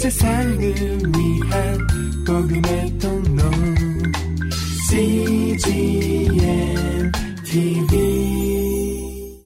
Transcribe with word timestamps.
세상을 0.00 0.58
위한 0.58 1.78
복음의 2.26 2.98
통로 2.98 3.42
CGM 4.88 6.32
TV 7.44 9.44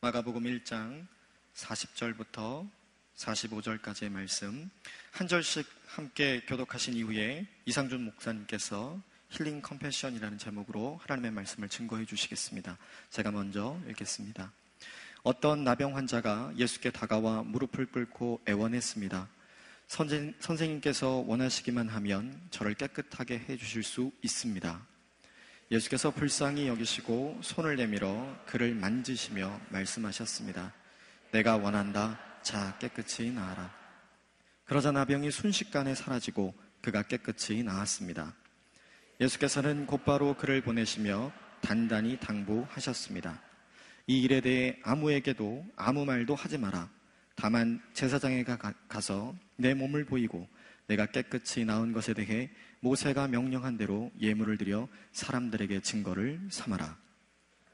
마가복음 0.00 0.44
1장 0.44 1.08
40절부터 1.56 2.70
45절까지의 3.16 4.10
말씀 4.10 4.70
한 5.10 5.26
절씩 5.26 5.66
함께 5.88 6.42
교독하신 6.46 6.94
이후에 6.94 7.48
이상준 7.66 8.04
목사님께서 8.04 9.02
힐링 9.30 9.60
컴패션이라는 9.60 10.38
제목으로 10.38 11.00
하나님의 11.02 11.32
말씀을 11.32 11.68
증거해 11.68 12.04
주시겠습니다. 12.04 12.78
제가 13.10 13.32
먼저 13.32 13.76
읽겠습니다. 13.88 14.52
어떤 15.22 15.64
나병 15.64 15.96
환자가 15.96 16.52
예수께 16.56 16.90
다가와 16.90 17.42
무릎을 17.42 17.86
꿇고 17.86 18.40
애원했습니다. 18.48 19.28
선생, 19.86 20.34
선생님께서 20.38 21.24
원하시기만 21.26 21.88
하면 21.88 22.40
저를 22.50 22.74
깨끗하게 22.74 23.44
해 23.48 23.56
주실 23.56 23.82
수 23.82 24.12
있습니다. 24.22 24.80
예수께서 25.70 26.10
불쌍히 26.10 26.68
여기시고 26.68 27.40
손을 27.42 27.76
내밀어 27.76 28.36
그를 28.46 28.74
만지시며 28.74 29.60
말씀하셨습니다. 29.68 30.72
내가 31.32 31.56
원한다. 31.56 32.18
자, 32.42 32.76
깨끗이 32.78 33.30
나아라. 33.30 33.72
그러자 34.64 34.92
나병이 34.92 35.30
순식간에 35.30 35.94
사라지고 35.94 36.54
그가 36.80 37.02
깨끗이 37.02 37.62
나았습니다. 37.62 38.34
예수께서는 39.20 39.86
곧바로 39.86 40.34
그를 40.34 40.60
보내시며 40.62 41.30
단단히 41.60 42.18
당부하셨습니다. 42.18 43.49
이 44.10 44.22
일에 44.22 44.40
대해 44.40 44.76
아무에게도 44.82 45.64
아무 45.76 46.04
말도 46.04 46.34
하지 46.34 46.58
마라. 46.58 46.90
다만 47.36 47.80
제사장에 47.94 48.44
가서 48.88 49.36
내 49.54 49.72
몸을 49.72 50.04
보이고 50.04 50.48
내가 50.88 51.06
깨끗이 51.06 51.64
나은 51.64 51.92
것에 51.92 52.12
대해 52.12 52.50
모세가 52.80 53.28
명령한 53.28 53.76
대로 53.76 54.10
예물을 54.20 54.58
드려 54.58 54.88
사람들에게 55.12 55.78
증거를 55.82 56.40
삼아라. 56.50 56.96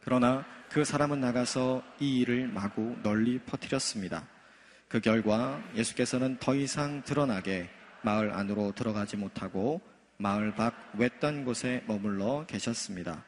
그러나 0.03 0.45
그 0.69 0.85
사람은 0.85 1.21
나가서 1.21 1.83
이 2.01 2.19
일을 2.19 2.49
마구 2.49 2.95
널리 3.03 3.39
퍼뜨렸습니다. 3.39 4.29
그 4.89 5.01
결과 5.01 5.65
예수께서는 5.75 6.37
더 6.39 6.55
이상 6.55 7.03
드러나게 7.03 7.71
마을 8.03 8.35
안으로 8.35 8.73
들어가지 8.73 9.17
못하고 9.17 9.81
마을 10.19 10.55
밖 10.55 10.75
외딴 10.99 11.47
곳에 11.47 11.83
머물러 11.87 12.45
계셨습니다. 12.47 13.25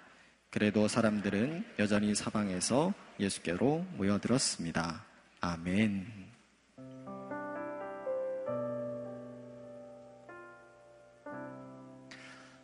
그래도 0.50 0.88
사람들은 0.88 1.74
여전히 1.78 2.14
사방에서 2.14 2.94
예수께로 3.20 3.84
모여들었습니다. 3.98 5.04
아멘. 5.42 6.28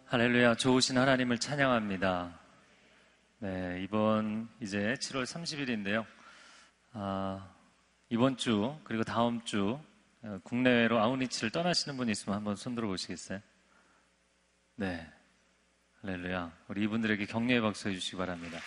할렐루야, 0.06 0.54
좋으신 0.54 0.96
하나님을 0.96 1.38
찬양합니다. 1.38 2.40
네, 3.40 3.82
이번 3.82 4.48
이제 4.62 4.94
7월 5.00 5.24
30일인데요. 5.24 6.06
아, 6.92 7.52
이번 8.08 8.38
주, 8.38 8.78
그리고 8.84 9.04
다음 9.04 9.44
주, 9.44 9.78
어, 10.22 10.38
국내외로 10.42 11.00
아우니치를 11.00 11.50
떠나시는 11.50 11.98
분이 11.98 12.12
있으면 12.12 12.36
한번 12.36 12.56
손들어 12.56 12.88
보시겠어요? 12.88 13.40
네. 14.76 15.06
할렐루야. 16.06 16.52
우리 16.68 16.82
이분들에게 16.82 17.24
격려의 17.24 17.62
박수 17.62 17.88
해주시기 17.88 18.18
바랍니다. 18.18 18.58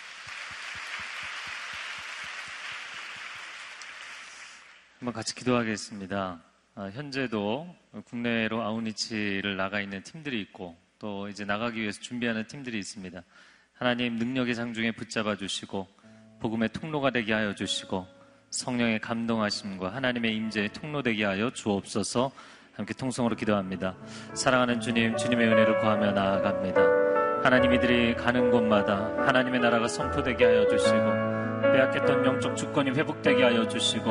한번 4.98 5.14
같이 5.14 5.36
기도하겠습니다. 5.36 6.42
아, 6.74 6.90
현재도 6.92 7.76
국내로 8.06 8.60
아우니치를 8.60 9.56
나가 9.56 9.80
있는 9.80 10.02
팀들이 10.02 10.40
있고 10.40 10.76
또 10.98 11.28
이제 11.28 11.44
나가기 11.44 11.80
위해서 11.80 12.00
준비하는 12.00 12.44
팀들이 12.48 12.76
있습니다. 12.76 13.22
하나님 13.74 14.16
능력의 14.16 14.56
장중에 14.56 14.90
붙잡아 14.90 15.36
주시고 15.36 15.86
복음의 16.40 16.70
통로가 16.70 17.10
되게 17.10 17.34
하여 17.34 17.54
주시고 17.54 18.04
성령의 18.50 18.98
감동하심과 18.98 19.94
하나님의 19.94 20.34
임재의 20.34 20.72
통로 20.72 21.04
되게 21.04 21.24
하여 21.24 21.52
주옵소서 21.52 22.32
함께 22.74 22.94
통성으로 22.94 23.36
기도합니다. 23.36 23.96
사랑하는 24.34 24.80
주님, 24.80 25.16
주님의 25.16 25.46
은혜를 25.46 25.78
구하며 25.78 26.10
나아갑니다. 26.10 26.97
하나님 27.42 27.72
이들이 27.72 28.14
가는 28.14 28.50
곳마다 28.50 29.10
하나님의 29.18 29.60
나라가 29.60 29.86
선포되게 29.88 30.44
하여 30.44 30.66
주시고 30.66 30.98
빼앗겼던 31.72 32.26
영적 32.26 32.56
주권이 32.56 32.90
회복되게 32.90 33.42
하여 33.42 33.66
주시고 33.66 34.10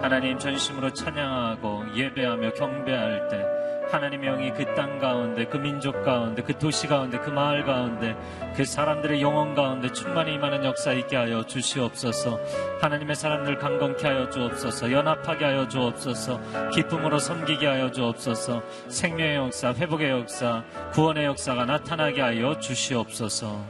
하나님 0.00 0.38
전심으로 0.38 0.92
찬양하고 0.92 1.84
예배하며 1.94 2.52
경배할 2.54 3.28
때 3.28 3.63
하나님의 3.94 4.28
영이 4.28 4.52
그 4.52 4.74
땅 4.74 4.98
가운데 4.98 5.44
그 5.46 5.56
민족 5.56 6.02
가운데 6.02 6.42
그 6.42 6.58
도시 6.58 6.88
가운데 6.88 7.18
그 7.18 7.30
마을 7.30 7.64
가운데 7.64 8.16
그 8.56 8.64
사람들의 8.64 9.22
영혼 9.22 9.54
가운데 9.54 9.92
충만히 9.92 10.34
임하는 10.34 10.64
역사 10.64 10.92
있게 10.92 11.16
하여 11.16 11.44
주시옵소서. 11.46 12.40
하나님의 12.80 13.14
사람들 13.14 13.58
강건케 13.58 14.06
하여 14.06 14.28
주옵소서. 14.30 14.90
연합하게 14.90 15.44
하여 15.44 15.68
주옵소서. 15.68 16.70
기쁨으로 16.70 17.18
섬기게 17.18 17.66
하여 17.66 17.92
주옵소서. 17.92 18.62
생명의 18.88 19.36
역사 19.36 19.72
회복의 19.72 20.10
역사 20.10 20.64
구원의 20.92 21.24
역사가 21.26 21.64
나타나게 21.64 22.20
하여 22.20 22.58
주시옵소서. 22.58 23.64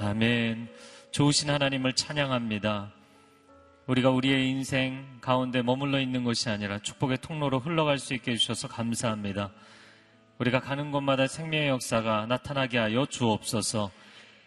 아멘. 0.00 0.68
좋으신 1.12 1.50
하나님을 1.50 1.92
찬양합니다 1.92 3.03
우리가 3.86 4.10
우리의 4.10 4.48
인생 4.48 5.18
가운데 5.20 5.60
머물러 5.60 6.00
있는 6.00 6.24
것이 6.24 6.48
아니라 6.48 6.78
축복의 6.78 7.18
통로로 7.18 7.58
흘러갈 7.58 7.98
수 7.98 8.14
있게 8.14 8.32
해주셔서 8.32 8.68
감사합니다. 8.68 9.50
우리가 10.38 10.60
가는 10.60 10.90
곳마다 10.90 11.26
생명의 11.26 11.68
역사가 11.68 12.26
나타나게 12.26 12.78
하여 12.78 13.06
주옵소서. 13.06 13.90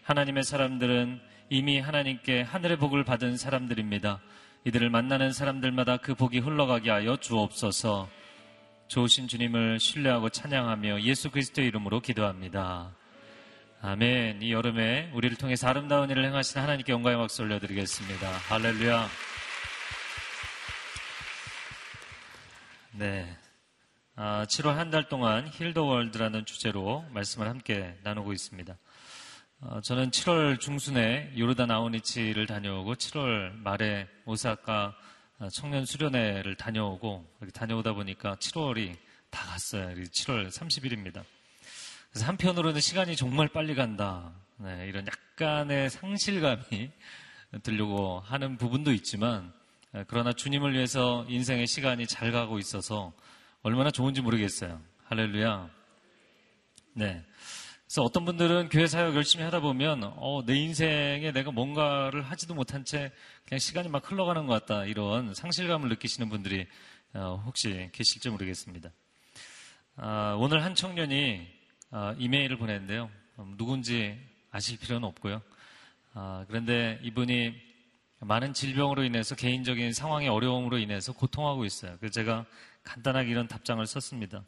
하나님의 0.03 0.43
사람들은 0.43 1.21
이미 1.49 1.79
하나님께 1.79 2.41
하늘의 2.41 2.77
복을 2.77 3.03
받은 3.03 3.37
사람들입니다. 3.37 4.19
이들을 4.65 4.89
만나는 4.89 5.31
사람들마다 5.31 5.97
그 5.97 6.15
복이 6.15 6.39
흘러가게 6.39 6.89
하여 6.89 7.15
주옵소서. 7.15 8.09
좋으신 8.87 9.27
주님을 9.27 9.79
신뢰하고 9.79 10.29
찬양하며 10.29 11.01
예수 11.01 11.29
그리스도의 11.29 11.67
이름으로 11.67 11.99
기도합니다. 11.99 12.91
아멘. 13.81 14.41
이 14.41 14.51
여름에 14.51 15.11
우리를 15.13 15.37
통해서 15.37 15.67
아름다운 15.67 16.09
일을 16.09 16.25
행하신 16.25 16.59
하나님께 16.59 16.91
영광의 16.91 17.17
박수 17.17 17.43
올려드리겠습니다. 17.43 18.27
할렐루야. 18.49 19.26
네. 22.97 23.31
아, 24.15 24.43
7월 24.49 24.73
한 24.73 24.89
달 24.89 25.07
동안 25.07 25.47
힐더월드라는 25.47 26.45
주제로 26.45 27.05
말씀을 27.11 27.47
함께 27.47 27.95
나누고 28.01 28.33
있습니다. 28.33 28.75
어, 29.61 29.81
저는 29.81 30.09
7월 30.09 30.59
중순에 30.59 31.31
요르단 31.37 31.69
아우니치를 31.69 32.47
다녀오고 32.47 32.95
7월 32.95 33.53
말에 33.61 34.07
오사카 34.25 34.95
청년 35.53 35.85
수련회를 35.85 36.55
다녀오고 36.55 37.37
다녀오다 37.53 37.93
보니까 37.93 38.35
7월이 38.37 38.95
다 39.29 39.45
갔어요. 39.45 39.89
7월 39.89 40.49
30일입니다. 40.49 41.23
그래서 42.09 42.25
한편으로는 42.25 42.81
시간이 42.81 43.15
정말 43.15 43.47
빨리 43.47 43.75
간다. 43.75 44.33
네, 44.55 44.87
이런 44.87 45.05
약간의 45.05 45.91
상실감이 45.91 46.89
들려고 47.61 48.21
하는 48.21 48.57
부분도 48.57 48.91
있지만 48.93 49.53
예, 49.53 49.56
그러나 50.07 50.33
주님을 50.33 50.73
위해서 50.73 51.25
인생의 51.29 51.67
시간이 51.67 52.07
잘 52.07 52.31
가고 52.31 52.59
있어서 52.59 53.13
얼마나 53.61 53.89
좋은지 53.89 54.21
모르겠어요. 54.21 54.81
할렐루야. 55.05 55.69
네. 56.93 57.23
그래서 57.85 58.01
어떤 58.03 58.25
분들은 58.25 58.67
교회 58.69 58.85
사역 58.85 59.15
열심히 59.15 59.45
하다 59.45 59.61
보면 59.61 60.03
어, 60.03 60.43
내 60.45 60.55
인생에 60.57 61.31
내가 61.31 61.51
뭔가를 61.51 62.21
하지도 62.21 62.53
못한 62.53 62.83
채 62.83 63.11
그냥 63.45 63.59
시간이 63.59 63.87
막 63.87 64.11
흘러가는 64.11 64.45
것 64.45 64.65
같다 64.65 64.83
이런 64.83 65.33
상실감을 65.33 65.87
느끼시는 65.89 66.27
분들이 66.27 66.67
어, 67.13 67.41
혹시 67.45 67.89
계실지 67.93 68.29
모르겠습니다. 68.29 68.91
아, 69.95 70.35
오늘 70.37 70.63
한 70.65 70.75
청년이 70.75 71.47
아, 71.91 72.13
이메일을 72.19 72.57
보냈는데요. 72.57 73.09
음, 73.39 73.55
누군지 73.57 74.19
아실 74.51 74.77
필요는 74.77 75.07
없고요. 75.07 75.41
아, 76.13 76.43
그런데 76.49 76.99
이분이 77.03 77.66
많은 78.19 78.53
질병으로 78.53 79.03
인해서 79.03 79.35
개인적인 79.35 79.93
상황의 79.93 80.29
어려움으로 80.29 80.79
인해서 80.79 81.13
고통하고 81.13 81.65
있어요. 81.65 81.95
그래서 81.99 82.13
제가 82.13 82.45
간단하게 82.83 83.29
이런 83.29 83.47
답장을 83.47 83.85
썼습니다. 83.85 84.43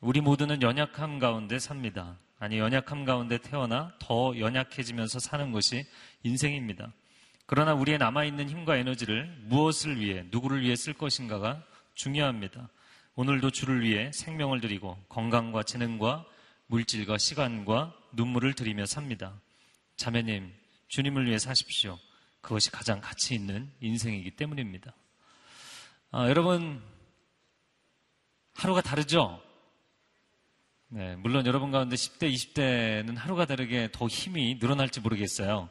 우리 0.00 0.20
모두는 0.20 0.62
연약함 0.62 1.18
가운데 1.18 1.58
삽니다. 1.58 2.16
아니, 2.38 2.58
연약함 2.58 3.04
가운데 3.04 3.38
태어나 3.38 3.94
더 3.98 4.38
연약해지면서 4.38 5.18
사는 5.18 5.52
것이 5.52 5.84
인생입니다. 6.22 6.92
그러나 7.46 7.74
우리의 7.74 7.98
남아있는 7.98 8.50
힘과 8.50 8.76
에너지를 8.76 9.34
무엇을 9.44 10.00
위해, 10.00 10.24
누구를 10.30 10.62
위해 10.62 10.76
쓸 10.76 10.92
것인가가 10.92 11.62
중요합니다. 11.94 12.68
오늘도 13.14 13.50
주를 13.50 13.82
위해 13.82 14.10
생명을 14.12 14.60
드리고 14.60 14.98
건강과 15.08 15.62
재능과 15.62 16.26
물질과 16.66 17.16
시간과 17.18 17.94
눈물을 18.12 18.52
들이며 18.54 18.84
삽니다. 18.84 19.32
자매님, 19.96 20.52
주님을 20.88 21.26
위해 21.26 21.38
사십시오. 21.38 21.98
그것이 22.46 22.70
가장 22.70 23.00
가치 23.00 23.34
있는 23.34 23.68
인생이기 23.80 24.36
때문입니다. 24.36 24.94
아, 26.12 26.28
여러분, 26.28 26.80
하루가 28.54 28.80
다르죠? 28.82 29.42
네, 30.86 31.16
물론 31.16 31.44
여러분 31.46 31.72
가운데 31.72 31.96
10대, 31.96 32.32
20대는 32.32 33.16
하루가 33.16 33.46
다르게 33.46 33.88
더 33.90 34.06
힘이 34.06 34.58
늘어날지 34.60 35.00
모르겠어요. 35.00 35.68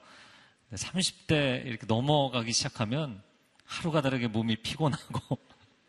30대 0.74 1.66
이렇게 1.66 1.86
넘어가기 1.86 2.52
시작하면 2.52 3.24
하루가 3.64 4.02
다르게 4.02 4.28
몸이 4.28 4.58
피곤하고, 4.58 5.40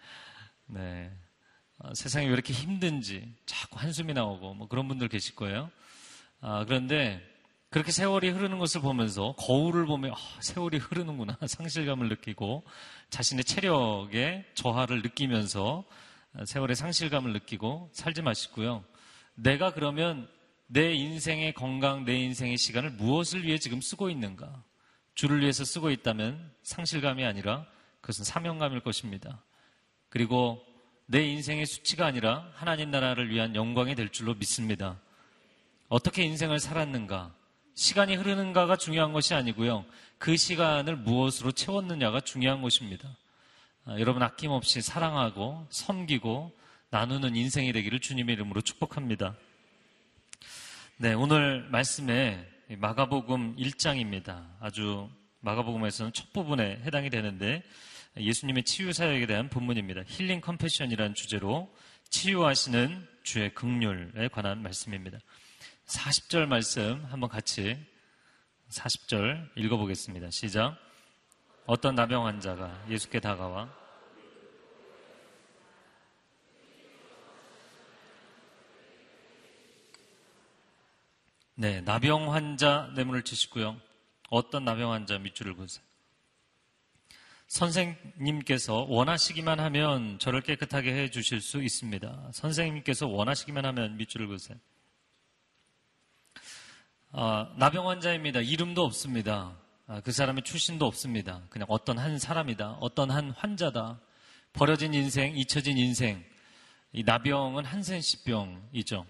네. 0.67 1.13
어, 1.79 1.93
세상이 1.95 2.27
왜 2.27 2.33
이렇게 2.33 2.53
힘든지 2.53 3.35
자꾸 3.45 3.81
한숨이 3.81 4.15
나오고 4.15 4.55
뭐 4.55 4.69
그런 4.69 4.87
분들 4.87 5.09
계실 5.09 5.35
거예요. 5.35 5.69
아, 6.41 6.65
그런데 6.65 7.21
그렇게 7.71 7.91
세월이 7.91 8.31
흐르는 8.31 8.59
것을 8.59 8.81
보면서 8.81 9.35
거울을 9.39 9.87
보면 9.87 10.13
아, 10.13 10.17
세월이 10.41 10.79
흐르는구나 10.79 11.37
상실감을 11.47 12.09
느끼고 12.09 12.65
자신의 13.11 13.45
체력에 13.45 14.45
저하를 14.55 15.03
느끼면서 15.03 15.85
세월의 16.45 16.77
상실감을 16.77 17.33
느끼고 17.33 17.91
살지 17.93 18.23
마시고요. 18.23 18.85
내가 19.35 19.73
그러면 19.73 20.29
내 20.67 20.93
인생의 20.93 21.55
건강, 21.55 22.05
내 22.05 22.17
인생의 22.17 22.57
시간을 22.57 22.91
무엇을 22.91 23.45
위해 23.45 23.59
지금 23.59 23.81
쓰고 23.81 24.11
있는가? 24.11 24.63
주를 25.15 25.41
위해서 25.41 25.65
쓰고 25.65 25.91
있다면 25.91 26.53
상실감이 26.63 27.25
아니라 27.25 27.67
그것은 28.01 28.25
사명감일 28.25 28.81
것입니다. 28.81 29.43
그리고 30.09 30.63
내 31.07 31.23
인생의 31.23 31.67
수치가 31.67 32.07
아니라 32.07 32.51
하나님 32.55 32.91
나라를 32.91 33.31
위한 33.31 33.55
영광이 33.55 33.95
될 33.95 34.11
줄로 34.11 34.35
믿습니다. 34.35 35.01
어떻게 35.89 36.23
인생을 36.25 36.59
살았는가? 36.59 37.35
시간이 37.77 38.17
흐르는가가 38.17 38.77
중요한 38.77 39.13
것이 39.13 39.35
아니고요. 39.35 39.85
그 40.17 40.35
시간을 40.37 40.97
무엇으로 40.97 41.53
채웠느냐가 41.53 42.21
중요한 42.21 42.63
것입니다. 42.63 43.07
아, 43.85 44.01
여러분 44.01 44.23
아낌없이 44.23 44.81
사랑하고 44.81 45.67
섬기고 45.69 46.57
나누는 46.89 47.37
인생이 47.37 47.75
되기를 47.75 48.01
주님의 48.01 48.33
이름으로 48.35 48.63
축복합니다. 48.63 49.37
네, 50.97 51.13
오늘 51.13 51.69
말씀에 51.69 52.49
마가복음 52.79 53.57
1장입니다. 53.57 54.47
아주 54.59 55.11
마가복음에서는 55.41 56.15
첫 56.15 56.33
부분에 56.33 56.81
해당이 56.83 57.11
되는데 57.11 57.63
예수님의 58.17 58.65
치유 58.65 58.95
사역에 58.95 59.27
대한 59.27 59.51
본문입니다. 59.51 60.01
힐링 60.07 60.41
컴패션이라는 60.41 61.15
주제로 61.15 61.71
치유하시는 62.09 63.07
주의 63.23 63.53
극률에 63.53 64.29
관한 64.29 64.63
말씀입니다. 64.63 65.19
40절 65.87 66.47
말씀 66.47 67.05
한번 67.07 67.31
같이 67.31 67.79
40절 68.71 69.51
읽어보겠습니다. 69.57 70.31
시작. 70.31 70.77
어떤 71.65 71.95
나병 71.95 72.27
환자가 72.27 72.85
예수께 72.89 73.21
다가와 73.21 73.73
네, 81.55 81.81
나병 81.81 82.35
환자 82.35 82.93
내문을 82.97 83.23
치시고요. 83.23 83.81
어떤 84.29 84.65
나병 84.65 84.93
환자 84.93 85.19
밑줄을 85.19 85.55
그으세요. 85.55 85.85
선생님께서 87.47 88.87
원하시기만 88.89 89.61
하면 89.61 90.19
저를 90.19 90.41
깨끗하게 90.41 90.93
해 90.93 91.11
주실 91.11 91.41
수 91.41 91.63
있습니다. 91.63 92.31
선생님께서 92.33 93.07
원하시기만 93.07 93.65
하면 93.65 93.97
밑줄을 93.97 94.27
그으세요. 94.27 94.59
아, 97.19 97.51
나병 97.57 97.89
환자입니다. 97.89 98.41
이름도 98.41 98.85
없습니다. 98.85 99.57
아, 99.87 100.03
그 100.05 100.13
사람의 100.13 100.43
출신도 100.43 100.85
없습니다. 100.85 101.41
그냥 101.49 101.67
어떤 101.71 101.97
한 101.97 102.19
사람이다. 102.19 102.77
어떤 102.81 103.11
한 103.11 103.31
환자다. 103.31 103.99
버려진 104.53 104.93
인생, 104.93 105.35
잊혀진 105.35 105.79
인생. 105.79 106.23
이 106.93 107.03
나병은 107.05 107.65
한센시병이죠. 107.65 109.07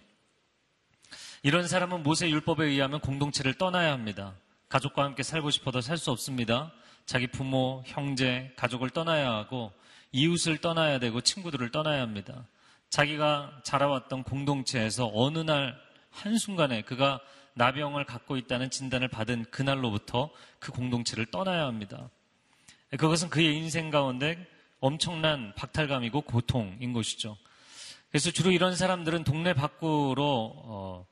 이런 1.42 1.66
사람은 1.66 2.04
모세 2.04 2.30
율법에 2.30 2.66
의하면 2.66 3.00
공동체를 3.00 3.54
떠나야 3.54 3.90
합니다. 3.90 4.34
가족과 4.68 5.02
함께 5.02 5.24
살고 5.24 5.50
싶어도 5.50 5.80
살 5.80 5.98
수 5.98 6.12
없습니다. 6.12 6.70
자기 7.06 7.26
부모, 7.26 7.82
형제, 7.86 8.52
가족을 8.54 8.90
떠나야 8.90 9.32
하고 9.32 9.72
이웃을 10.12 10.58
떠나야 10.58 11.00
되고 11.00 11.20
친구들을 11.22 11.72
떠나야 11.72 12.02
합니다. 12.02 12.46
자기가 12.88 13.62
자라왔던 13.64 14.22
공동체에서 14.22 15.10
어느 15.12 15.38
날 15.38 15.76
한순간에 16.12 16.82
그가 16.82 17.20
나병을 17.56 18.04
갖고 18.04 18.36
있다는 18.36 18.70
진단을 18.70 19.08
받은 19.08 19.46
그날로부터 19.50 20.30
그 20.58 20.72
공동체를 20.72 21.26
떠나야 21.26 21.64
합니다. 21.64 22.10
그것은 22.98 23.30
그의 23.30 23.56
인생 23.56 23.90
가운데 23.90 24.46
엄청난 24.78 25.54
박탈감이고 25.54 26.20
고통인 26.22 26.92
것이죠. 26.92 27.36
그래서 28.10 28.30
주로 28.30 28.50
이런 28.50 28.76
사람들은 28.76 29.24
동네 29.24 29.54
밖으로 29.54 30.52
어, 30.54 31.06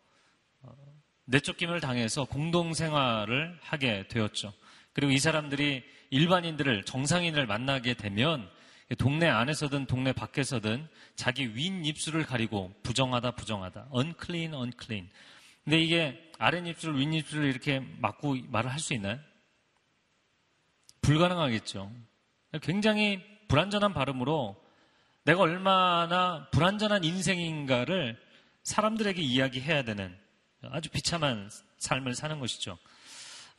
어, 0.63 0.77
내쫓김을 1.25 1.81
당해서 1.81 2.25
공동생활을 2.25 3.59
하게 3.63 4.07
되었죠. 4.09 4.53
그리고 4.93 5.13
이 5.13 5.19
사람들이 5.19 5.83
일반인들을 6.11 6.85
정상인을 6.85 7.47
만나게 7.47 7.95
되면 7.95 8.49
동네 8.99 9.29
안에서든 9.29 9.87
동네 9.87 10.13
밖에서든 10.13 10.89
자기 11.17 11.57
윗 11.57 11.87
입술을 11.87 12.25
가리고 12.25 12.73
부정하다 12.83 13.33
부정하다 13.33 13.89
unclean 13.95 14.55
unclean 14.55 15.09
근데 15.65 15.81
이게 15.81 16.24
아랫입술 16.39 16.97
윗입술을 16.99 17.49
이렇게 17.49 17.81
막고 17.99 18.37
말을 18.49 18.73
할 18.73 18.79
수 18.79 18.95
있나요? 18.95 19.19
불가능하겠죠. 21.03 21.93
굉장히 22.63 23.23
불완전한 23.49 23.93
발음으로 23.93 24.57
내가 25.25 25.43
얼마나 25.43 26.49
불완전한 26.51 27.05
인생인가를 27.05 28.19
사람들에게 28.63 29.21
이야기해야 29.21 29.83
되는 29.83 30.17
아주 30.71 30.89
비참한 30.91 31.51
삶을 31.79 32.15
사는 32.15 32.39
것이죠. 32.41 32.79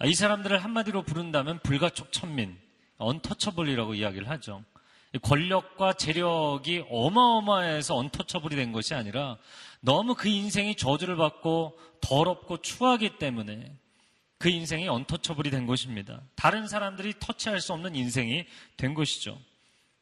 이 0.06 0.14
사람들을 0.14 0.64
한마디로 0.64 1.04
부른다면 1.04 1.60
불가촉 1.60 2.12
천민, 2.12 2.58
언터처블이라고 2.98 3.94
이야기를 3.94 4.30
하죠. 4.30 4.64
권력과 5.22 5.94
재력이 5.94 6.86
어마어마해서 6.90 7.96
언터처블이 7.96 8.56
된 8.56 8.72
것이 8.72 8.94
아니라 8.94 9.38
너무 9.82 10.16
그 10.16 10.28
인생이 10.30 10.76
저주를 10.76 11.16
받고 11.16 11.78
더럽고 12.02 12.58
추하기 12.58 13.18
때문에 13.18 13.72
그 14.38 14.50
인생이 14.50 14.88
언터처블이 14.88 15.50
된 15.50 15.66
것입니다. 15.66 16.22
다른 16.36 16.68
사람들이 16.68 17.14
터치할 17.20 17.62
수 17.62 17.74
없는 17.74 17.96
인생이 17.96 18.46
된 18.78 18.94
것이죠. 18.94 19.40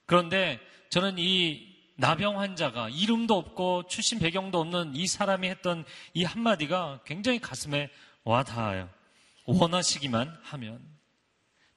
그런데 0.06 0.60
저는 0.89 1.15
이 1.18 1.74
나병 1.95 2.39
환자가 2.39 2.89
이름도 2.89 3.38
없고 3.38 3.88
출신 3.88 4.20
배경도 4.20 4.60
없는 4.60 4.96
이 4.96 5.05
사람이 5.08 5.48
했던 5.48 5.86
이 6.13 6.24
한마디가 6.24 7.01
굉장히 7.05 7.39
가슴에 7.39 7.89
와 8.24 8.43
닿아요. 8.43 8.89
원하시기만 9.46 10.39
하면. 10.41 10.82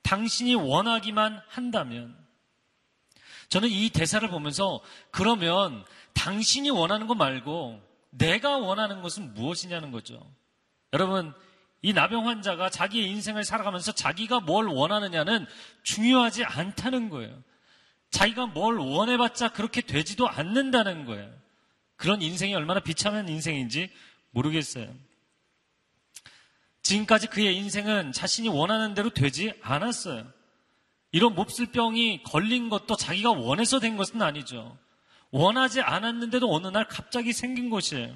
당신이 0.02 0.55
원하기만 0.55 1.43
한다면. 1.49 2.25
저는 3.49 3.69
이 3.69 3.91
대사를 3.91 4.29
보면서 4.29 4.81
그러면 5.11 5.85
당신이 6.15 6.71
원하는 6.71 7.07
거 7.07 7.15
말고 7.15 7.81
내가 8.11 8.57
원하는 8.59 9.03
것은 9.03 9.35
무엇이냐는 9.35 9.91
거죠. 9.93 10.21
여러분, 10.93 11.35
이 11.83 11.93
나병 11.93 12.26
환자가 12.26 12.71
자기의 12.71 13.09
인생을 13.11 13.45
살아가면서 13.45 13.93
자기가 13.93 14.41
뭘 14.41 14.67
원하느냐는 14.67 15.47
중요하지 15.83 16.45
않다는 16.45 17.11
거예요. 17.11 17.43
자기가 18.11 18.47
뭘 18.47 18.79
원해봤자 18.79 19.50
그렇게 19.50 19.83
되지도 19.83 20.29
않는다는 20.29 21.05
거예요. 21.05 21.31
그런 21.97 22.23
인생이 22.23 22.55
얼마나 22.55 22.81
비참한 22.81 23.29
인생인지 23.29 23.91
모르겠어요. 24.31 24.93
지금까지 26.83 27.26
그의 27.26 27.57
인생은 27.57 28.12
자신이 28.12 28.49
원하는 28.49 28.95
대로 28.95 29.11
되지 29.11 29.53
않았어요. 29.62 30.26
이런 31.13 31.35
몹쓸 31.35 31.67
병이 31.67 32.23
걸린 32.25 32.69
것도 32.69 32.97
자기가 32.97 33.31
원해서 33.31 33.81
된 33.81 33.97
것은 33.97 34.21
아니죠. 34.23 34.77
원하지 35.31 35.81
않았는데도 35.81 36.53
어느 36.53 36.69
날 36.69 36.87
갑자기 36.89 37.33
생긴 37.33 37.71
것이에요. 37.71 38.15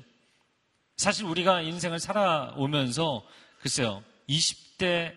사실 0.97 1.25
우리가 1.25 1.63
인생을 1.63 1.99
살아오면서 1.99 3.25
글쎄요. 3.61 4.03
20대, 4.29 5.17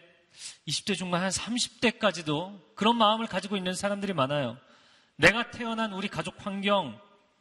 20대 0.67 0.95
중반 0.95 1.21
한 1.21 1.29
30대까지도 1.29 2.75
그런 2.75 2.97
마음을 2.97 3.27
가지고 3.27 3.57
있는 3.57 3.73
사람들이 3.73 4.13
많아요. 4.13 4.57
내가 5.15 5.51
태어난 5.51 5.93
우리 5.93 6.07
가족 6.07 6.45
환경, 6.45 6.99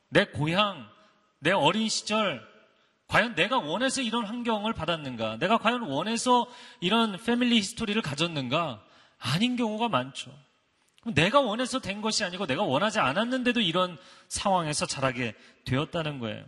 내 0.08 0.24
고향, 0.26 0.88
내 1.38 1.52
어린 1.52 1.88
시절, 1.88 2.46
과연 3.08 3.34
내가 3.34 3.58
원해서 3.58 4.00
이런 4.00 4.24
환경을 4.24 4.72
받았는가? 4.72 5.36
내가 5.38 5.58
과연 5.58 5.82
원해서 5.82 6.46
이런 6.80 7.16
패밀리 7.18 7.56
히스토리를 7.58 8.00
가졌는가? 8.02 8.82
아닌 9.22 9.56
경우가 9.56 9.88
많죠. 9.88 10.32
내가 11.14 11.40
원해서 11.40 11.80
된 11.80 12.00
것이 12.00 12.24
아니고 12.24 12.46
내가 12.46 12.62
원하지 12.62 13.00
않았는데도 13.00 13.60
이런 13.60 13.96
상황에서 14.28 14.86
자라게 14.86 15.34
되었다는 15.64 16.18
거예요. 16.18 16.44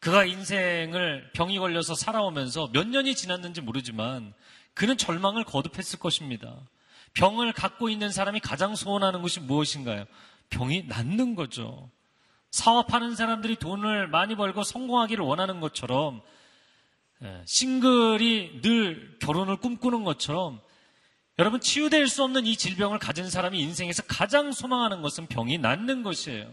그가 0.00 0.24
인생을 0.24 1.30
병이 1.32 1.58
걸려서 1.58 1.94
살아오면서 1.94 2.70
몇 2.72 2.86
년이 2.86 3.14
지났는지 3.14 3.60
모르지만 3.60 4.34
그는 4.74 4.96
절망을 4.96 5.44
거듭했을 5.44 5.98
것입니다. 5.98 6.54
병을 7.14 7.52
갖고 7.52 7.88
있는 7.88 8.10
사람이 8.10 8.40
가장 8.40 8.74
소원하는 8.74 9.22
것이 9.22 9.40
무엇인가요? 9.40 10.04
병이 10.50 10.84
낫는 10.86 11.34
거죠. 11.34 11.90
사업하는 12.50 13.14
사람들이 13.14 13.56
돈을 13.56 14.08
많이 14.08 14.36
벌고 14.36 14.62
성공하기를 14.62 15.24
원하는 15.24 15.60
것처럼 15.60 16.22
예, 17.22 17.42
싱글이 17.46 18.60
늘 18.60 19.16
결혼을 19.20 19.56
꿈꾸는 19.56 20.04
것처럼 20.04 20.60
여러분 21.38 21.60
치유될 21.60 22.08
수 22.08 22.24
없는 22.24 22.46
이 22.46 22.56
질병을 22.56 22.98
가진 22.98 23.28
사람이 23.28 23.60
인생에서 23.60 24.02
가장 24.04 24.52
소망하는 24.52 25.02
것은 25.02 25.26
병이 25.26 25.58
낫는 25.58 26.02
것이에요. 26.02 26.50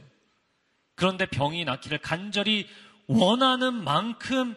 그런데 0.96 1.25
병이 1.25 1.63
낫기를 1.66 2.00
간절히 2.00 2.68
원하는 3.08 3.74
만큼 3.74 4.56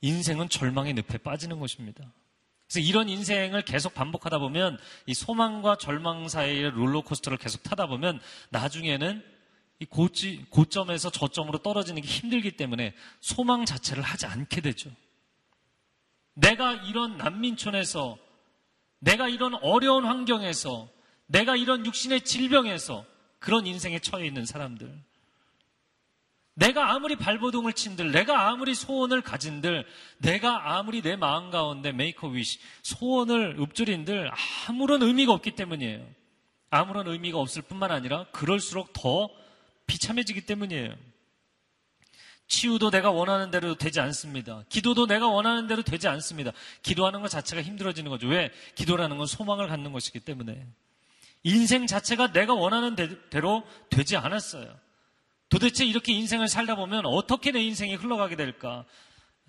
인생은 0.00 0.48
절망의 0.48 0.94
늪에 0.94 1.18
빠지는 1.18 1.60
것입니다. 1.60 2.04
그래서 2.68 2.80
이런 2.80 3.08
인생을 3.08 3.62
계속 3.62 3.94
반복하다 3.94 4.38
보면 4.38 4.78
이 5.06 5.14
소망과 5.14 5.76
절망 5.76 6.28
사이의 6.28 6.72
롤러코스터를 6.72 7.38
계속 7.38 7.62
타다 7.62 7.86
보면 7.86 8.20
나중에는 8.50 9.24
이 9.80 9.84
고지, 9.84 10.46
고점에서 10.50 11.10
저점으로 11.10 11.58
떨어지는 11.58 12.02
게 12.02 12.08
힘들기 12.08 12.56
때문에 12.56 12.94
소망 13.20 13.64
자체를 13.64 14.02
하지 14.02 14.26
않게 14.26 14.60
되죠. 14.60 14.90
내가 16.34 16.72
이런 16.72 17.16
난민촌에서 17.16 18.18
내가 19.04 19.28
이런 19.28 19.54
어려운 19.56 20.04
환경에서 20.06 20.88
내가 21.26 21.56
이런 21.56 21.84
육신의 21.84 22.22
질병에서 22.22 23.04
그런 23.38 23.66
인생에 23.66 23.98
처해 23.98 24.26
있는 24.26 24.46
사람들 24.46 24.90
내가 26.56 26.92
아무리 26.92 27.16
발버둥을 27.16 27.72
친들, 27.72 28.12
내가 28.12 28.48
아무리 28.48 28.76
소원을 28.76 29.22
가진들, 29.22 29.84
내가 30.18 30.76
아무리 30.76 31.02
내 31.02 31.16
마음 31.16 31.50
가운데 31.50 31.90
make 31.90 32.28
a 32.28 32.33
wish, 32.33 32.60
소원을 32.82 33.56
읊조린들 33.58 34.30
아무런 34.68 35.02
의미가 35.02 35.32
없기 35.32 35.56
때문이에요. 35.56 36.06
아무런 36.70 37.08
의미가 37.08 37.38
없을 37.38 37.62
뿐만 37.62 37.90
아니라 37.90 38.26
그럴수록 38.30 38.92
더 38.92 39.28
비참해지기 39.86 40.46
때문이에요. 40.46 40.94
치유도 42.54 42.90
내가 42.90 43.10
원하는 43.10 43.50
대로 43.50 43.74
되지 43.74 43.98
않습니다. 43.98 44.62
기도도 44.68 45.06
내가 45.06 45.26
원하는 45.26 45.66
대로 45.66 45.82
되지 45.82 46.06
않습니다. 46.06 46.52
기도하는 46.82 47.20
것 47.20 47.28
자체가 47.28 47.62
힘들어지는 47.62 48.10
거죠. 48.10 48.28
왜? 48.28 48.52
기도라는 48.76 49.16
건 49.16 49.26
소망을 49.26 49.66
갖는 49.66 49.92
것이기 49.92 50.20
때문에. 50.20 50.64
인생 51.42 51.86
자체가 51.86 52.32
내가 52.32 52.54
원하는 52.54 52.94
대로 53.30 53.64
되지 53.90 54.16
않았어요. 54.16 54.72
도대체 55.48 55.84
이렇게 55.84 56.12
인생을 56.12 56.46
살다 56.48 56.76
보면 56.76 57.06
어떻게 57.06 57.50
내 57.50 57.60
인생이 57.60 57.96
흘러가게 57.96 58.36
될까? 58.36 58.84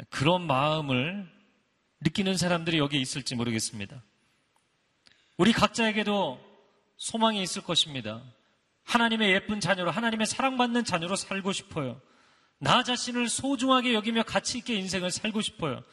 그런 0.10 0.46
마음을 0.48 1.30
느끼는 2.02 2.38
사람들이 2.38 2.80
여기 2.80 3.00
있을지 3.00 3.36
모르겠습니다. 3.36 4.02
우리 5.38 5.54
각자에게도 5.54 6.40
소망이 6.98 7.42
있을 7.44 7.62
것입니다. 7.62 8.24
하나님의 8.84 9.32
예쁜 9.32 9.60
자녀로, 9.60 9.92
하나님의 9.92 10.26
사랑받는 10.26 10.86
자녀로 10.86 11.16
살고 11.16 11.54
싶어요. 11.54 12.02
나 12.60 12.84
자신을 12.84 13.30
소중하게 13.30 13.94
여기며 13.94 14.24
가치 14.24 14.60
있게 14.60 14.76
인생을 14.76 15.12
살고 15.12 15.42
싶어요. 15.42 15.84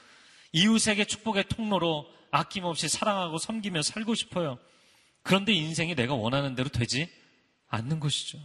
이웃에게 0.53 1.05
축복의 1.05 1.45
통로로 1.49 2.07
아낌없이 2.31 2.89
사랑하고 2.89 3.39
섬기며 3.39 3.83
살고 3.83 4.15
싶어요. 4.15 4.59
그런데 5.23 5.53
인생이 5.53 5.95
내가 5.95 6.15
원하는 6.15 6.55
대로 6.55 6.69
되지 6.69 7.09
않는 7.69 8.01
것이죠. 8.01 8.39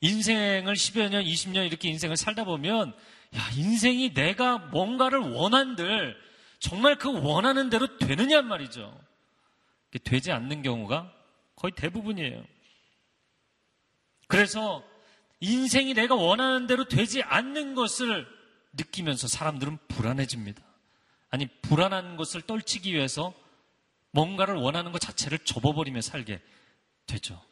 인생을 0.00 0.74
10여 0.74 1.10
년, 1.10 1.24
20년 1.24 1.66
이렇게 1.66 1.88
인생을 1.88 2.16
살다 2.16 2.44
보면, 2.44 2.92
야, 3.36 3.50
인생이 3.56 4.14
내가 4.14 4.58
뭔가를 4.58 5.18
원한들, 5.20 6.16
정말 6.58 6.96
그 6.98 7.12
원하는 7.12 7.70
대로 7.70 7.98
되느냐 7.98 8.42
말이죠. 8.42 9.00
되지 10.04 10.32
않는 10.32 10.62
경우가 10.62 11.12
거의 11.56 11.72
대부분이에요. 11.72 12.44
그래서 14.26 14.82
인생이 15.42 15.94
내가 15.94 16.14
원하는 16.14 16.68
대로 16.68 16.84
되지 16.84 17.20
않는 17.24 17.74
것을 17.74 18.28
느끼면서 18.74 19.26
사람들은 19.26 19.76
불안해집니다. 19.88 20.62
아니, 21.30 21.48
불안한 21.62 22.16
것을 22.16 22.42
떨치기 22.42 22.94
위해서 22.94 23.34
뭔가를 24.12 24.54
원하는 24.54 24.92
것 24.92 25.00
자체를 25.00 25.40
접어버리며 25.40 26.00
살게 26.00 26.40
되죠. 27.06 27.42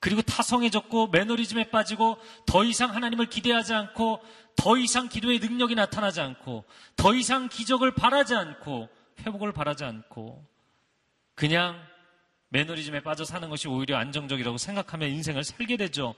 그리고 0.00 0.22
타성해졌고 0.22 1.08
매너리즘에 1.08 1.70
빠지고 1.70 2.18
더 2.46 2.64
이상 2.64 2.96
하나님을 2.96 3.26
기대하지 3.26 3.74
않고 3.74 4.20
더 4.56 4.76
이상 4.76 5.08
기도의 5.08 5.38
능력이 5.38 5.76
나타나지 5.76 6.20
않고 6.20 6.64
더 6.96 7.14
이상 7.14 7.48
기적을 7.48 7.94
바라지 7.94 8.34
않고 8.34 8.88
회복을 9.20 9.52
바라지 9.52 9.84
않고 9.84 10.44
그냥 11.36 11.80
매너리즘에 12.48 13.02
빠져 13.02 13.24
사는 13.24 13.48
것이 13.48 13.68
오히려 13.68 13.98
안정적이라고 13.98 14.58
생각하며 14.58 15.06
인생을 15.06 15.44
살게 15.44 15.76
되죠. 15.76 16.16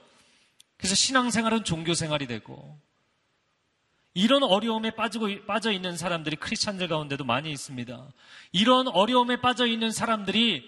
그래서 0.77 0.95
신앙생활은 0.95 1.63
종교생활이 1.63 2.27
되고 2.27 2.79
이런 4.13 4.43
어려움에 4.43 4.91
빠지고, 4.91 5.27
빠져 5.47 5.71
있는 5.71 5.97
사람들이 5.97 6.35
크리스찬들 6.35 6.87
가운데도 6.87 7.23
많이 7.23 7.51
있습니다. 7.51 8.07
이런 8.51 8.87
어려움에 8.87 9.41
빠져 9.41 9.65
있는 9.65 9.91
사람들이 9.91 10.63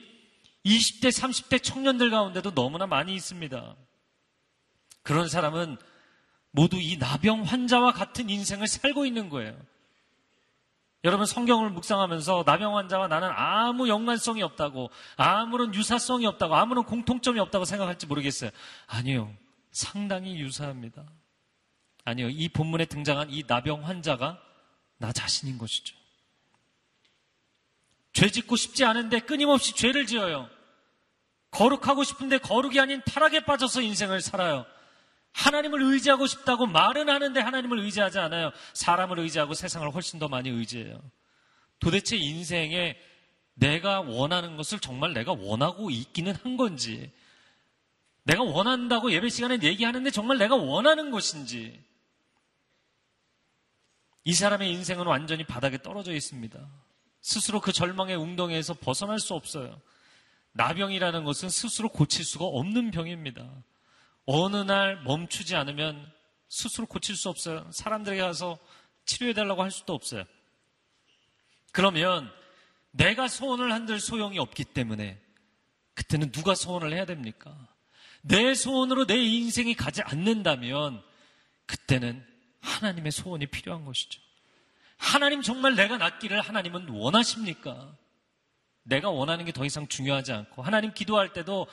20대, 0.66 1.10
30대 1.10 1.62
청년들 1.62 2.10
가운데도 2.10 2.56
너무나 2.56 2.88
많이 2.88 3.14
있습니다. 3.14 3.76
그런 5.04 5.28
사람은 5.28 5.78
모두 6.50 6.78
이 6.80 6.98
나병 6.98 7.44
환자와 7.44 7.92
같은 7.92 8.30
인생을 8.30 8.68
살고 8.68 9.06
있는 9.06 9.30
거예요. 9.30 9.56
여러분 11.04 11.28
성경을 11.28 11.70
묵상하면서 11.70 12.46
나병 12.48 12.78
환자와 12.78 13.08
나는 13.08 13.30
아무 13.32 13.88
연관성이 13.88 14.42
없다고, 14.42 14.90
아무런 15.18 15.76
유사성이 15.76 16.26
없다고, 16.26 16.56
아무런 16.56 16.84
공통점이 16.84 17.40
없다고 17.40 17.66
생각할지 17.66 18.08
모르겠어요. 18.08 18.50
아니요. 18.88 19.32
상당히 19.75 20.39
유사합니다. 20.39 21.05
아니요. 22.05 22.29
이 22.29 22.48
본문에 22.48 22.86
등장한 22.86 23.29
이 23.29 23.44
나병 23.46 23.86
환자가 23.86 24.41
나 24.98 25.12
자신인 25.12 25.58
것이죠. 25.58 25.98
죄 28.13 28.29
짓고 28.29 28.55
싶지 28.55 28.86
않은데 28.86 29.20
끊임없이 29.20 29.75
죄를 29.75 30.05
지어요. 30.05 30.50
거룩하고 31.51 32.05
싶은데 32.05 32.38
거룩이 32.38 32.79
아닌 32.79 33.01
타락에 33.05 33.41
빠져서 33.41 33.82
인생을 33.82 34.22
살아요. 34.22 34.65
하나님을 35.34 35.82
의지하고 35.82 36.25
싶다고 36.25 36.67
말은 36.67 37.10
하는데 37.10 37.38
하나님을 37.38 37.79
의지하지 37.79 38.17
않아요. 38.20 38.51
사람을 38.74 39.20
의지하고 39.20 39.53
세상을 39.53 39.94
훨씬 39.94 40.20
더 40.20 40.29
많이 40.29 40.48
의지해요. 40.48 41.01
도대체 41.79 42.15
인생에 42.15 42.98
내가 43.55 44.00
원하는 44.00 44.55
것을 44.55 44.79
정말 44.79 45.13
내가 45.13 45.34
원하고 45.34 45.89
있기는 45.89 46.34
한 46.34 46.55
건지, 46.55 47.12
내가 48.25 48.44
원한다고 48.44 49.12
예배 49.12 49.29
시간에 49.29 49.60
얘기하는데 49.62 50.10
정말 50.12 50.38
내가 50.38 50.55
원하는 50.55 51.12
것인지, 51.12 51.84
이 54.24 54.34
사람의 54.34 54.72
인생은 54.72 55.05
완전히 55.05 55.44
바닥에 55.46 55.77
떨어져 55.82 56.12
있습니다. 56.12 56.60
스스로 57.22 57.62
그 57.62 57.72
절망의 57.72 58.15
웅덩이에서 58.15 58.74
벗어날 58.74 59.20
수 59.20 59.36
없어요. 59.36 59.79
나병이라는 60.53 61.24
것은 61.24 61.50
스스로 61.50 61.89
고칠 61.89 62.25
수가 62.25 62.46
없는 62.46 62.89
병입니다. 62.91 63.48
어느 64.25 64.58
날 64.58 65.03
멈추지 65.03 65.55
않으면 65.55 66.12
스스로 66.50 66.88
고칠 66.88 67.15
수 67.15 67.29
없어요. 67.29 67.67
사람들에게 67.72 68.22
가서 68.22 68.58
치료해달라고 69.05 69.62
할 69.62 69.70
수도 69.70 69.94
없어요. 69.94 70.24
그러면 71.72 72.32
내가 72.89 73.27
소원을 73.27 73.72
한들 73.72 74.00
소용이 74.00 74.39
없기 74.39 74.63
때문에 74.63 75.22
그때는 75.94 76.32
누가 76.32 76.55
소원을 76.55 76.94
해야 76.94 77.05
됩니까? 77.05 77.55
내 78.27 78.55
소원으로 78.55 79.05
내 79.05 79.15
인생이 79.17 79.75
가지 79.75 80.01
않는다면 80.01 81.01
그때는 81.67 82.25
하나님의 82.62 83.12
소원이 83.12 83.46
필요한 83.48 83.86
것이죠. 83.86 84.20
하나님 84.98 85.41
정말 85.41 85.75
내가 85.75 85.98
낫기를 85.98 86.41
하나님은 86.41 86.89
원하십니까? 86.89 87.96
내가 88.84 89.10
원하는 89.10 89.46
게 89.46 89.51
더 89.51 89.65
이상 89.65 89.88
중요하지 89.88 90.32
않고 90.32 90.62
하나님 90.63 90.94
기도할 90.94 91.34
때도 91.34 91.67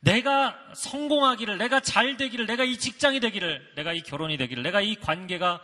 내가 0.00 0.56
성공하기를, 0.74 1.58
내가 1.58 1.80
잘 1.80 2.16
되기를, 2.16 2.46
내가 2.46 2.62
이 2.64 2.78
직장이 2.78 3.20
되기를, 3.20 3.74
내가 3.74 3.92
이 3.92 4.00
결혼이 4.00 4.36
되기를, 4.36 4.62
내가 4.62 4.80
이 4.80 4.94
관계가 4.94 5.60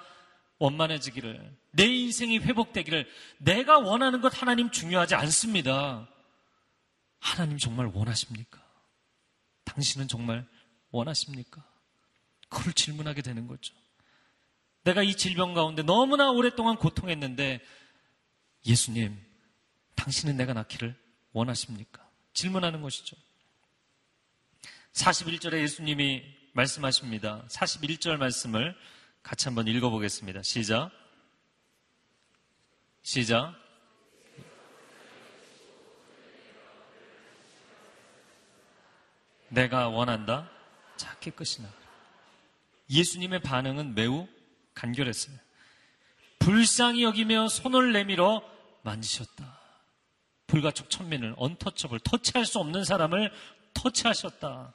원만해지기를, 0.58 1.56
내 1.70 1.84
인생이 1.86 2.38
회복되기를, 2.38 3.08
내가 3.38 3.78
원하는 3.78 4.20
것 4.20 4.40
하나님 4.40 4.70
중요하지 4.70 5.14
않습니다. 5.14 6.08
하나님 7.20 7.58
정말 7.58 7.90
원하십니까? 7.94 8.63
당신은 9.64 10.08
정말 10.08 10.46
원하십니까? 10.90 11.64
그걸 12.48 12.72
질문하게 12.72 13.22
되는 13.22 13.46
거죠. 13.46 13.74
내가 14.84 15.02
이 15.02 15.16
질병 15.16 15.54
가운데 15.54 15.82
너무나 15.82 16.30
오랫동안 16.30 16.76
고통했는데, 16.76 17.60
예수님, 18.66 19.18
당신은 19.96 20.36
내가 20.36 20.52
낳기를 20.52 20.94
원하십니까? 21.32 22.06
질문하는 22.34 22.82
것이죠. 22.82 23.16
41절에 24.92 25.60
예수님이 25.62 26.22
말씀하십니다. 26.52 27.44
41절 27.48 28.16
말씀을 28.16 28.76
같이 29.22 29.46
한번 29.46 29.66
읽어보겠습니다. 29.66 30.42
시작. 30.42 30.90
시작. 33.02 33.63
내가 39.54 39.88
원한다. 39.88 40.50
자, 40.96 41.16
깨끗이나. 41.20 41.68
예수님의 42.90 43.40
반응은 43.40 43.94
매우 43.94 44.28
간결했어요. 44.74 45.36
불쌍히 46.38 47.02
여기며 47.02 47.48
손을 47.48 47.92
내밀어 47.92 48.42
만지셨다. 48.82 49.58
불가촉 50.46 50.90
천민을 50.90 51.34
언터처블 51.38 52.00
터치할 52.00 52.44
수 52.44 52.58
없는 52.58 52.84
사람을 52.84 53.32
터치하셨다. 53.72 54.74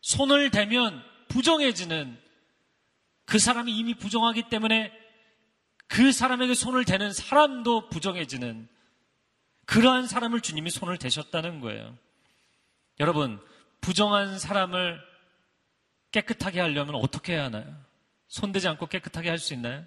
손을 0.00 0.50
대면 0.50 1.04
부정해지는 1.28 2.18
그 3.26 3.38
사람이 3.38 3.76
이미 3.76 3.94
부정하기 3.94 4.48
때문에 4.48 4.92
그 5.88 6.12
사람에게 6.12 6.54
손을 6.54 6.84
대는 6.84 7.12
사람도 7.12 7.90
부정해지는 7.90 8.68
그러한 9.66 10.06
사람을 10.06 10.40
주님이 10.40 10.70
손을 10.70 10.96
대셨다는 10.96 11.60
거예요. 11.60 11.96
여러분, 13.00 13.38
부정한 13.80 14.38
사람을 14.38 15.00
깨끗하게 16.10 16.60
하려면 16.60 16.96
어떻게 16.96 17.34
해야 17.34 17.44
하나요? 17.44 17.76
손대지 18.28 18.68
않고 18.68 18.86
깨끗하게 18.86 19.28
할 19.28 19.38
수 19.38 19.54
있나요? 19.54 19.84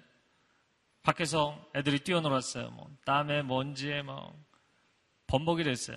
밖에서 1.02 1.64
애들이 1.74 1.98
뛰어놀았어요. 2.00 2.70
뭐, 2.70 2.88
땀에 3.04 3.42
먼지에 3.42 4.02
뭐, 4.02 4.32
범벅이 5.26 5.64
됐어요. 5.64 5.96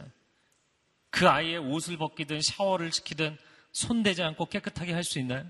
그 1.12 1.30
아이의 1.30 1.58
옷을 1.60 1.98
벗기든 1.98 2.42
샤워를 2.42 2.92
시키든 2.92 3.38
손대지 3.72 4.24
않고 4.24 4.48
깨끗하게 4.48 4.94
할 4.94 5.04
수 5.04 5.20
있나요? 5.20 5.46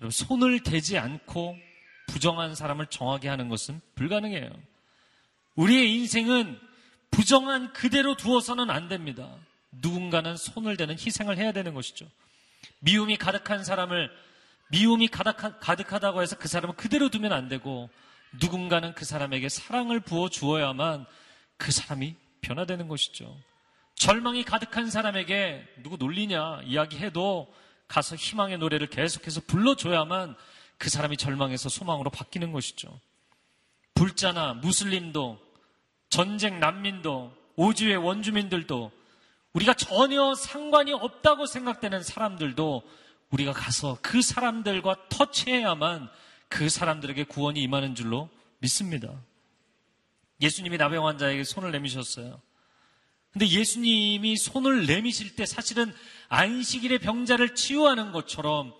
여러분, 0.00 0.10
손을 0.10 0.62
대지 0.62 0.96
않고 0.98 1.56
부정한 2.08 2.54
사람을 2.54 2.86
정하게 2.86 3.28
하는 3.28 3.48
것은 3.48 3.80
불가능해요. 3.94 4.50
우리의 5.56 5.94
인생은 5.94 6.58
부정한 7.10 7.72
그대로 7.72 8.16
두어서는 8.16 8.70
안 8.70 8.88
됩니다. 8.88 9.36
누군가는 9.80 10.36
손을 10.36 10.76
대는 10.76 10.96
희생을 10.98 11.38
해야 11.38 11.52
되는 11.52 11.74
것이죠. 11.74 12.06
미움이 12.80 13.16
가득한 13.16 13.64
사람을 13.64 14.10
미움이 14.68 15.08
가득하, 15.08 15.58
가득하다고 15.58 16.22
해서 16.22 16.36
그 16.36 16.48
사람을 16.48 16.76
그대로 16.76 17.08
두면 17.08 17.32
안 17.32 17.48
되고 17.48 17.88
누군가는 18.40 18.94
그 18.94 19.04
사람에게 19.04 19.48
사랑을 19.48 20.00
부어 20.00 20.28
주어야만 20.28 21.06
그 21.56 21.72
사람이 21.72 22.16
변화되는 22.40 22.88
것이죠. 22.88 23.36
절망이 23.94 24.44
가득한 24.44 24.90
사람에게 24.90 25.66
누구 25.82 25.96
놀리냐 25.96 26.62
이야기해도 26.64 27.52
가서 27.88 28.16
희망의 28.16 28.58
노래를 28.58 28.88
계속해서 28.88 29.42
불러줘야만 29.46 30.36
그 30.78 30.90
사람이 30.90 31.16
절망에서 31.16 31.68
소망으로 31.68 32.10
바뀌는 32.10 32.52
것이죠. 32.52 33.00
불자나 33.94 34.54
무슬림도 34.54 35.40
전쟁 36.10 36.60
난민도 36.60 37.34
오지의 37.56 37.96
원주민들도 37.96 38.92
우리가 39.56 39.72
전혀 39.72 40.34
상관이 40.34 40.92
없다고 40.92 41.46
생각되는 41.46 42.02
사람들도 42.02 42.82
우리가 43.30 43.54
가서 43.54 43.98
그 44.02 44.20
사람들과 44.20 45.08
터치해야만 45.08 46.10
그 46.48 46.68
사람들에게 46.68 47.24
구원이 47.24 47.62
임하는 47.62 47.94
줄로 47.94 48.28
믿습니다. 48.58 49.18
예수님이 50.42 50.76
나병 50.76 51.06
환자에게 51.06 51.44
손을 51.44 51.72
내미셨어요. 51.72 52.40
근데 53.32 53.48
예수님이 53.48 54.36
손을 54.36 54.84
내미실 54.84 55.36
때 55.36 55.46
사실은 55.46 55.92
안식일의 56.28 56.98
병자를 56.98 57.54
치유하는 57.54 58.12
것처럼 58.12 58.74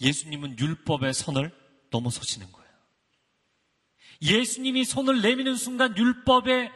예수님은 0.00 0.58
율법의 0.58 1.12
선을 1.12 1.52
넘어서시는 1.90 2.50
거예요. 2.50 2.68
예수님이 4.22 4.84
손을 4.84 5.20
내미는 5.20 5.56
순간 5.56 5.94
율법의 5.96 6.72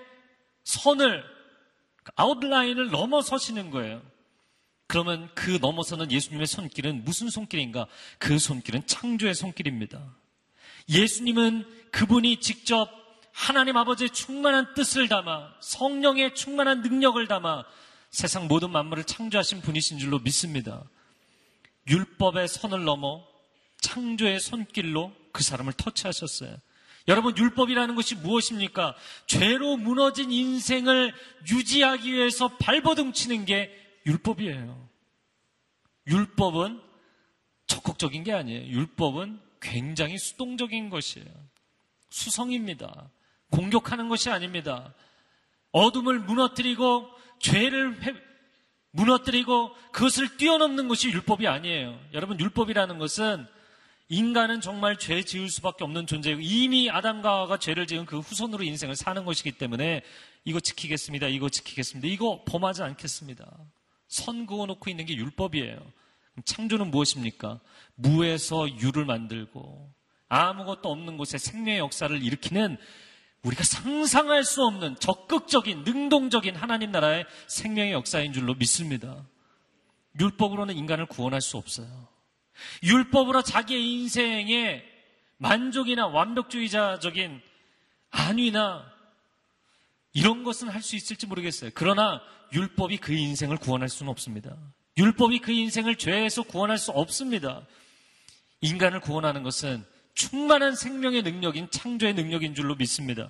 선을 0.65 1.38
아웃라인을 2.17 2.91
넘어서시는 2.91 3.71
거예요. 3.71 4.03
그러면 4.87 5.31
그 5.35 5.59
넘어서는 5.61 6.11
예수님의 6.11 6.47
손길은 6.47 7.05
무슨 7.05 7.29
손길인가? 7.29 7.87
그 8.19 8.39
손길은 8.39 8.87
창조의 8.87 9.35
손길입니다. 9.35 10.17
예수님은 10.89 11.91
그분이 11.93 12.41
직접 12.41 12.89
하나님 13.33 13.77
아버지의 13.77 14.11
충만한 14.11 14.75
뜻을 14.75 15.09
담아 15.09 15.55
성령의 15.61 16.35
충만한 16.35 16.81
능력을 16.83 17.25
담아 17.29 17.65
세상 18.11 18.49
모든 18.49 18.71
만물을 18.71 19.05
창조하신 19.05 19.61
분이신 19.61 19.99
줄로 19.99 20.19
믿습니다. 20.19 20.83
율법의 21.87 22.49
선을 22.49 22.85
넘어 22.85 23.25
창조의 23.81 24.41
손길로 24.41 25.13
그 25.33 25.43
사람을 25.43 25.75
터치하셨어요. 25.75 26.57
여러분, 27.09 27.37
율법이라는 27.37 27.95
것이 27.95 28.15
무엇입니까? 28.17 28.95
죄로 29.27 29.77
무너진 29.77 30.31
인생을 30.31 31.15
유지하기 31.51 32.13
위해서 32.13 32.49
발버둥 32.59 33.13
치는 33.13 33.47
게 33.47 33.75
율법이에요. 34.07 34.89
율법은 36.07 36.83
적극적인 37.67 38.25
게 38.25 38.33
아니에요. 38.33 38.67
율법은 38.67 39.41
굉장히 39.61 40.19
수동적인 40.19 40.91
것이에요. 40.91 41.27
수성입니다. 42.11 43.11
공격하는 43.51 44.09
것이 44.09 44.31
아닙니다. 44.31 44.95
어둠을 45.73 46.19
무너뜨리고 46.21 47.09
죄를 47.41 48.03
회, 48.03 48.15
무너뜨리고 48.91 49.75
그것을 49.93 50.37
뛰어넘는 50.37 50.89
것이 50.89 51.11
율법이 51.11 51.47
아니에요. 51.47 51.99
여러분, 52.13 52.39
율법이라는 52.39 52.99
것은 52.99 53.47
인간은 54.11 54.63
정말 54.63 54.97
죄 54.99 55.23
지을 55.23 55.51
수밖에 55.51 55.85
없는 55.85 56.07
존재이고 56.07 56.41
이미 56.41 56.91
아담과 56.91 57.29
하와가 57.29 57.59
죄를 57.59 57.87
지은 57.87 58.07
그 58.07 58.21
후손으로 58.21 58.65
인생을 58.65 58.97
사는 58.97 59.25
것이기 59.25 59.53
때문에 59.53 60.03
이거 60.45 60.61
지키겠습니다. 60.61 61.29
이거 61.29 61.51
지키겠습니다. 61.51 62.09
이거 62.09 62.43
범하지 62.47 62.83
않겠습니다. 62.83 63.47
선 64.09 64.47
그어놓고 64.47 64.89
있는 64.89 65.05
게 65.05 65.15
율법이에요. 65.15 65.79
창조는 66.45 66.91
무엇입니까? 66.91 67.61
무에서 67.97 68.69
유를 68.79 69.05
만들고 69.05 69.93
아무것도 70.29 70.91
없는 70.91 71.19
곳에 71.19 71.37
생명의 71.37 71.79
역사를 71.79 72.23
일으키는 72.23 72.79
우리가 73.43 73.63
상상할 73.63 74.45
수 74.45 74.65
없는 74.65 74.97
적극적인 74.99 75.85
능동적인 75.85 76.57
하나님 76.57 76.91
나라의 76.93 77.27
생명의 77.47 77.93
역사인 77.93 78.33
줄로 78.33 78.55
믿습니다. 78.55 79.27
율법으로는 80.19 80.77
인간을 80.77 81.07
구원할 81.07 81.41
수 81.41 81.57
없어요. 81.57 82.09
율법으로 82.83 83.43
자기의 83.43 83.93
인생에 83.93 84.83
만족이나 85.37 86.07
완벽주의자적인 86.07 87.41
안위나 88.11 88.93
이런 90.13 90.43
것은 90.43 90.69
할 90.69 90.83
수 90.83 90.97
있을지 90.97 91.27
모르겠어요. 91.27 91.71
그러나 91.75 92.21
율법이 92.53 92.97
그 92.99 93.13
인생을 93.13 93.59
구원할 93.59 93.89
수는 93.89 94.11
없습니다. 94.11 94.57
율법이 94.97 95.39
그 95.41 95.53
인생을 95.53 95.97
죄에서 95.97 96.43
구원할 96.43 96.79
수 96.79 96.91
없습니다. 96.91 97.67
인간을 98.61 99.01
구원하는 99.01 99.43
것은 99.43 99.85
충만한 100.15 100.75
생명의 100.75 101.23
능력인 101.23 101.71
창조의 101.71 102.15
능력인 102.15 102.55
줄로 102.55 102.75
믿습니다. 102.75 103.29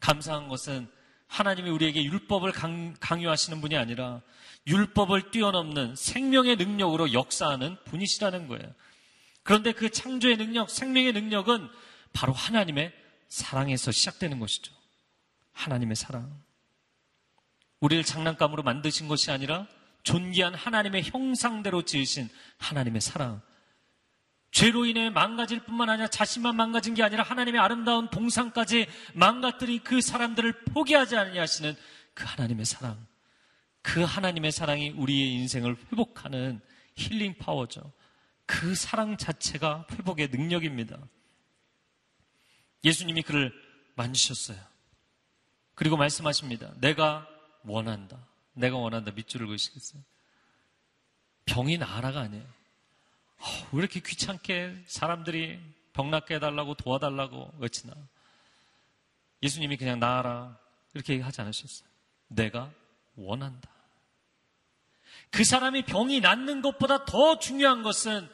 감사한 0.00 0.48
것은 0.48 0.88
하나님이 1.30 1.70
우리에게 1.70 2.04
율법을 2.04 2.50
강, 2.50 3.22
요하시는 3.22 3.60
분이 3.60 3.76
아니라 3.76 4.20
율법을 4.66 5.30
뛰어넘는 5.30 5.94
생명의 5.94 6.56
능력으로 6.56 7.12
역사하는 7.12 7.76
분이시라는 7.84 8.48
거예요. 8.48 8.74
그런데 9.44 9.72
그 9.72 9.90
창조의 9.90 10.36
능력, 10.36 10.68
생명의 10.68 11.12
능력은 11.12 11.68
바로 12.12 12.32
하나님의 12.32 12.92
사랑에서 13.28 13.92
시작되는 13.92 14.40
것이죠. 14.40 14.74
하나님의 15.52 15.94
사랑. 15.94 16.42
우리를 17.78 18.04
장난감으로 18.04 18.64
만드신 18.64 19.06
것이 19.06 19.30
아니라 19.30 19.68
존귀한 20.02 20.54
하나님의 20.54 21.04
형상대로 21.04 21.82
지으신 21.82 22.28
하나님의 22.58 23.00
사랑. 23.00 23.40
죄로 24.50 24.84
인해 24.84 25.10
망가질 25.10 25.60
뿐만 25.60 25.90
아니라 25.90 26.08
자신만 26.08 26.56
망가진 26.56 26.94
게 26.94 27.02
아니라 27.02 27.22
하나님의 27.22 27.60
아름다운 27.60 28.10
동상까지 28.10 28.86
망가뜨린 29.14 29.82
그 29.84 30.00
사람들을 30.00 30.64
포기하지 30.66 31.16
않으시는 31.16 31.76
그 32.14 32.24
하나님의 32.24 32.64
사랑. 32.64 33.06
그 33.82 34.02
하나님의 34.02 34.52
사랑이 34.52 34.90
우리의 34.90 35.32
인생을 35.34 35.76
회복하는 35.92 36.60
힐링 36.96 37.38
파워죠. 37.38 37.92
그 38.44 38.74
사랑 38.74 39.16
자체가 39.16 39.86
회복의 39.92 40.28
능력입니다. 40.28 40.98
예수님이 42.84 43.22
그를 43.22 43.52
만지셨어요. 43.94 44.58
그리고 45.74 45.96
말씀하십니다. 45.96 46.72
내가 46.80 47.26
원한다. 47.64 48.26
내가 48.54 48.76
원한다. 48.76 49.12
밑줄을 49.12 49.46
그으시겠어요? 49.46 50.02
병이 51.46 51.78
나아라가 51.78 52.20
아니에요. 52.20 52.59
어, 53.40 53.68
왜 53.72 53.80
이렇게 53.80 54.00
귀찮게 54.00 54.84
사람들이 54.86 55.58
병 55.92 56.10
낫게 56.10 56.36
해달라고 56.36 56.74
도와달라고 56.74 57.54
외치나. 57.58 57.94
예수님이 59.42 59.76
그냥 59.76 59.98
나아라. 59.98 60.58
이렇게 60.94 61.20
하지 61.20 61.40
않으셨어요. 61.40 61.88
내가 62.28 62.70
원한다. 63.16 63.70
그 65.30 65.44
사람이 65.44 65.84
병이 65.84 66.20
낫는 66.20 66.62
것보다 66.62 67.04
더 67.04 67.38
중요한 67.38 67.82
것은 67.82 68.28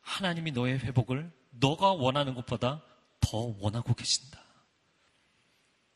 하나님이 0.00 0.52
너의 0.52 0.78
회복을 0.78 1.30
너가 1.50 1.92
원하는 1.92 2.34
것보다 2.34 2.82
더 3.20 3.54
원하고 3.58 3.94
계신다. 3.94 4.40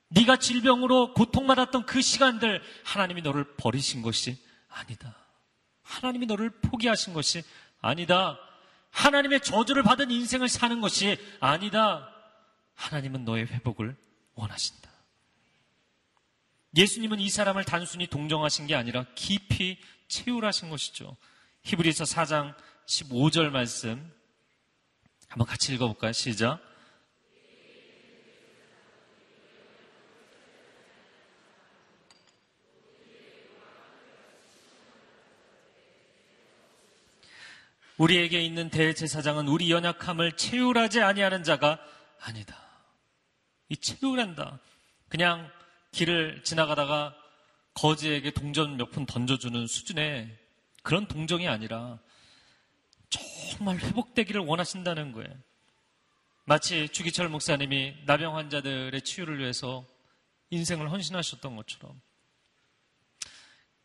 네가 0.08 0.36
질병으로 0.36 1.14
고통받았던 1.14 1.86
그 1.86 2.02
시간들 2.02 2.62
하나님이 2.84 3.22
너를 3.22 3.56
버리신 3.56 4.02
것이 4.02 4.38
아니다. 4.68 5.16
하나님이 5.82 6.26
너를 6.26 6.50
포기하신 6.50 7.14
것이 7.14 7.42
아니다. 7.80 8.38
하나님의 8.92 9.40
저주를 9.40 9.82
받은 9.82 10.10
인생을 10.10 10.48
사는 10.48 10.80
것이 10.80 11.18
아니다. 11.40 12.08
하나님은 12.74 13.24
너의 13.24 13.46
회복을 13.46 13.96
원하신다. 14.34 14.90
예수님은 16.76 17.20
이 17.20 17.28
사람을 17.28 17.64
단순히 17.64 18.06
동정하신 18.06 18.66
게 18.66 18.74
아니라 18.74 19.04
깊이 19.14 19.78
채울하신 20.08 20.70
것이죠. 20.70 21.16
히브리서 21.64 22.04
4장 22.04 22.54
15절 22.86 23.50
말씀 23.50 24.12
한번 25.28 25.46
같이 25.46 25.74
읽어볼까요? 25.74 26.12
시작. 26.12 26.60
우리에게 38.02 38.42
있는 38.42 38.68
대제사장은 38.68 39.46
우리 39.46 39.70
연약함을 39.70 40.32
채울하지 40.32 41.02
아니하는 41.02 41.44
자가 41.44 41.78
아니다. 42.20 42.56
이 43.68 43.76
채울한다. 43.76 44.58
그냥 45.08 45.48
길을 45.92 46.42
지나가다가 46.42 47.14
거지에게 47.74 48.32
동전 48.32 48.76
몇 48.76 48.90
푼 48.90 49.06
던져주는 49.06 49.68
수준의 49.68 50.36
그런 50.82 51.06
동정이 51.06 51.46
아니라 51.46 52.00
정말 53.08 53.78
회복되기를 53.78 54.40
원하신다는 54.40 55.12
거예요. 55.12 55.32
마치 56.44 56.88
주기철 56.88 57.28
목사님이 57.28 57.94
나병 58.06 58.36
환자들의 58.36 59.00
치유를 59.02 59.38
위해서 59.38 59.86
인생을 60.50 60.90
헌신하셨던 60.90 61.54
것처럼. 61.54 62.00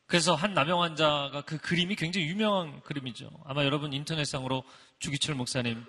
그래서 0.07 0.35
한 0.35 0.53
나병 0.53 0.81
환자가 0.81 1.41
그 1.41 1.57
그림이 1.57 1.95
굉장히 1.95 2.27
유명한 2.27 2.81
그림이죠. 2.81 3.29
아마 3.45 3.65
여러분 3.65 3.91
인터넷상으로 3.91 4.63
주기철 4.99 5.35
목사님 5.35 5.85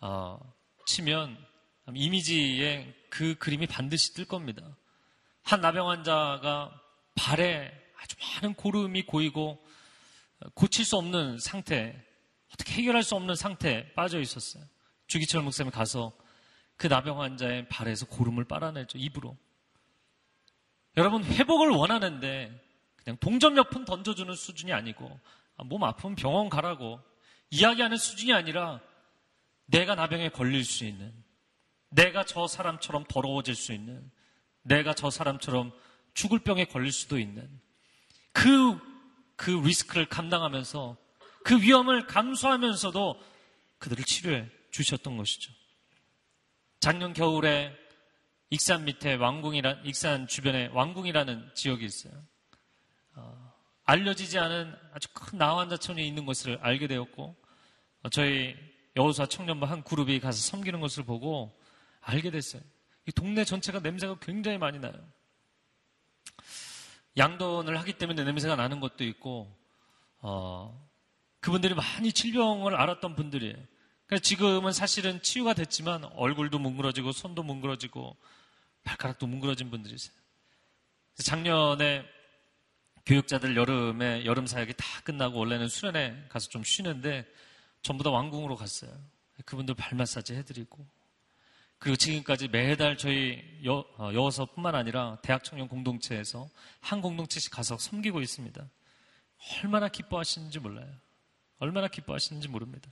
어, 0.00 0.38
치면 0.84 1.36
이미지에 1.94 2.94
그 3.08 3.34
그림이 3.38 3.66
반드시 3.66 4.12
뜰 4.12 4.26
겁니다. 4.26 4.76
한 5.42 5.62
나병 5.62 5.88
환자가 5.88 6.80
발에 7.14 7.72
아주 7.98 8.16
많은 8.20 8.54
고름이 8.54 9.06
고이고 9.06 9.64
고칠 10.54 10.84
수 10.84 10.96
없는 10.96 11.38
상태, 11.38 11.98
어떻게 12.52 12.74
해결할 12.74 13.02
수 13.02 13.14
없는 13.14 13.36
상태에 13.36 13.90
빠져 13.94 14.20
있었어요. 14.20 14.64
주기철 15.06 15.42
목사님이 15.42 15.72
가서 15.72 16.12
그 16.76 16.88
나병 16.88 17.22
환자의 17.22 17.68
발에서 17.68 18.06
고름을 18.06 18.44
빨아내죠, 18.44 18.98
입으로. 18.98 19.36
여러분, 20.98 21.24
회복을 21.24 21.70
원하는데 21.70 22.65
그냥 23.06 23.18
동전 23.20 23.54
몇 23.54 23.70
푼 23.70 23.84
던져주는 23.84 24.34
수준이 24.34 24.72
아니고 24.72 25.20
아, 25.56 25.62
몸 25.62 25.84
아프면 25.84 26.16
병원 26.16 26.48
가라고 26.48 27.00
이야기하는 27.50 27.96
수준이 27.96 28.32
아니라 28.32 28.80
내가 29.66 29.94
나병에 29.94 30.30
걸릴 30.30 30.64
수 30.64 30.84
있는 30.84 31.14
내가 31.88 32.24
저 32.24 32.48
사람처럼 32.48 33.04
더러워질 33.08 33.54
수 33.54 33.72
있는 33.72 34.10
내가 34.62 34.92
저 34.92 35.08
사람처럼 35.08 35.72
죽을 36.14 36.40
병에 36.40 36.64
걸릴 36.64 36.90
수도 36.90 37.16
있는 37.16 37.48
그, 38.32 38.76
그 39.36 39.50
리스크를 39.50 40.06
감당하면서 40.06 40.96
그 41.44 41.62
위험을 41.62 42.08
감수하면서도 42.08 43.22
그들을 43.78 44.04
치료해 44.04 44.50
주셨던 44.72 45.16
것이죠. 45.16 45.52
작년 46.80 47.12
겨울에 47.12 47.72
익산 48.50 48.84
밑에 48.84 49.14
왕궁이라, 49.14 49.82
익산 49.84 50.26
주변에 50.26 50.70
왕궁이라는 50.72 51.52
지역이 51.54 51.84
있어요. 51.84 52.12
어, 53.16 53.52
알려지지 53.84 54.38
않은 54.38 54.74
아주 54.92 55.08
큰 55.12 55.38
나환자촌이 55.38 56.06
있는 56.06 56.26
것을 56.26 56.58
알게 56.60 56.86
되었고, 56.86 57.34
어, 58.02 58.08
저희 58.10 58.54
여호사 58.94 59.26
청년부 59.26 59.66
한 59.66 59.82
그룹이 59.82 60.20
가서 60.20 60.38
섬기는 60.38 60.80
것을 60.80 61.04
보고 61.04 61.58
알게 62.00 62.30
됐어요. 62.30 62.62
이 63.06 63.12
동네 63.12 63.44
전체가 63.44 63.80
냄새가 63.80 64.18
굉장히 64.20 64.58
많이 64.58 64.78
나요. 64.78 64.94
양돈을 67.16 67.78
하기 67.80 67.94
때문에 67.94 68.24
냄새가 68.24 68.56
나는 68.56 68.80
것도 68.80 69.04
있고, 69.04 69.52
어, 70.18 70.86
그분들이 71.40 71.74
많이 71.74 72.12
질병을 72.12 72.74
알았던 72.74 73.16
분들이에요. 73.16 73.54
그러니까 74.06 74.22
지금은 74.22 74.72
사실은 74.72 75.22
치유가 75.22 75.54
됐지만 75.54 76.04
얼굴도 76.04 76.58
뭉그러지고 76.58 77.12
손도 77.12 77.42
뭉그러지고 77.42 78.16
발가락도 78.84 79.26
뭉그러진 79.26 79.70
분들이세요. 79.70 80.14
작년에 81.16 82.04
교육자들 83.06 83.56
여름에 83.56 84.24
여름 84.24 84.46
사역이 84.46 84.74
다 84.76 84.84
끝나고 85.04 85.38
원래는 85.38 85.68
수련회 85.68 86.26
가서 86.28 86.48
좀 86.48 86.64
쉬는데 86.64 87.24
전부 87.80 88.02
다 88.02 88.10
왕궁으로 88.10 88.56
갔어요. 88.56 88.90
그분들 89.44 89.74
발 89.74 89.96
마사지 89.96 90.34
해드리고 90.34 90.84
그리고 91.78 91.96
지금까지 91.96 92.48
매달 92.48 92.96
저희 92.96 93.42
여, 93.64 93.84
어, 93.98 94.10
여서뿐만 94.12 94.74
아니라 94.74 95.18
대학 95.22 95.44
청년 95.44 95.68
공동체에서 95.68 96.48
한 96.80 97.00
공동체씩 97.00 97.52
가서 97.52 97.78
섬기고 97.78 98.20
있습니다. 98.20 98.68
얼마나 99.62 99.88
기뻐하시는지 99.88 100.58
몰라요. 100.58 100.90
얼마나 101.58 101.86
기뻐하시는지 101.88 102.48
모릅니다. 102.48 102.90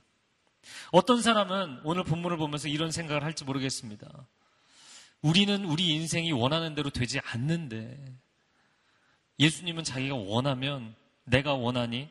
어떤 0.91 1.21
사람은 1.21 1.81
오늘 1.83 2.03
본문을 2.03 2.37
보면서 2.37 2.67
이런 2.67 2.91
생각을 2.91 3.23
할지 3.23 3.43
모르겠습니다. 3.43 4.27
우리는 5.21 5.65
우리 5.65 5.89
인생이 5.89 6.31
원하는 6.31 6.75
대로 6.75 6.89
되지 6.89 7.19
않는데 7.19 8.15
예수님은 9.39 9.83
자기가 9.83 10.15
원하면 10.15 10.95
내가 11.25 11.53
원하니 11.53 12.09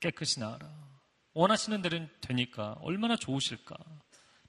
깨끗이 0.00 0.40
나아라. 0.40 0.68
원하시는 1.32 1.80
대로 1.82 2.06
되니까 2.20 2.72
얼마나 2.80 3.16
좋으실까. 3.16 3.76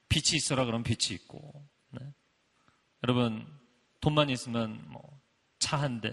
빛이 0.10 0.36
있어라 0.36 0.66
그러면 0.66 0.84
빛이 0.84 1.16
있고. 1.16 1.68
네. 1.92 2.02
여러분 3.04 3.48
돈만 4.02 4.30
있으면 4.30 4.84
뭐 4.90 5.22
차 5.60 5.78
한 5.78 6.02
대. 6.02 6.10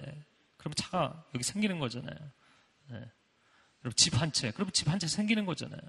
그럼 0.58 0.74
차가 0.76 1.24
여기 1.34 1.42
생기는 1.42 1.78
거잖아요. 1.78 2.16
네. 2.90 2.96
여러분 2.96 3.92
집한 3.96 4.30
채. 4.30 4.50
그럼 4.52 4.70
집 4.72 4.88
한 4.88 4.98
채 5.00 5.08
생기는 5.08 5.46
거잖아요. 5.46 5.80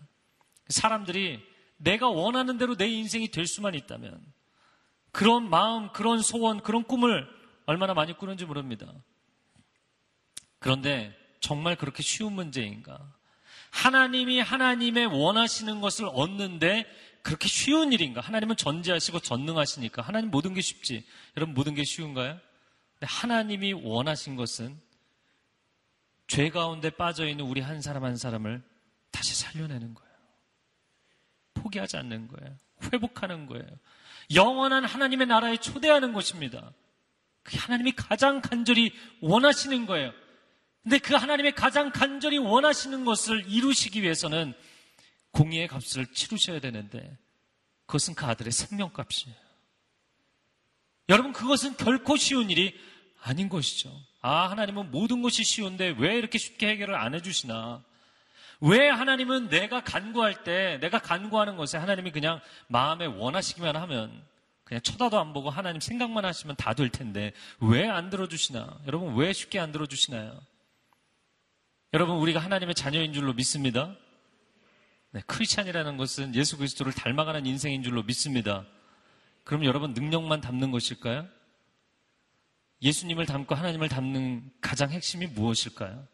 사람들이 0.69 1.43
내가 1.77 2.07
원하는 2.09 2.57
대로 2.57 2.75
내 2.75 2.87
인생이 2.87 3.29
될 3.31 3.45
수만 3.45 3.75
있다면 3.75 4.23
그런 5.11 5.49
마음, 5.49 5.91
그런 5.91 6.21
소원, 6.21 6.61
그런 6.61 6.83
꿈을 6.83 7.27
얼마나 7.65 7.93
많이 7.93 8.13
꾸는지 8.17 8.45
모릅니다. 8.45 8.91
그런데 10.59 11.15
정말 11.39 11.75
그렇게 11.75 12.03
쉬운 12.03 12.33
문제인가? 12.33 12.99
하나님이 13.71 14.39
하나님의 14.39 15.05
원하시는 15.07 15.81
것을 15.81 16.09
얻는데 16.11 16.85
그렇게 17.21 17.47
쉬운 17.47 17.93
일인가? 17.93 18.21
하나님은 18.21 18.55
전지하시고 18.55 19.19
전능하시니까 19.19 20.01
하나님 20.01 20.31
모든 20.31 20.53
게 20.53 20.61
쉽지. 20.61 21.05
여러분 21.37 21.53
모든 21.53 21.75
게 21.75 21.83
쉬운가요? 21.83 22.39
하나님이 23.01 23.73
원하신 23.73 24.35
것은 24.35 24.79
죄 26.27 26.49
가운데 26.49 26.89
빠져 26.89 27.27
있는 27.27 27.45
우리 27.45 27.61
한 27.61 27.81
사람 27.81 28.03
한 28.03 28.17
사람을 28.17 28.61
다시 29.11 29.35
살려내는 29.35 29.93
거예요. 29.93 30.09
포기하지 31.55 31.97
않는 31.97 32.27
거예요. 32.27 32.55
회복하는 32.83 33.45
거예요. 33.47 33.65
영원한 34.33 34.85
하나님의 34.85 35.27
나라에 35.27 35.57
초대하는 35.57 36.13
것입니다. 36.13 36.71
그게 37.43 37.57
하나님이 37.57 37.93
가장 37.93 38.41
간절히 38.41 38.93
원하시는 39.21 39.85
거예요. 39.85 40.13
근데 40.83 40.97
그 40.97 41.13
하나님의 41.13 41.53
가장 41.55 41.91
간절히 41.91 42.37
원하시는 42.37 43.05
것을 43.05 43.45
이루시기 43.47 44.01
위해서는 44.01 44.53
공의의 45.31 45.67
값을 45.67 46.07
치르셔야 46.13 46.59
되는데 46.59 47.17
그것은 47.85 48.15
그 48.15 48.25
아들의 48.25 48.51
생명값이에요. 48.51 49.35
여러분 51.09 51.33
그것은 51.33 51.75
결코 51.77 52.17
쉬운 52.17 52.49
일이 52.49 52.79
아닌 53.21 53.49
것이죠. 53.49 53.91
아 54.21 54.49
하나님은 54.49 54.91
모든 54.91 55.21
것이 55.21 55.43
쉬운데 55.43 55.93
왜 55.97 56.15
이렇게 56.17 56.37
쉽게 56.37 56.67
해결을 56.69 56.95
안 56.95 57.15
해주시나? 57.15 57.83
왜 58.61 58.89
하나님은 58.89 59.49
내가 59.49 59.83
간구할 59.83 60.43
때 60.43 60.77
내가 60.81 60.99
간구하는 60.99 61.55
것에 61.57 61.77
하나님이 61.77 62.11
그냥 62.11 62.41
마음에 62.67 63.05
원하시기만 63.05 63.75
하면 63.75 64.23
그냥 64.65 64.81
쳐다도 64.81 65.19
안 65.19 65.33
보고 65.33 65.49
하나님 65.49 65.79
생각만 65.81 66.25
하시면 66.25 66.55
다 66.57 66.73
될 66.73 66.89
텐데 66.89 67.31
왜 67.59 67.87
안 67.87 68.09
들어주시나? 68.09 68.79
여러분 68.87 69.15
왜 69.15 69.33
쉽게 69.33 69.59
안 69.59 69.71
들어주시나요? 69.71 70.39
여러분 71.93 72.17
우리가 72.17 72.39
하나님의 72.39 72.75
자녀인 72.75 73.13
줄로 73.13 73.34
믿습니다. 73.34 73.95
네, 75.12 75.21
크리스찬이라는 75.25 75.97
것은 75.97 76.36
예수 76.36 76.58
그리스도를 76.58 76.93
닮아가는 76.93 77.47
인생인 77.47 77.82
줄로 77.82 78.04
믿습니다. 78.04 78.65
그럼 79.43 79.65
여러분 79.65 79.93
능력만 79.93 80.41
담는 80.41 80.69
것일까요? 80.69 81.28
예수님을 82.84 83.25
닮고 83.25 83.56
하나님을 83.56 83.89
닮는 83.89 84.52
가장 84.62 84.91
핵심이 84.91 85.25
무엇일까요? 85.25 86.08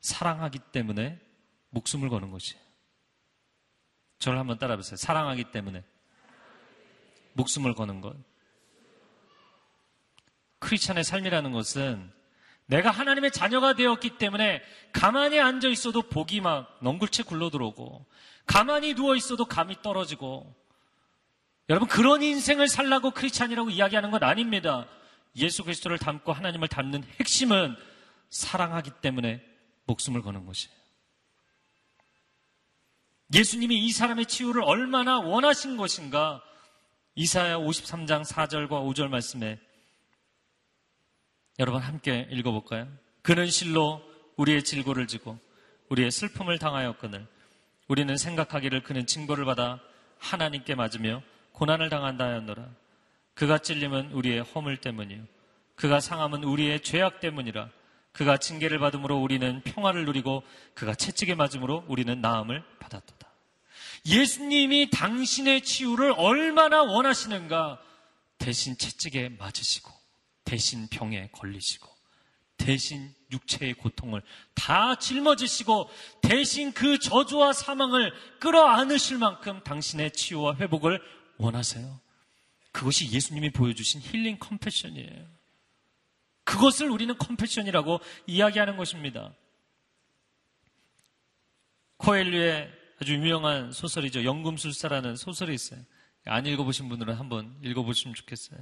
사랑하기 0.00 0.60
때문에 0.70 1.18
목숨을 1.70 2.08
거는 2.08 2.30
것이에요. 2.30 2.62
저를 4.20 4.38
한번 4.38 4.58
따라해보세요. 4.58 4.96
사랑하기 4.96 5.50
때문에 5.50 5.82
목숨을 7.32 7.74
거는 7.74 8.00
것. 8.00 8.16
크리스찬의 10.60 11.02
삶이라는 11.02 11.50
것은 11.52 12.12
내가 12.70 12.92
하나님의 12.92 13.32
자녀가 13.32 13.74
되었기 13.74 14.16
때문에 14.16 14.62
가만히 14.92 15.40
앉아 15.40 15.68
있어도 15.68 16.02
복이 16.02 16.40
막 16.40 16.78
넝굴채 16.80 17.24
굴러 17.24 17.50
들어오고 17.50 18.06
가만히 18.46 18.94
누워 18.94 19.16
있어도 19.16 19.44
감이 19.44 19.82
떨어지고 19.82 20.54
여러분 21.68 21.88
그런 21.88 22.22
인생을 22.22 22.68
살라고 22.68 23.10
크리스찬이라고 23.10 23.70
이야기하는 23.70 24.12
건 24.12 24.22
아닙니다. 24.22 24.86
예수 25.36 25.64
그리스도를 25.64 25.98
닮고 25.98 26.32
하나님을 26.32 26.68
닮는 26.68 27.02
핵심은 27.18 27.76
사랑하기 28.28 28.92
때문에 29.02 29.44
목숨을 29.86 30.22
거는 30.22 30.46
것이에요. 30.46 30.74
예수님이 33.34 33.84
이 33.84 33.90
사람의 33.90 34.26
치유를 34.26 34.62
얼마나 34.62 35.18
원하신 35.18 35.76
것인가 35.76 36.40
이사야 37.16 37.58
53장 37.58 38.24
4절과 38.24 38.70
5절 38.70 39.08
말씀에 39.08 39.58
여러분 41.60 41.82
함께 41.82 42.26
읽어볼까요? 42.30 42.88
그는 43.20 43.46
실로 43.50 44.02
우리의 44.36 44.64
질고를 44.64 45.06
지고 45.06 45.38
우리의 45.90 46.10
슬픔을 46.10 46.58
당하였거늘 46.58 47.26
우리는 47.86 48.16
생각하기를 48.16 48.82
그는 48.82 49.04
징벌을 49.04 49.44
받아 49.44 49.78
하나님께 50.18 50.74
맞으며 50.74 51.22
고난을 51.52 51.90
당한다 51.90 52.24
하였노라. 52.24 52.66
그가 53.34 53.58
찔림은 53.58 54.12
우리의 54.12 54.40
허물 54.40 54.78
때문이요. 54.78 55.22
그가 55.74 56.00
상함은 56.00 56.44
우리의 56.44 56.80
죄악 56.80 57.20
때문이라. 57.20 57.68
그가 58.12 58.38
징계를 58.38 58.78
받음으로 58.78 59.18
우리는 59.18 59.60
평화를 59.60 60.06
누리고 60.06 60.42
그가 60.72 60.94
채찍에 60.94 61.34
맞음으로 61.34 61.84
우리는 61.88 62.22
나음을 62.22 62.64
받았도다. 62.78 63.28
예수님이 64.06 64.88
당신의 64.88 65.60
치유를 65.60 66.14
얼마나 66.16 66.82
원하시는가 66.82 67.78
대신 68.38 68.78
채찍에 68.78 69.36
맞으시고 69.38 69.99
대신 70.50 70.88
병에 70.88 71.28
걸리시고 71.30 71.88
대신 72.56 73.14
육체의 73.30 73.74
고통을 73.74 74.20
다 74.52 74.96
짊어지시고 74.96 75.88
대신 76.22 76.72
그 76.72 76.98
저주와 76.98 77.52
사망을 77.52 78.12
끌어안으실 78.40 79.18
만큼 79.18 79.62
당신의 79.62 80.12
치유와 80.12 80.56
회복을 80.56 81.00
원하세요. 81.38 82.00
그것이 82.72 83.12
예수님이 83.12 83.50
보여주신 83.50 84.00
힐링 84.00 84.38
컴패션이에요. 84.40 85.28
그것을 86.42 86.90
우리는 86.90 87.16
컴패션이라고 87.16 88.00
이야기하는 88.26 88.76
것입니다. 88.76 89.32
코엘류의 91.98 92.68
아주 93.00 93.14
유명한 93.14 93.70
소설이죠. 93.70 94.24
연금술사라는 94.24 95.14
소설이 95.14 95.54
있어요. 95.54 95.80
안 96.24 96.44
읽어보신 96.44 96.88
분들은 96.88 97.14
한번 97.14 97.56
읽어보시면 97.62 98.16
좋겠어요. 98.16 98.58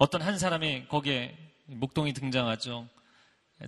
어떤 0.00 0.22
한 0.22 0.38
사람이 0.38 0.88
거기에 0.88 1.36
목동이 1.66 2.14
등장하죠. 2.14 2.88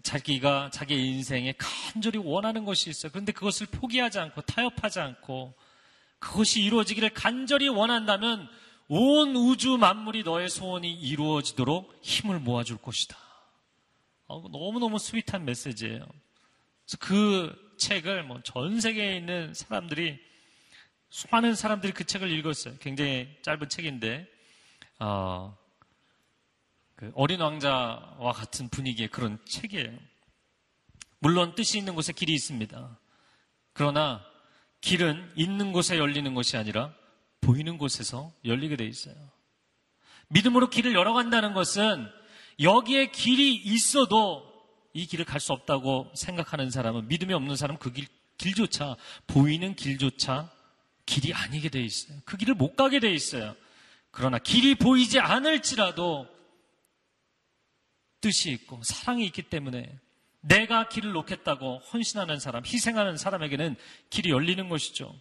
자기가 0.02 0.70
자기의 0.72 1.06
인생에 1.08 1.52
간절히 1.58 2.18
원하는 2.18 2.64
것이 2.64 2.88
있어요. 2.88 3.12
그런데 3.12 3.32
그것을 3.32 3.66
포기하지 3.66 4.18
않고 4.18 4.40
타협하지 4.40 5.00
않고 5.00 5.52
그것이 6.18 6.62
이루어지기를 6.62 7.10
간절히 7.10 7.68
원한다면 7.68 8.48
온 8.88 9.36
우주 9.36 9.76
만물이 9.76 10.22
너의 10.22 10.48
소원이 10.48 10.90
이루어지도록 10.90 12.00
힘을 12.00 12.40
모아줄 12.40 12.78
것이다. 12.78 13.14
어, 14.28 14.42
너무너무 14.48 14.98
스윗한 14.98 15.44
메시지예요. 15.44 15.98
그래서 15.98 16.96
그 16.98 17.74
책을 17.76 18.22
뭐 18.22 18.40
전 18.42 18.80
세계에 18.80 19.18
있는 19.18 19.52
사람들이 19.52 20.18
수많은 21.10 21.54
사람들이 21.54 21.92
그 21.92 22.04
책을 22.04 22.30
읽었어요. 22.30 22.76
굉장히 22.80 23.28
짧은 23.42 23.68
책인데 23.68 24.26
어, 24.98 25.58
그 27.02 27.10
어린 27.16 27.40
왕자와 27.40 28.30
같은 28.32 28.68
분위기의 28.68 29.08
그런 29.08 29.36
책이에요. 29.44 29.90
물론 31.18 31.56
뜻이 31.56 31.76
있는 31.76 31.96
곳에 31.96 32.12
길이 32.12 32.32
있습니다. 32.32 32.96
그러나 33.72 34.24
길은 34.80 35.32
있는 35.34 35.72
곳에 35.72 35.98
열리는 35.98 36.32
것이 36.32 36.56
아니라 36.56 36.94
보이는 37.40 37.76
곳에서 37.76 38.32
열리게 38.44 38.76
돼 38.76 38.86
있어요. 38.86 39.16
믿음으로 40.28 40.70
길을 40.70 40.94
열어간다는 40.94 41.54
것은 41.54 42.08
여기에 42.60 43.10
길이 43.10 43.56
있어도 43.56 44.48
이 44.92 45.06
길을 45.06 45.24
갈 45.24 45.40
수 45.40 45.52
없다고 45.52 46.12
생각하는 46.14 46.70
사람은 46.70 47.08
믿음이 47.08 47.34
없는 47.34 47.56
사람은 47.56 47.80
그 47.80 47.92
길, 47.92 48.06
길조차 48.38 48.94
보이는 49.26 49.74
길조차 49.74 50.52
길이 51.04 51.34
아니게 51.34 51.68
돼 51.68 51.82
있어요. 51.82 52.20
그 52.24 52.36
길을 52.36 52.54
못 52.54 52.76
가게 52.76 53.00
돼 53.00 53.12
있어요. 53.12 53.56
그러나 54.12 54.38
길이 54.38 54.76
보이지 54.76 55.18
않을지라도 55.18 56.31
뜻이 58.22 58.50
있고 58.52 58.82
사랑이 58.82 59.26
있기 59.26 59.42
때문에 59.42 59.98
내가 60.40 60.88
길을 60.88 61.12
놓겠다고 61.12 61.78
헌신하는 61.78 62.40
사람, 62.40 62.64
희생하는 62.64 63.18
사람에게는 63.18 63.76
길이 64.08 64.30
열리는 64.30 64.68
것이죠. 64.68 65.14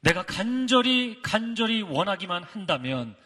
내가 0.00 0.24
간절히 0.24 1.20
간절히 1.22 1.82
원하기만 1.82 2.44
한다면 2.44 3.16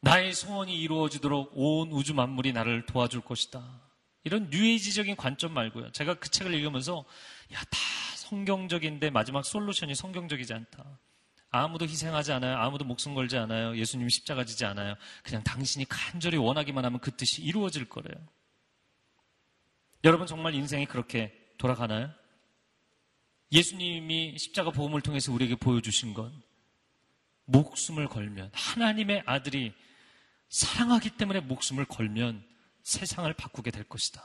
나의 0.00 0.32
소원이 0.32 0.80
이루어지도록 0.80 1.52
온 1.54 1.90
우주 1.90 2.14
만물이 2.14 2.52
나를 2.52 2.86
도와줄 2.86 3.22
것이다. 3.22 3.82
이런 4.24 4.48
뉴에이지적인 4.50 5.16
관점 5.16 5.52
말고요. 5.52 5.92
제가 5.92 6.14
그 6.14 6.30
책을 6.30 6.54
읽으면서 6.54 7.04
야, 7.52 7.60
다 7.70 7.78
성경적인데 8.16 9.10
마지막 9.10 9.44
솔루션이 9.44 9.94
성경적이지 9.94 10.52
않다. 10.52 10.98
아무도 11.56 11.86
희생하지 11.86 12.32
않아요. 12.32 12.56
아무도 12.56 12.84
목숨 12.84 13.14
걸지 13.14 13.36
않아요. 13.36 13.76
예수님 13.76 14.08
십자가 14.08 14.44
지지 14.44 14.64
않아요. 14.64 14.94
그냥 15.22 15.42
당신이 15.42 15.86
간절히 15.88 16.36
원하기만 16.36 16.84
하면 16.84 17.00
그 17.00 17.14
뜻이 17.16 17.42
이루어질 17.42 17.88
거래요. 17.88 18.16
여러분 20.04 20.26
정말 20.26 20.54
인생이 20.54 20.86
그렇게 20.86 21.32
돌아가나요? 21.58 22.10
예수님이 23.52 24.38
십자가 24.38 24.70
보험을 24.70 25.00
통해서 25.00 25.32
우리에게 25.32 25.56
보여주신 25.56 26.14
건 26.14 26.32
목숨을 27.44 28.08
걸면 28.08 28.50
하나님의 28.52 29.22
아들이 29.24 29.72
사랑하기 30.48 31.10
때문에 31.10 31.40
목숨을 31.40 31.84
걸면 31.84 32.44
세상을 32.82 33.32
바꾸게 33.34 33.70
될 33.70 33.84
것이다. 33.84 34.22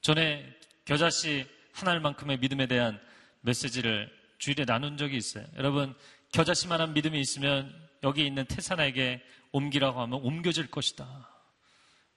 전에 0.00 0.44
겨자씨 0.84 1.46
하나만큼의 1.72 2.38
믿음에 2.38 2.66
대한 2.66 3.00
메시지를 3.40 4.10
주일에 4.42 4.64
나눈 4.64 4.96
적이 4.96 5.18
있어요. 5.18 5.46
여러분 5.54 5.94
겨자씨만한 6.32 6.94
믿음이 6.94 7.20
있으면 7.20 7.72
여기 8.02 8.26
있는 8.26 8.44
태산에게 8.44 9.22
옮기라고 9.52 10.00
하면 10.00 10.20
옮겨질 10.20 10.68
것이다. 10.68 11.30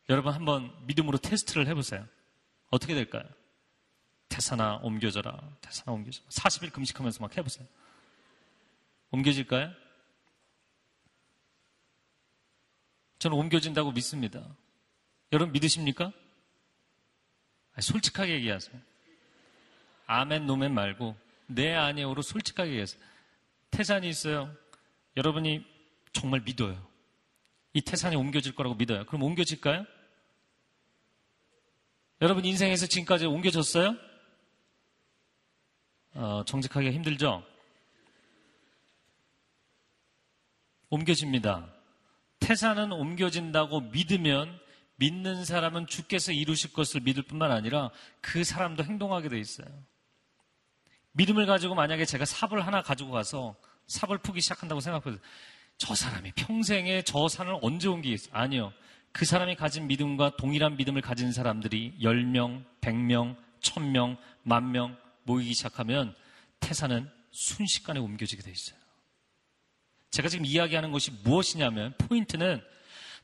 여러분 0.10 0.34
한번 0.34 0.76
믿음으로 0.88 1.20
테스트를 1.20 1.68
해보세요. 1.68 2.04
어떻게 2.72 2.96
될까요? 2.96 3.24
태산아 4.28 4.78
옮겨져라. 4.78 5.40
태산아 5.62 5.92
옮겨져라. 5.92 6.28
40일 6.30 6.74
금식하면서 6.74 7.22
막 7.22 7.38
해보세요. 7.38 7.68
옮겨질까요? 9.12 9.72
저는 13.20 13.38
옮겨진다고 13.38 13.92
믿습니다. 13.92 14.44
여러분 15.32 15.54
믿으십니까? 15.54 16.12
솔직하게 17.80 18.34
얘기하세요. 18.34 18.82
아멘, 20.08 20.48
노멘 20.48 20.74
말고 20.74 21.25
내 21.48 21.74
아니오로 21.74 22.22
솔직하게 22.22 22.72
얘기하세요. 22.72 23.02
태산이 23.72 24.10
있어요. 24.10 24.56
여러분이 25.18 25.66
정말 26.14 26.42
믿어요. 26.42 26.86
이 27.74 27.82
태산이 27.82 28.16
옮겨질 28.16 28.56
거라고 28.56 28.76
믿어요. 28.76 29.06
그럼 29.06 29.24
옮겨질까요? 29.24 29.86
여러분 32.22 32.46
인생에서 32.46 32.88
지금까지 32.88 33.26
옮겨졌어요? 33.26 33.96
어, 36.14 36.44
정직하기가 36.46 36.94
힘들죠? 36.94 37.44
옮겨집니다. 40.90 41.70
태산은 42.40 42.94
옮겨진다고 42.94 43.82
믿으면 43.82 44.60
믿는 44.96 45.44
사람은 45.44 45.88
주께서 45.88 46.32
이루실 46.32 46.72
것을 46.72 47.02
믿을 47.02 47.24
뿐만 47.24 47.52
아니라 47.52 47.92
그 48.22 48.46
사람도 48.46 48.86
행동하게 48.86 49.30
돼 49.30 49.40
있어요. 49.40 49.68
믿음을 51.16 51.46
가지고 51.46 51.76
만약에 51.76 52.06
제가 52.06 52.26
삽을 52.26 52.66
하나 52.66 52.82
가지고 52.82 53.12
가서 53.12 53.56
삽을 53.88 54.18
푸기 54.20 54.42
시작한다고 54.42 54.82
생각해서 54.82 55.18
저 55.78 55.96
사람이 55.96 56.32
평생에 56.34 57.04
저 57.04 57.28
산을 57.28 57.58
언제 57.62 57.88
옮기겠어요? 57.88 58.34
아니요. 58.34 58.74
그 59.12 59.24
사람이 59.26 59.56
가진 59.56 59.88
믿음과 59.88 60.36
동일한 60.36 60.76
믿음을 60.76 61.02
가진 61.02 61.32
사람들이 61.32 62.00
10명, 62.02 62.66
100명, 62.82 63.38
1000명, 63.62 64.18
만명 64.44 64.98
모이기 65.24 65.54
시작하면 65.54 66.14
태산은 66.60 67.10
순식간에 67.32 68.00
옮겨지게 68.00 68.42
돼 68.42 68.52
있어요. 68.52 68.78
제가 70.12 70.28
지금 70.28 70.46
이야기하는 70.46 70.92
것이 70.92 71.12
무엇이냐면 71.24 71.94
포인트는 71.98 72.62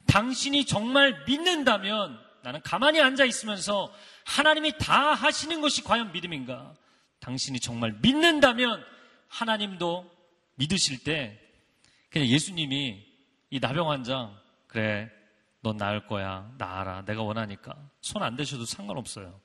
당신이 0.07 0.65
정말 0.65 1.23
믿는다면 1.25 2.17
나는 2.43 2.61
가만히 2.61 3.01
앉아 3.01 3.25
있으면서 3.25 3.93
하나님이 4.25 4.77
다 4.77 5.13
하시는 5.13 5.61
것이 5.61 5.83
과연 5.83 6.11
믿음인가? 6.11 6.73
당신이 7.21 7.59
정말 7.59 7.93
믿는다면 8.01 8.83
하나님도 9.27 10.11
믿으실 10.55 11.03
때 11.03 11.39
그냥 12.09 12.27
예수님이 12.27 13.05
이 13.49 13.59
나병 13.59 13.89
환자 13.89 14.37
그래 14.67 15.09
넌 15.61 15.77
나을 15.77 16.07
거야. 16.07 16.51
나아라. 16.57 17.05
내가 17.05 17.21
원하니까. 17.21 17.77
손 18.01 18.23
안 18.23 18.35
대셔도 18.35 18.65
상관없어요. 18.65 19.39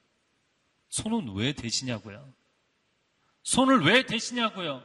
손은 0.89 1.35
왜 1.35 1.53
대시냐고요? 1.53 2.33
손을 3.43 3.83
왜 3.85 4.07
대시냐고요? 4.07 4.83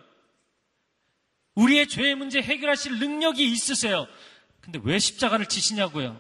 우리의 1.56 1.88
죄의 1.88 2.15
문제 2.15 2.41
해결하실 2.41 2.99
능력이 2.99 3.49
있으세요. 3.49 4.08
근데 4.60 4.80
왜 4.84 4.99
십자가를 4.99 5.45
지시냐고요? 5.47 6.19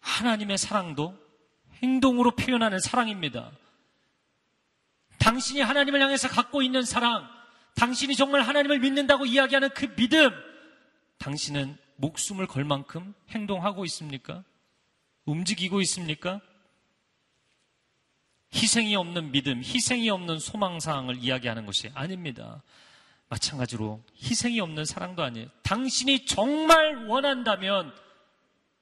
하나님의 0.00 0.56
사랑도 0.56 1.18
행동으로 1.82 2.32
표현하는 2.36 2.78
사랑입니다. 2.78 3.50
당신이 5.30 5.60
하나님을 5.60 6.02
향해서 6.02 6.26
갖고 6.26 6.60
있는 6.60 6.82
사랑, 6.82 7.24
당신이 7.76 8.16
정말 8.16 8.40
하나님을 8.40 8.80
믿는다고 8.80 9.26
이야기하는 9.26 9.70
그 9.74 9.94
믿음, 9.94 10.30
당신은 11.18 11.78
목숨을 11.98 12.48
걸 12.48 12.64
만큼 12.64 13.14
행동하고 13.28 13.84
있습니까? 13.84 14.42
움직이고 15.26 15.80
있습니까? 15.82 16.40
희생이 18.52 18.96
없는 18.96 19.30
믿음, 19.30 19.62
희생이 19.62 20.10
없는 20.10 20.40
소망사항을 20.40 21.18
이야기하는 21.18 21.64
것이 21.64 21.92
아닙니다. 21.94 22.64
마찬가지로 23.28 24.02
희생이 24.20 24.58
없는 24.58 24.84
사랑도 24.84 25.22
아니에요. 25.22 25.46
당신이 25.62 26.26
정말 26.26 27.06
원한다면, 27.06 27.94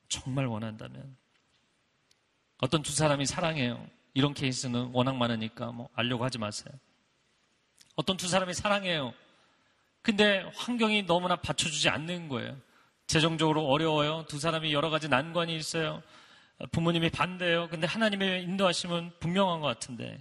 정말 0.08 0.46
원한다면, 0.46 1.14
어떤 2.56 2.82
두 2.82 2.92
사람이 2.92 3.26
사랑해요. 3.26 3.97
이런 4.18 4.34
케이스는 4.34 4.90
워낙 4.92 5.14
많으니까 5.14 5.70
뭐 5.70 5.88
알려고 5.94 6.24
하지 6.24 6.38
마세요. 6.38 6.74
어떤 7.94 8.16
두 8.16 8.26
사람이 8.26 8.52
사랑해요. 8.52 9.14
근데 10.02 10.40
환경이 10.56 11.06
너무나 11.06 11.36
받쳐주지 11.36 11.88
않는 11.88 12.26
거예요. 12.26 12.56
재정적으로 13.06 13.66
어려워요. 13.68 14.24
두 14.28 14.40
사람이 14.40 14.72
여러 14.72 14.90
가지 14.90 15.08
난관이 15.08 15.54
있어요. 15.54 16.02
부모님이 16.72 17.10
반대해요. 17.10 17.68
근데 17.68 17.86
하나님의 17.86 18.42
인도하심은 18.42 19.12
분명한 19.20 19.60
것 19.60 19.68
같은데 19.68 20.20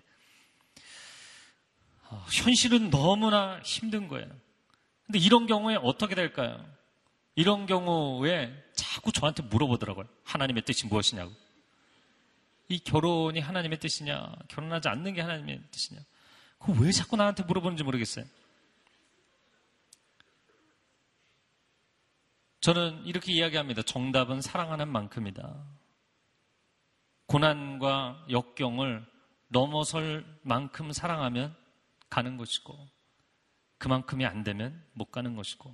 어, 2.09 2.23
현실은 2.31 2.91
너무나 2.91 3.59
힘든 3.63 4.07
거예요. 4.07 4.27
근데 5.07 5.17
이런 5.17 5.47
경우에 5.47 5.75
어떻게 5.81 6.13
될까요? 6.13 6.63
이런 7.33 7.65
경우에 7.65 8.53
자꾸 8.75 9.11
저한테 9.11 9.41
물어보더라고요. 9.41 10.05
하나님의 10.23 10.65
뜻이 10.65 10.85
무엇이냐고. 10.85 11.33
이 12.69 12.79
결혼이 12.79 13.39
하나님의 13.39 13.79
뜻이냐, 13.79 14.33
결혼하지 14.49 14.89
않는 14.89 15.13
게 15.13 15.21
하나님의 15.21 15.61
뜻이냐. 15.71 16.01
그거 16.59 16.73
왜 16.81 16.91
자꾸 16.91 17.15
나한테 17.15 17.43
물어보는지 17.43 17.83
모르겠어요. 17.83 18.25
저는 22.59 23.05
이렇게 23.05 23.31
이야기합니다. 23.31 23.83
정답은 23.83 24.41
사랑하는 24.41 24.89
만큼이다. 24.89 25.63
고난과 27.27 28.25
역경을 28.29 29.05
넘어설 29.49 30.25
만큼 30.41 30.91
사랑하면 30.91 31.55
가는 32.09 32.35
것이고, 32.35 32.89
그만큼이 33.77 34.25
안 34.25 34.43
되면 34.43 34.83
못 34.93 35.11
가는 35.11 35.35
것이고. 35.35 35.73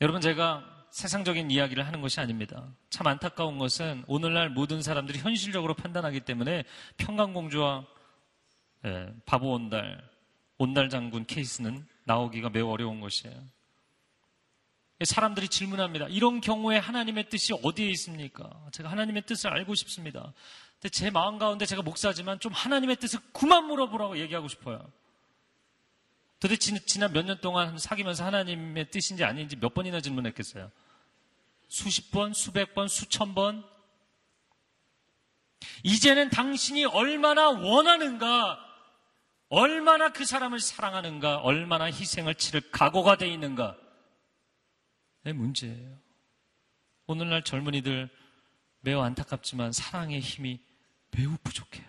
여러분, 0.00 0.20
제가 0.20 0.77
세상적인 0.98 1.52
이야기를 1.52 1.86
하는 1.86 2.00
것이 2.00 2.18
아닙니다. 2.18 2.74
참 2.90 3.06
안타까운 3.06 3.56
것은 3.56 4.02
오늘날 4.08 4.48
모든 4.48 4.82
사람들이 4.82 5.20
현실적으로 5.20 5.74
판단하기 5.74 6.18
때문에 6.20 6.64
평강공주와 6.96 7.86
예, 8.84 9.14
바보 9.24 9.52
온달, 9.52 10.02
온달 10.56 10.88
장군 10.88 11.24
케이스는 11.24 11.86
나오기가 12.02 12.50
매우 12.50 12.68
어려운 12.68 12.98
것이에요. 12.98 13.40
사람들이 15.04 15.46
질문합니다. 15.48 16.08
이런 16.08 16.40
경우에 16.40 16.78
하나님의 16.78 17.28
뜻이 17.28 17.52
어디에 17.62 17.88
있습니까? 17.90 18.50
제가 18.72 18.90
하나님의 18.90 19.22
뜻을 19.22 19.50
알고 19.50 19.76
싶습니다. 19.76 20.32
근데 20.80 20.88
제 20.88 21.10
마음 21.10 21.38
가운데 21.38 21.64
제가 21.64 21.82
목사지만 21.82 22.40
좀 22.40 22.52
하나님의 22.52 22.96
뜻을 22.96 23.20
그만 23.32 23.66
물어보라고 23.66 24.18
얘기하고 24.18 24.48
싶어요. 24.48 24.84
도대체 26.40 26.76
지난 26.86 27.12
몇 27.12 27.24
년 27.24 27.40
동안 27.40 27.78
사귀면서 27.78 28.24
하나님의 28.24 28.90
뜻인지 28.90 29.22
아닌지 29.22 29.54
몇 29.54 29.74
번이나 29.74 30.00
질문했겠어요? 30.00 30.72
수십 31.68 32.10
번, 32.10 32.32
수백 32.32 32.74
번, 32.74 32.88
수천 32.88 33.34
번. 33.34 33.64
이제는 35.82 36.30
당신이 36.30 36.86
얼마나 36.86 37.50
원하는가, 37.50 38.58
얼마나 39.48 40.12
그 40.12 40.24
사람을 40.24 40.60
사랑하는가, 40.60 41.38
얼마나 41.38 41.84
희생을 41.84 42.34
치를 42.34 42.70
각오가 42.70 43.16
돼 43.16 43.28
있는가. 43.28 43.76
의 45.24 45.32
문제예요. 45.32 45.98
오늘날 47.06 47.42
젊은이들 47.42 48.08
매우 48.80 49.00
안타깝지만 49.00 49.72
사랑의 49.72 50.20
힘이 50.20 50.60
매우 51.10 51.36
부족해요. 51.42 51.86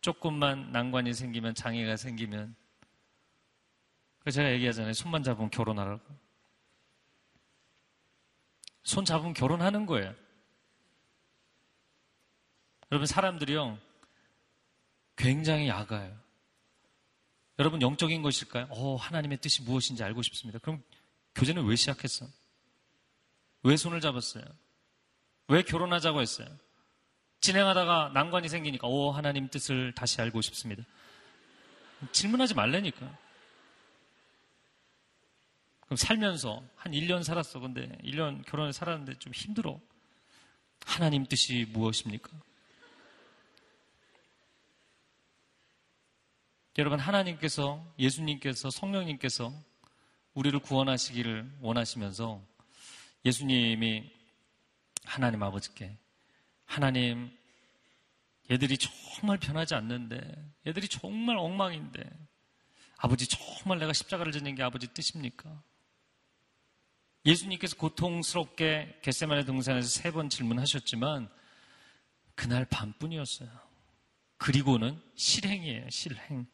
조금만 0.00 0.70
난관이 0.70 1.14
생기면 1.14 1.54
장애가 1.54 1.96
생기면 1.96 2.54
제가 4.30 4.52
얘기하잖아요. 4.52 4.92
손만 4.92 5.22
잡으면 5.22 5.50
결혼하라고. 5.50 6.23
손 8.84 9.04
잡으면 9.04 9.34
결혼하는 9.34 9.86
거예요. 9.86 10.14
여러분 12.92 13.06
사람들이요. 13.06 13.78
굉장히 15.16 15.68
야가요. 15.68 16.16
여러분 17.58 17.80
영적인 17.80 18.22
것일까요? 18.22 18.66
어, 18.70 18.96
하나님의 18.96 19.38
뜻이 19.38 19.62
무엇인지 19.62 20.02
알고 20.02 20.22
싶습니다. 20.22 20.58
그럼 20.58 20.82
교제는 21.34 21.64
왜 21.64 21.76
시작했어? 21.76 22.26
왜 23.62 23.76
손을 23.76 24.00
잡았어요? 24.00 24.44
왜 25.48 25.62
결혼하자고 25.62 26.20
했어요? 26.20 26.48
진행하다가 27.40 28.10
난관이 28.14 28.48
생기니까, 28.48 28.86
오, 28.86 29.10
하나님 29.10 29.48
뜻을 29.48 29.92
다시 29.94 30.20
알고 30.20 30.40
싶습니다. 30.40 30.82
질문하지 32.12 32.54
말라니까. 32.54 33.18
그럼 35.86 35.96
살면서 35.96 36.62
한 36.76 36.92
1년 36.92 37.22
살았어. 37.22 37.60
근데 37.60 37.88
1년 38.04 38.44
결혼을 38.46 38.72
살았는데 38.72 39.18
좀 39.18 39.32
힘들어. 39.32 39.80
하나님 40.84 41.24
뜻이 41.26 41.66
무엇입니까? 41.70 42.30
여러분, 46.76 46.98
하나님께서, 46.98 47.84
예수님께서, 47.98 48.68
성령님께서 48.68 49.52
우리를 50.34 50.58
구원하시기를 50.58 51.58
원하시면서 51.60 52.42
예수님이 53.24 54.10
하나님 55.04 55.42
아버지께 55.42 55.96
하나님, 56.64 57.30
얘들이 58.50 58.76
정말 58.78 59.38
변하지 59.38 59.74
않는데, 59.74 60.20
얘들이 60.66 60.88
정말 60.88 61.36
엉망인데, 61.36 62.02
아버지 62.96 63.28
정말 63.28 63.78
내가 63.78 63.92
십자가를 63.92 64.32
지는 64.32 64.54
게 64.54 64.62
아버지 64.62 64.88
뜻입니까? 64.88 65.62
예수님께서 67.26 67.76
고통스럽게 67.76 69.00
겟세마네 69.02 69.44
등산에서 69.44 69.88
세 69.88 70.10
번 70.12 70.28
질문하셨지만, 70.28 71.28
그날 72.34 72.64
밤뿐이었어요. 72.66 73.48
그리고는 74.36 75.00
실행이에요, 75.14 75.88
실행. 75.90 76.46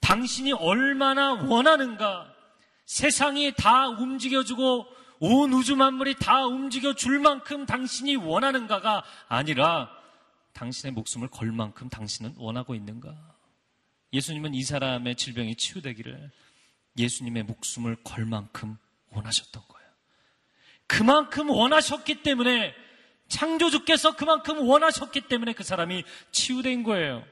당신이 0.00 0.52
얼마나 0.52 1.32
원하는가, 1.32 2.32
세상이 2.84 3.54
다 3.56 3.88
움직여주고 3.88 4.86
온 5.20 5.52
우주 5.52 5.74
만물이 5.74 6.16
다 6.20 6.46
움직여 6.46 6.94
줄 6.94 7.18
만큼 7.18 7.66
당신이 7.66 8.16
원하는가가 8.16 9.02
아니라 9.26 9.90
당신의 10.52 10.92
목숨을 10.92 11.28
걸 11.28 11.50
만큼 11.50 11.88
당신은 11.88 12.34
원하고 12.36 12.74
있는가? 12.74 13.14
예수님은 14.12 14.54
이 14.54 14.62
사람의 14.62 15.16
질병이 15.16 15.56
치유되기를 15.56 16.30
예수님의 16.96 17.42
목숨을 17.42 17.96
걸 18.04 18.24
만큼 18.24 18.78
원하셨던 19.10 19.62
거예요. 19.66 19.88
그만큼 20.86 21.50
원하셨기 21.50 22.22
때문에 22.22 22.74
창조주께서 23.28 24.16
그만큼 24.16 24.66
원하셨기 24.66 25.22
때문에 25.22 25.52
그 25.52 25.62
사람이 25.62 26.04
치유된 26.32 26.82
거예요. 26.82 27.24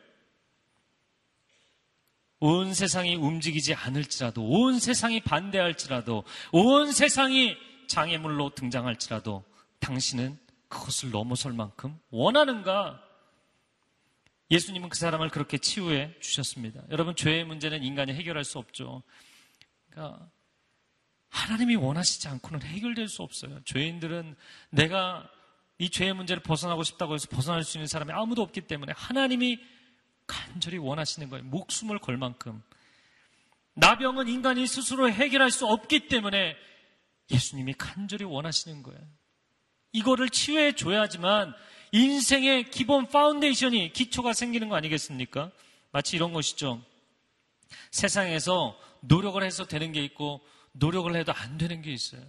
온 2.39 2.75
세상이 2.75 3.17
움직이지 3.17 3.75
않을지라도, 3.75 4.47
온 4.47 4.79
세상이 4.79 5.21
반대할지라도, 5.21 6.25
온 6.53 6.93
세상이 6.93 7.57
장애물로 7.89 8.51
등장할지라도 8.55 9.43
당신은 9.81 10.39
그것을 10.69 11.11
넘어설 11.11 11.53
만큼 11.55 11.99
원하는가? 12.11 13.03
예수님은 14.51 14.91
그 14.91 14.99
사람을 14.99 15.31
그렇게 15.31 15.57
치유해 15.59 16.15
주셨습니다. 16.21 16.83
여러분, 16.91 17.17
죄의 17.17 17.45
문제는 17.45 17.83
인간이 17.83 18.13
해결할 18.13 18.45
수 18.45 18.59
없죠. 18.59 19.03
그러니까 19.89 20.29
하나님이 21.29 21.77
원하시지 21.77 22.29
않고는 22.29 22.63
해결될 22.63 23.09
수 23.09 23.23
없어요. 23.23 23.61
죄인들은 23.65 24.37
내가 24.71 25.29
이 25.79 25.91
죄의 25.91 26.15
문제를 26.15 26.43
벗어나고 26.43 26.83
싶다고 26.83 27.15
해서 27.15 27.29
벗어날 27.31 27.63
수 27.63 27.77
있는 27.77 27.87
사람이 27.87 28.13
아무도 28.13 28.43
없기 28.43 28.63
때문에 28.63 28.93
하나님이 28.97 29.59
간절히 30.27 30.79
원하시는 30.79 31.29
거예요. 31.29 31.45
목숨을 31.45 31.99
걸 31.99 32.17
만큼. 32.17 32.63
나병은 33.75 34.29
인간이 34.29 34.67
스스로 34.67 35.11
해결할 35.11 35.51
수 35.51 35.67
없기 35.67 36.09
때문에 36.09 36.57
예수님이 37.31 37.75
간절히 37.75 38.25
원하시는 38.25 38.83
거예요. 38.83 39.01
이거를 39.93 40.31
치유해 40.31 40.75
줘야지만 40.75 41.55
인생의 41.93 42.71
기본 42.71 43.07
foundation이 43.09 43.93
기초가 43.93 44.33
생기는 44.33 44.69
거 44.69 44.77
아니겠습니까? 44.77 45.51
마치 45.93 46.17
이런 46.17 46.33
것이죠. 46.33 46.83
세상에서 47.91 48.79
노력을 49.01 49.43
해서 49.43 49.67
되는 49.67 49.93
게 49.93 50.03
있고 50.05 50.41
노력을 50.79 51.15
해도 51.15 51.33
안 51.33 51.59
되는 51.59 51.83
게 51.83 51.93
있어요. 51.93 52.23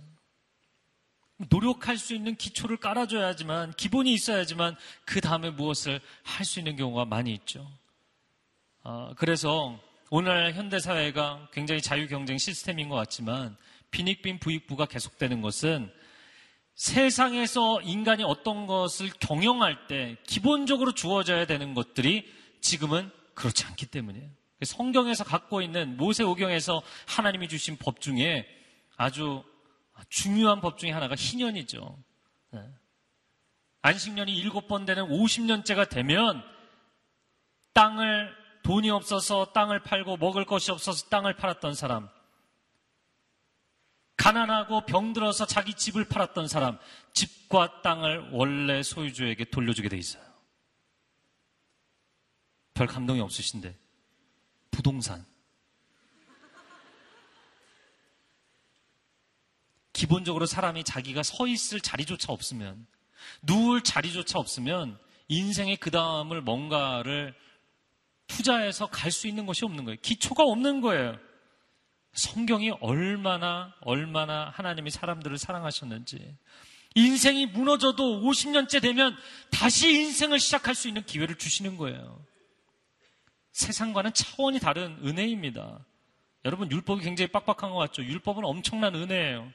노력할 1.50 1.98
수 1.98 2.16
있는 2.16 2.36
기초를 2.36 2.78
깔아줘야지만 2.78 3.74
기본이 3.74 4.12
있어야지만 4.14 4.76
그 5.06 5.22
다음에 5.22 5.52
무엇을 5.52 6.02
할 6.24 6.46
수 6.46 6.60
있는 6.60 6.76
경우가 6.76 7.06
많이 7.06 7.34
있죠. 7.34 7.70
아, 8.84 9.14
그래서 9.18 9.80
오늘 10.10 10.54
현대 10.54 10.80
사회가 10.80 11.50
굉장히 11.52 11.82
자유 11.82 12.08
경쟁 12.08 12.38
시스템인 12.38 12.90
것 12.90 12.96
같지만 12.96 13.56
빈익빈 13.92 14.40
부익부가 14.40 14.86
계속되는 14.86 15.42
것은 15.42 15.92
세상에서 16.76 17.82
인간이 17.82 18.24
어떤 18.24 18.66
것을 18.68 19.10
경영할 19.20 19.88
때 19.88 20.18
기본적으로 20.26 20.94
주어져야 20.94 21.46
되는 21.46 21.74
것들이 21.74 22.32
지금은 22.62 23.12
그렇지 23.34 23.66
않기 23.66 23.88
때문이에요. 23.88 24.30
성경에서 24.64 25.24
갖고 25.24 25.62
있는 25.62 25.98
모세오경에서 25.98 26.82
하나님이 27.08 27.48
주신 27.48 27.78
법 27.78 28.02
중에 28.02 28.48
아주 28.96 29.44
중요한 30.10 30.62
법 30.62 30.78
중에 30.78 30.92
하나가 30.92 31.16
희년이죠. 31.16 31.98
네. 32.52 32.62
안식년이 33.82 34.36
일곱 34.36 34.68
번 34.68 34.86
되는 34.86 35.06
50년째가 35.06 35.90
되면 35.90 36.44
땅을 37.74 38.36
돈이 38.64 38.90
없어서 38.90 39.54
땅을 39.54 39.84
팔고 39.84 40.18
먹을 40.18 40.46
것이 40.46 40.72
없어서 40.72 41.08
땅을 41.10 41.38
팔았던 41.38 41.76
사람, 41.76 42.10
가난하고 44.18 44.86
병들어서 44.86 45.46
자기 45.46 45.74
집을 45.76 46.10
팔았던 46.10 46.48
사람, 46.48 46.80
집과 47.14 47.82
땅을 47.84 48.32
원래 48.32 48.82
소유주에게 48.84 49.46
돌려주게 49.46 49.90
돼 49.90 49.98
있어요. 49.98 50.24
별 52.74 52.88
감동이 52.88 53.22
없으신데. 53.22 53.87
부동산. 54.72 55.26
기본적으로 59.94 60.46
사람이 60.46 60.84
자기가 60.84 61.24
서 61.24 61.48
있을 61.48 61.82
자리조차 61.82 62.32
없으면, 62.32 62.86
누울 63.42 63.82
자리조차 63.84 64.38
없으면, 64.38 65.00
인생의 65.28 65.78
그 65.78 65.90
다음을 65.92 66.42
뭔가를 66.42 67.34
투자해서 68.28 68.88
갈 68.88 69.12
수 69.12 69.28
있는 69.28 69.46
것이 69.46 69.66
없는 69.66 69.86
거예요. 69.86 69.98
기초가 70.02 70.44
없는 70.44 70.82
거예요. 70.82 71.18
성경이 72.14 72.72
얼마나, 72.82 73.74
얼마나 73.82 74.52
하나님이 74.56 74.92
사람들을 74.92 75.38
사랑하셨는지. 75.38 76.38
인생이 76.96 77.48
무너져도 77.48 78.22
50년째 78.22 78.82
되면 78.82 79.16
다시 79.52 79.90
인생을 79.92 80.40
시작할 80.40 80.76
수 80.76 80.88
있는 80.88 81.04
기회를 81.06 81.38
주시는 81.38 81.78
거예요. 81.78 82.24
세상과는 83.58 84.14
차원이 84.14 84.60
다른 84.60 85.00
은혜입니다. 85.04 85.84
여러분, 86.46 86.72
율법이 86.72 87.04
굉장히 87.04 87.32
빡빡한 87.32 87.72
것 87.72 87.78
같죠? 87.78 88.04
율법은 88.04 88.46
엄청난 88.46 88.94
은혜예요. 88.94 89.52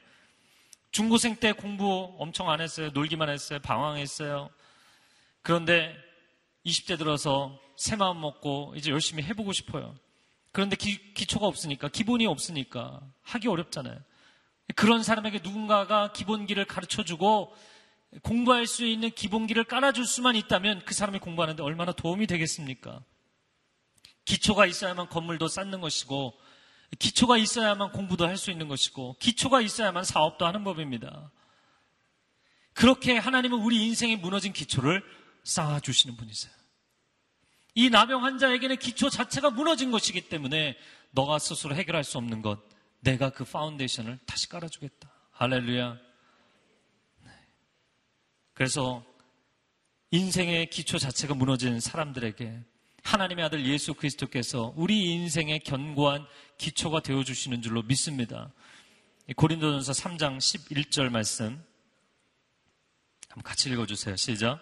중고생 0.91 1.37
때 1.37 1.53
공부 1.53 2.13
엄청 2.19 2.49
안 2.49 2.59
했어요. 2.59 2.89
놀기만 2.93 3.29
했어요. 3.29 3.59
방황했어요. 3.59 4.49
그런데 5.41 5.95
20대 6.65 6.97
들어서 6.97 7.57
새 7.77 7.95
마음 7.95 8.19
먹고 8.19 8.73
이제 8.75 8.91
열심히 8.91 9.23
해보고 9.23 9.53
싶어요. 9.53 9.95
그런데 10.51 10.75
기, 10.75 11.13
기초가 11.13 11.47
없으니까, 11.47 11.87
기본이 11.87 12.25
없으니까 12.25 12.99
하기 13.21 13.47
어렵잖아요. 13.47 13.97
그런 14.75 15.01
사람에게 15.01 15.39
누군가가 15.41 16.11
기본기를 16.11 16.65
가르쳐 16.65 17.05
주고 17.05 17.55
공부할 18.21 18.67
수 18.67 18.85
있는 18.85 19.11
기본기를 19.11 19.63
깔아줄 19.63 20.05
수만 20.05 20.35
있다면 20.35 20.83
그 20.83 20.93
사람이 20.93 21.19
공부하는데 21.19 21.63
얼마나 21.63 21.93
도움이 21.93 22.27
되겠습니까? 22.27 23.01
기초가 24.25 24.65
있어야만 24.65 25.09
건물도 25.09 25.47
쌓는 25.47 25.81
것이고, 25.81 26.33
기초가 26.99 27.37
있어야만 27.37 27.91
공부도 27.91 28.27
할 28.27 28.37
수 28.37 28.51
있는 28.51 28.67
것이고, 28.67 29.17
기초가 29.19 29.61
있어야만 29.61 30.03
사업도 30.03 30.45
하는 30.45 30.63
법입니다. 30.63 31.31
그렇게 32.73 33.17
하나님은 33.17 33.59
우리 33.59 33.85
인생에 33.85 34.15
무너진 34.15 34.53
기초를 34.53 35.03
쌓아주시는 35.43 36.15
분이세요. 36.17 36.53
이 37.75 37.89
나병 37.89 38.23
환자에게는 38.23 38.77
기초 38.77 39.09
자체가 39.09 39.49
무너진 39.49 39.91
것이기 39.91 40.29
때문에 40.29 40.77
너가 41.11 41.39
스스로 41.39 41.75
해결할 41.75 42.03
수 42.03 42.17
없는 42.17 42.41
것, 42.41 42.59
내가 42.99 43.29
그 43.31 43.43
foundation을 43.43 44.19
다시 44.25 44.47
깔아주겠다. 44.49 45.11
할렐루야. 45.31 45.97
네. 47.23 47.31
그래서 48.53 49.03
인생의 50.11 50.69
기초 50.69 50.97
자체가 50.97 51.33
무너진 51.33 51.79
사람들에게 51.79 52.63
하나님의 53.03 53.45
아들 53.45 53.65
예수 53.65 53.93
그리스도께서 53.93 54.73
우리 54.75 55.11
인생의 55.11 55.59
견고한 55.59 56.25
기초가 56.57 57.01
되어 57.01 57.23
주시는 57.23 57.61
줄로 57.61 57.83
믿습니다. 57.83 58.51
고린도전서 59.35 59.91
3장 59.91 60.37
11절 60.37 61.09
말씀 61.09 61.63
한번 63.29 63.43
같이 63.43 63.69
읽어 63.69 63.85
주세요. 63.85 64.15
시작. 64.15 64.59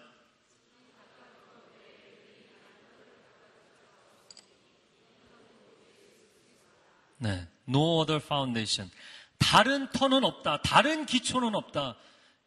네. 7.18 7.46
No 7.68 8.00
other 8.00 8.20
foundation. 8.22 8.90
다른 9.38 9.88
터는 9.92 10.24
없다. 10.24 10.62
다른 10.62 11.06
기초는 11.06 11.54
없다. 11.54 11.96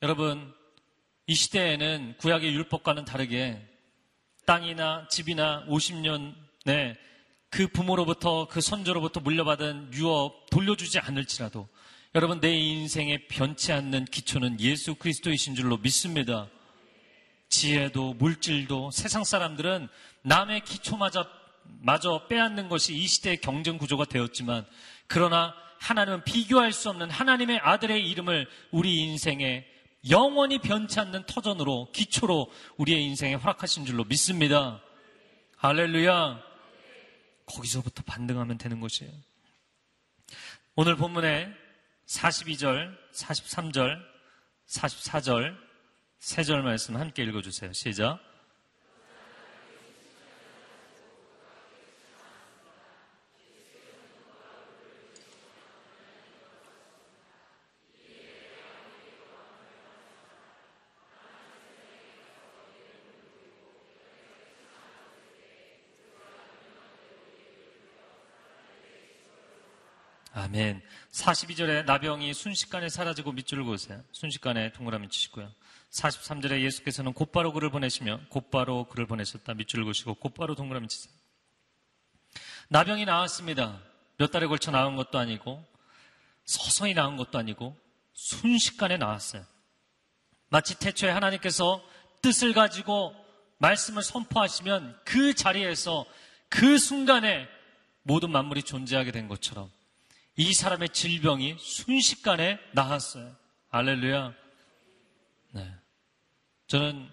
여러분, 0.01 0.53
이 1.27 1.33
시대에는 1.33 2.15
구약의 2.17 2.53
율법과는 2.53 3.05
다르게 3.05 3.65
땅이나 4.45 5.07
집이나 5.09 5.65
50년에 5.67 6.95
그 7.49 7.67
부모로부터 7.67 8.47
그 8.49 8.61
선조로부터 8.61 9.21
물려받은 9.21 9.93
유업 9.93 10.49
돌려주지 10.49 10.99
않을지라도 10.99 11.67
여러분 12.13 12.39
내 12.39 12.53
인생에 12.53 13.27
변치 13.27 13.71
않는 13.71 14.05
기초는 14.05 14.59
예수 14.59 14.95
그리스도이신 14.95 15.55
줄로 15.55 15.77
믿습니다. 15.77 16.47
지혜도 17.49 18.15
물질도 18.15 18.91
세상 18.91 19.23
사람들은 19.23 19.87
남의 20.23 20.61
기초마저 20.65 21.25
마저 21.81 22.27
빼앗는 22.27 22.69
것이 22.69 22.95
이 22.95 23.07
시대의 23.07 23.37
경쟁 23.41 23.77
구조가 23.77 24.05
되었지만 24.05 24.65
그러나 25.07 25.53
하나님은 25.79 26.23
비교할 26.23 26.73
수 26.73 26.89
없는 26.89 27.09
하나님의 27.09 27.59
아들의 27.59 28.09
이름을 28.09 28.47
우리 28.71 28.99
인생에 28.99 29.65
영원히 30.09 30.59
변치 30.59 30.99
않는 30.99 31.25
터전으로 31.25 31.91
기초로 31.91 32.51
우리의 32.77 33.03
인생에 33.03 33.35
허락하신 33.35 33.85
줄로 33.85 34.03
믿습니다. 34.03 34.81
할렐루야. 35.57 36.41
거기서부터 37.45 38.03
반등하면 38.05 38.57
되는 38.57 38.79
것이에요. 38.79 39.11
오늘 40.75 40.95
본문에 40.95 41.53
42절, 42.07 42.95
43절, 43.13 43.99
44절, 44.67 45.55
3절 46.19 46.61
말씀 46.61 46.97
함께 46.97 47.23
읽어주세요. 47.23 47.73
시작. 47.73 48.19
아멘. 70.45 70.79
42절에 71.11 71.85
나병이 71.85 72.31
순식간에 72.35 72.87
사라지고 72.87 73.31
밑줄을 73.31 73.63
그으세요. 73.63 74.03
순식간에 74.11 74.73
동그라미 74.73 75.09
치시고요. 75.09 75.51
43절에 75.89 76.61
예수께서는 76.61 77.13
곧바로 77.13 77.51
그를 77.51 77.71
보내시며 77.71 78.19
곧바로 78.29 78.85
그를 78.85 79.07
보내셨다. 79.07 79.55
밑줄을 79.55 79.85
그으시고 79.85 80.13
곧바로 80.15 80.53
동그라미 80.53 80.87
치세요. 80.87 81.11
나병이 82.67 83.05
나왔습니다. 83.05 83.81
몇 84.17 84.29
달에 84.29 84.45
걸쳐 84.45 84.69
나온 84.69 84.95
것도 84.95 85.17
아니고 85.17 85.65
서서히 86.45 86.93
나온 86.93 87.17
것도 87.17 87.39
아니고 87.39 87.75
순식간에 88.13 88.97
나왔어요. 88.97 89.43
마치 90.49 90.77
태초에 90.77 91.09
하나님께서 91.09 91.83
뜻을 92.21 92.53
가지고 92.53 93.15
말씀을 93.57 94.03
선포하시면 94.03 94.99
그 95.05 95.33
자리에서 95.33 96.05
그 96.49 96.77
순간에 96.77 97.47
모든 98.03 98.29
만물이 98.29 98.61
존재하게 98.61 99.11
된 99.11 99.27
것처럼 99.27 99.71
이 100.37 100.53
사람의 100.53 100.89
질병이 100.89 101.55
순식간에 101.59 102.59
나았어요. 102.73 103.35
알렐루야. 103.69 104.33
네. 105.51 105.73
저는 106.67 107.09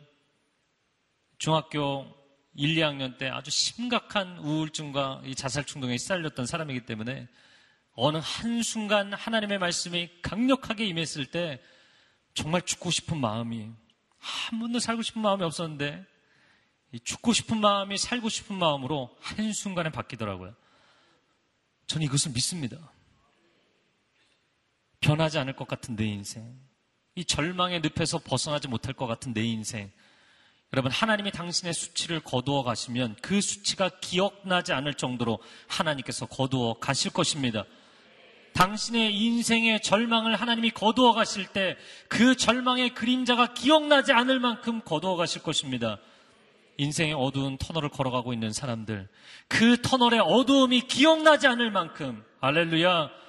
중학교 1.39 2.07
1, 2.55 2.75
2학년 2.77 3.19
때 3.19 3.29
아주 3.29 3.51
심각한 3.51 4.39
우울증과 4.39 5.23
이 5.25 5.35
자살 5.35 5.65
충동에 5.65 5.97
시달렸던 5.99 6.47
사람이기 6.47 6.85
때문에 6.85 7.29
어느 7.95 8.19
한순간 8.21 9.13
하나님의 9.13 9.59
말씀이 9.59 10.11
강력하게 10.23 10.87
임했을 10.87 11.27
때 11.27 11.63
정말 12.35 12.63
죽고 12.63 12.91
싶은 12.91 13.19
마음이 13.19 13.71
한 14.19 14.59
번도 14.59 14.81
살고 14.81 15.03
싶은 15.03 15.23
마음이 15.23 15.45
없었는데 15.45 16.05
이 16.93 17.01
죽고 17.01 17.33
싶은 17.33 17.61
마음이 17.61 17.99
살고 17.99 18.29
싶은 18.29 18.57
마음으로 18.57 19.17
한순간에 19.21 19.91
바뀌더라고요. 19.91 20.55
저는 21.87 22.07
이것을 22.07 22.33
믿습니다. 22.33 22.79
변하지 25.03 25.39
않을 25.39 25.55
것 25.55 25.69
같은 25.69 25.95
내 25.95 26.07
인생. 26.07 26.59
이 27.15 27.27
절망의 27.27 27.83
늪에서 27.83 28.19
벗어나지 28.19 28.69
못할 28.69 28.95
것 28.95 29.07
같은 29.07 29.35
내 29.35 29.43
인생. 29.43 29.91
여러분, 30.73 30.91
하나님이 30.91 31.33
당신의 31.33 31.75
수치를 31.75 32.21
거두어 32.21 32.63
가시면 32.63 33.17
그 33.21 33.43
수치가 33.43 33.91
기억나지 34.01 34.73
않을 34.73 34.95
정도로 34.95 35.39
하나님께서 35.69 36.25
거두어 36.25 36.79
가실 36.81 37.13
것입니다. 37.13 37.65
당신의 38.55 39.15
인생의 39.15 39.83
절망을 39.83 40.37
하나님이 40.37 40.71
거두어 40.71 41.13
가실 41.13 41.47
때 41.47 41.77
그 42.09 42.37
절망의 42.37 42.95
그림자가 42.95 43.55
기억나지 43.55 44.13
않을 44.13 44.41
만큼 44.41 44.81
거두어 44.85 45.17
가실 45.17 45.43
것입니다. 45.43 45.99
인생의 46.79 47.15
어두운 47.15 47.59
터널을 47.59 47.91
걸어가고 47.91 48.33
있는 48.33 48.53
사람들, 48.53 49.09
그 49.49 49.81
터널의 49.83 50.21
어두움이 50.21 50.83
기억나지 50.83 51.47
않을 51.47 51.71
만큼, 51.71 52.25
할렐루야. 52.41 53.22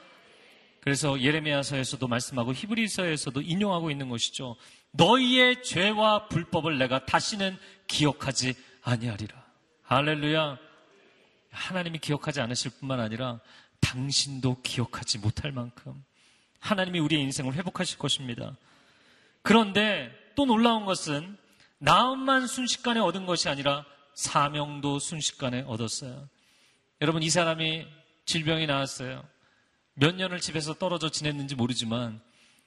그래서 0.84 1.22
예레미야서에서도 1.22 2.06
말씀하고 2.10 2.54
히브리서에서도 2.54 3.40
인용하고 3.40 3.90
있는 3.90 4.10
것이죠. 4.10 4.58
너희의 4.92 5.64
죄와 5.64 6.28
불법을 6.28 6.78
내가 6.78 7.06
다시는 7.06 7.58
기억하지 7.88 8.54
아니하리라. 8.82 9.42
할렐루야. 9.84 10.58
하나님이 11.52 12.00
기억하지 12.00 12.42
않으실 12.42 12.72
뿐만 12.80 13.00
아니라 13.00 13.40
당신도 13.80 14.62
기억하지 14.62 15.20
못할 15.20 15.54
만큼 15.54 16.04
하나님이 16.60 17.00
우리의 17.00 17.22
인생을 17.24 17.54
회복하실 17.54 17.98
것입니다. 17.98 18.58
그런데 19.42 20.12
또 20.36 20.46
놀라운 20.46 20.84
것은 20.84 21.38
나음만 21.78 22.46
순식간에 22.48 23.00
얻은 23.00 23.26
것이 23.26 23.48
아니라 23.48 23.86
사명도 24.16 25.00
순식간에 25.00 25.62
얻었어요. 25.62 26.28
여러분, 27.00 27.24
이 27.24 27.30
사람이 27.30 27.88
질병이 28.26 28.68
나왔어요. 28.68 29.24
몇 29.96 30.16
년을 30.16 30.40
집에서 30.40 30.74
떨어져 30.74 31.10
지냈는지 31.10 31.56
모르지만 31.56 32.22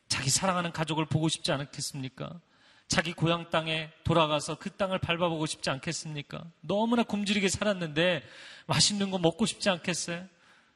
자기 0.08 0.30
사랑하는 0.30 0.72
가족을 0.72 1.06
보고 1.06 1.28
싶지 1.28 1.52
않겠습니까? 1.52 2.40
자기 2.88 3.12
고향 3.12 3.50
땅에 3.50 3.90
돌아가서 4.04 4.58
그 4.58 4.70
땅을 4.70 5.00
밟아보고 5.00 5.46
싶지 5.46 5.70
않겠습니까? 5.70 6.44
너무나 6.60 7.02
굶주리게 7.02 7.48
살았는데 7.48 8.22
맛있는 8.66 9.10
거 9.10 9.18
먹고 9.18 9.44
싶지 9.44 9.68
않겠어요? 9.70 10.26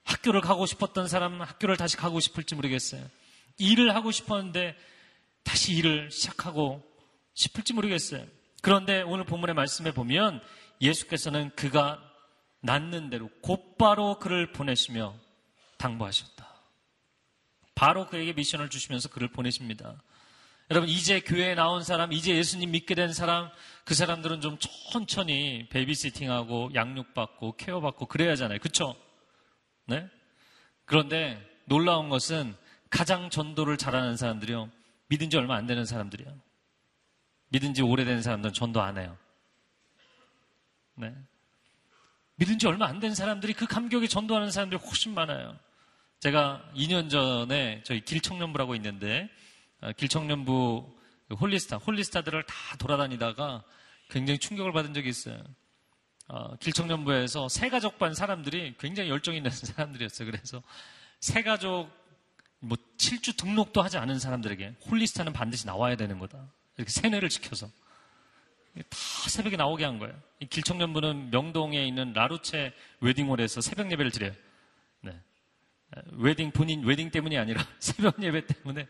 학교를 0.03 0.40
가고 0.40 0.66
싶었던 0.66 1.07
사람은 1.07 1.40
학교를 1.40 1.76
다시 1.76 1.96
가고 1.96 2.18
싶을지 2.18 2.57
모르겠어요. 2.57 3.07
일을 3.59 3.94
하고 3.94 4.11
싶었는데 4.11 4.76
다시 5.44 5.74
일을 5.74 6.11
시작하고 6.11 6.82
싶을지 7.34 7.74
모르겠어요. 7.74 8.26
그런데 8.62 9.03
오늘 9.03 9.24
본문의 9.24 9.55
말씀에 9.55 9.92
보면 9.92 10.42
예수께서는 10.80 11.51
그가 11.55 12.03
낫는 12.61 13.11
대로 13.11 13.30
곧바로 13.42 14.18
그를 14.18 14.53
보내시며 14.53 15.14
당부하셨다. 15.78 16.39
바로 17.75 18.07
그에게 18.07 18.33
미션을 18.33 18.68
주시면서 18.71 19.09
그를 19.09 19.29
보내십니다. 19.29 20.03
여러분, 20.71 20.89
이제 20.89 21.21
교회에 21.21 21.55
나온 21.55 21.83
사람, 21.83 22.12
이제 22.12 22.35
예수님 22.37 22.71
믿게 22.71 22.95
된 22.95 23.12
사람, 23.12 23.51
그 23.85 23.95
사람들은 23.95 24.41
좀 24.41 24.57
천천히 24.59 25.66
베이비시팅하고 25.71 26.71
양육받고 26.75 27.57
케어받고 27.57 28.07
그래야 28.07 28.33
하잖아요. 28.33 28.59
그쵸? 28.61 28.95
네? 29.87 30.09
그런데 30.85 31.45
놀라운 31.64 32.09
것은 32.09 32.55
가장 32.89 33.31
전도를 33.31 33.79
잘하는 33.79 34.16
사람들이요. 34.16 34.71
믿은 35.09 35.31
지 35.31 35.37
얼마 35.37 35.57
안 35.57 35.66
되는 35.66 35.85
사람들이요. 35.85 36.33
믿은 37.49 37.75
지 37.75 37.83
오래된 37.83 38.23
사람들은 38.23 38.53
전도 38.53 38.81
안 38.81 38.97
해요. 38.99 39.16
네. 40.95 41.12
믿은 42.37 42.59
지 42.59 42.66
얼마 42.66 42.87
안 42.87 43.01
된 43.01 43.14
사람들이 43.14 43.55
그 43.55 43.66
감격에 43.66 44.07
전도하는 44.07 44.51
사람들이 44.51 44.81
훨씬 44.81 45.14
많아요. 45.14 45.59
제가 46.21 46.62
2년 46.75 47.09
전에 47.09 47.83
저희 47.83 48.03
길청년부라고 48.03 48.75
있는데 48.75 49.31
아, 49.81 49.93
길청년부 49.93 51.01
홀리스타, 51.41 51.79
홀리스타들을 51.79 52.43
다 52.45 52.55
돌아다니다가 52.79 53.64
굉장히 54.11 54.39
충격을 54.39 54.73
받은 54.73 54.93
적이 54.93 55.09
있어요. 55.09 55.43
어, 56.29 56.57
길청년부에서 56.57 57.49
새가족 57.49 57.99
반 57.99 58.14
사람들이 58.14 58.75
굉장히 58.79 59.09
열정 59.09 59.35
있는 59.35 59.51
사람들이었어요. 59.51 60.31
그래서 60.31 60.62
새가족 61.21 61.91
뭐 62.59 62.77
7주 62.99 63.39
등록도 63.39 63.81
하지 63.81 63.97
않은 63.97 64.18
사람들에게 64.18 64.75
홀리스타는 64.91 65.33
반드시 65.33 65.66
나와야 65.66 65.97
되는 65.97 66.18
거다. 66.18 66.53
이렇게 66.77 66.91
세뇌를 66.91 67.31
시켜서 67.31 67.66
다 68.77 68.99
새벽에 69.29 69.57
나오게 69.57 69.85
한 69.87 69.99
거예요. 69.99 70.14
길청년부는 70.51 71.31
명동에 71.31 71.87
있는 71.87 72.12
라루체 72.12 72.75
웨딩홀에서 73.01 73.62
새벽 73.62 73.91
예배를 73.91 74.11
드려요. 74.11 74.35
네. 75.95 76.03
웨딩 76.12 76.53
본인 76.53 76.84
웨딩 76.84 77.11
때문이 77.11 77.36
아니라 77.38 77.66
새벽 77.80 78.22
예배 78.22 78.47
때문에 78.47 78.86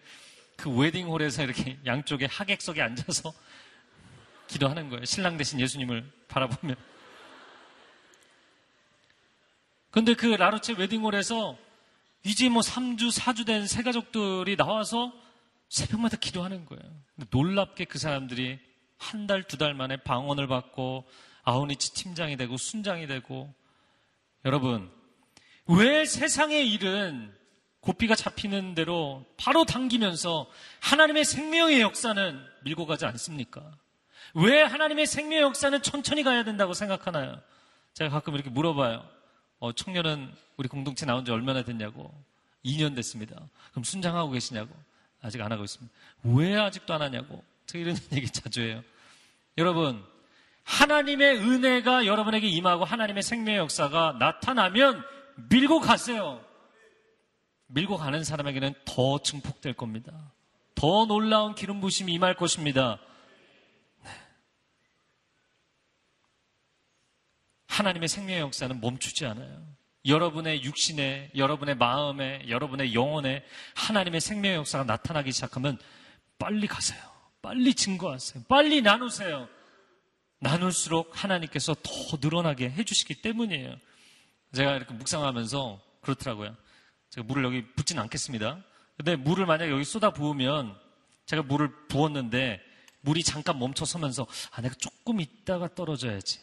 그 0.57 0.71
웨딩홀에서 0.71 1.43
이렇게 1.45 1.79
양쪽에 1.87 2.27
하객석에 2.27 2.83
앉아서 2.83 3.33
기도하는 4.47 4.89
거예요. 4.91 5.05
신랑 5.05 5.37
대신 5.37 5.61
예수님을 5.61 6.11
바라보며. 6.29 6.75
근데 9.91 10.15
그 10.15 10.27
라루체 10.27 10.75
웨딩홀에서 10.75 11.57
이제 12.25 12.49
뭐 12.49 12.61
3주, 12.61 13.11
4주 13.17 13.47
된 13.47 13.67
새가족들이 13.67 14.57
나와서 14.57 15.13
새벽마다 15.69 16.17
기도하는 16.17 16.67
거예요. 16.67 16.83
놀랍게 17.31 17.87
그 17.87 17.99
사람들이 17.99 18.59
한 18.99 19.27
달, 19.27 19.45
두 19.45 19.57
달 19.57 19.73
만에 19.73 19.97
방언을 19.97 20.47
받고 20.47 21.09
아우니치 21.43 21.95
팀장이 21.95 22.37
되고 22.37 22.57
순장이 22.57 23.07
되고 23.07 23.53
여러분, 24.45 24.91
왜 25.71 26.05
세상의 26.05 26.69
일은 26.73 27.33
고삐가 27.81 28.17
잡히는 28.17 28.75
대로 28.75 29.25
바로 29.37 29.65
당기면서 29.65 30.51
하나님의 30.81 31.25
생명의 31.25 31.81
역사는 31.81 32.45
밀고 32.65 32.87
가지 32.87 33.07
않습니까? 33.07 33.63
왜 34.35 34.63
하나님의 34.63 35.07
생명의 35.07 35.43
역사는 35.43 35.83
천천히 35.83 36.25
가야 36.25 36.43
된다고 36.43 36.75
생각하나요? 36.75 37.41
제가 37.95 38.11
가끔 38.11 38.35
이렇게 38.35 38.51
물어봐요. 38.51 39.09
어, 39.61 39.73
청년은 39.73 40.35
우리 40.57 40.69
공동체 40.69 41.07
나온 41.07 41.25
지 41.25 41.31
얼마나 41.31 41.63
됐냐고. 41.63 42.13
2년 42.65 42.97
됐습니다. 42.97 43.37
그럼 43.71 43.85
순장하고 43.85 44.31
계시냐고. 44.31 44.75
아직 45.23 45.41
안 45.41 45.53
하고 45.53 45.63
있습니다. 45.63 45.93
왜 46.25 46.57
아직도 46.57 46.95
안 46.95 47.03
하냐고. 47.03 47.45
제가 47.67 47.83
이런 47.83 47.97
얘기 48.13 48.29
자주 48.29 48.63
해요. 48.63 48.83
여러분, 49.57 50.05
하나님의 50.65 51.39
은혜가 51.39 52.07
여러분에게 52.07 52.49
임하고 52.49 52.85
하나님의 52.85 53.23
생명의 53.23 53.59
역사가 53.61 54.17
나타나면 54.19 55.05
밀고 55.49 55.81
가세요. 55.81 56.45
밀고 57.69 57.97
가는 57.97 58.25
사람에게는 58.25 58.75
더 58.85 59.23
증폭될 59.23 59.75
겁니다. 59.75 60.33
더 60.75 61.07
놀라운 61.07 61.55
기름 61.55 61.81
부심이 61.81 62.13
임할 62.13 62.35
것입니다. 62.35 62.99
네. 64.03 64.11
하나님의 67.69 68.09
생명의 68.09 68.41
역사는 68.41 68.81
멈추지 68.81 69.27
않아요. 69.27 69.63
여러분의 70.07 70.65
육신에, 70.65 71.31
여러분의 71.37 71.77
마음에, 71.77 72.43
여러분의 72.49 72.95
영혼에 72.95 73.45
하나님의 73.75 74.21
생명의 74.21 74.57
역사가 74.57 74.85
나타나기 74.85 75.31
시작하면 75.31 75.79
빨리 76.39 76.67
가세요. 76.67 77.01
빨리 77.43 77.75
증거하세요. 77.75 78.45
빨리 78.49 78.83
나누세요. 78.83 79.49
나눌수록 80.41 81.23
하나님께서 81.23 81.75
더 81.75 82.19
늘어나게 82.21 82.71
해주시기 82.71 83.21
때문이에요. 83.21 83.77
제가 84.55 84.77
이렇게 84.77 84.95
묵상하면서 84.95 85.81
그렇더라고요. 86.01 86.57
제가 87.11 87.27
물을 87.27 87.45
여기 87.45 87.67
붓진 87.75 87.99
않겠습니다. 87.99 88.63
근데 88.97 89.17
물을 89.17 89.47
만약 89.47 89.71
여기 89.71 89.85
쏟아 89.85 90.11
부으면 90.11 90.77
제가 91.27 91.43
물을 91.43 91.71
부었는데 91.89 92.61
물이 93.03 93.23
잠깐 93.23 93.59
멈춰 93.59 93.85
서면서 93.85 94.27
아, 94.53 94.61
내가 94.61 94.75
조금 94.75 95.21
있다가 95.21 95.75
떨어져야지. 95.75 96.41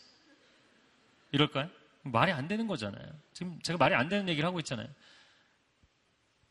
이럴까요? 1.31 1.69
말이 2.03 2.31
안 2.31 2.47
되는 2.47 2.67
거잖아요. 2.67 3.05
지금 3.33 3.59
제가 3.61 3.77
말이 3.77 3.95
안 3.95 4.09
되는 4.09 4.27
얘기를 4.29 4.47
하고 4.47 4.59
있잖아요. 4.59 4.87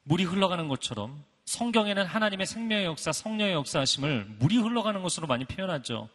물이 0.05 0.25
흘러가는 0.25 0.69
것처럼 0.69 1.25
성경에는 1.47 2.05
하나님의 2.05 2.47
생명의 2.47 2.85
역사, 2.85 3.13
성령의 3.13 3.55
역사하심을 3.55 4.25
물이 4.39 4.59
흘러가는 4.59 5.01
것으로 5.03 5.27
많이 5.27 5.45
표현하죠. 5.45 6.09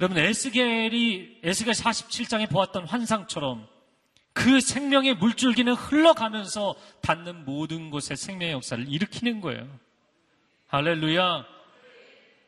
여러분 0.00 0.18
에스겔이 0.18 1.40
에스겔 1.42 1.74
47장에 1.74 2.48
보았던 2.48 2.86
환상처럼 2.86 3.68
그 4.38 4.60
생명의 4.60 5.14
물줄기는 5.14 5.72
흘러가면서 5.72 6.76
닿는 7.02 7.44
모든 7.44 7.90
곳에 7.90 8.14
생명의 8.14 8.52
역사를 8.54 8.86
일으키는 8.88 9.40
거예요. 9.40 9.68
할렐루야. 10.68 11.44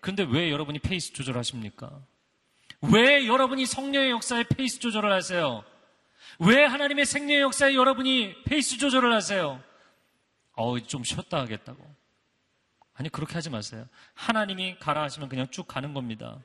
근데 0.01 0.23
왜 0.23 0.53
여러분이 0.53 0.79
페이스 0.79 1.13
조절하십니까? 1.13 1.91
왜 2.93 3.27
여러분이 3.27 3.67
성령의 3.67 4.13
역사에 4.13 4.45
페이스 4.45 4.79
조절을 4.79 5.11
하세요? 5.13 5.65
왜 6.39 6.65
하나님의 6.65 7.07
생명의 7.07 7.43
역사에 7.43 7.75
여러분이 7.75 8.45
페이스 8.45 8.79
조절을 8.79 9.13
하세요? 9.13 9.61
어우, 10.53 10.83
좀 10.83 11.03
쉬었다 11.03 11.41
하겠다고. 11.41 11.85
아니, 12.95 13.09
그렇게 13.09 13.35
하지 13.35 13.51
마세요. 13.51 13.85
하나님이 14.15 14.77
가라 14.79 15.03
하시면 15.03 15.29
그냥 15.29 15.49
쭉 15.51 15.67
가는 15.67 15.93
겁니다. 15.93 16.39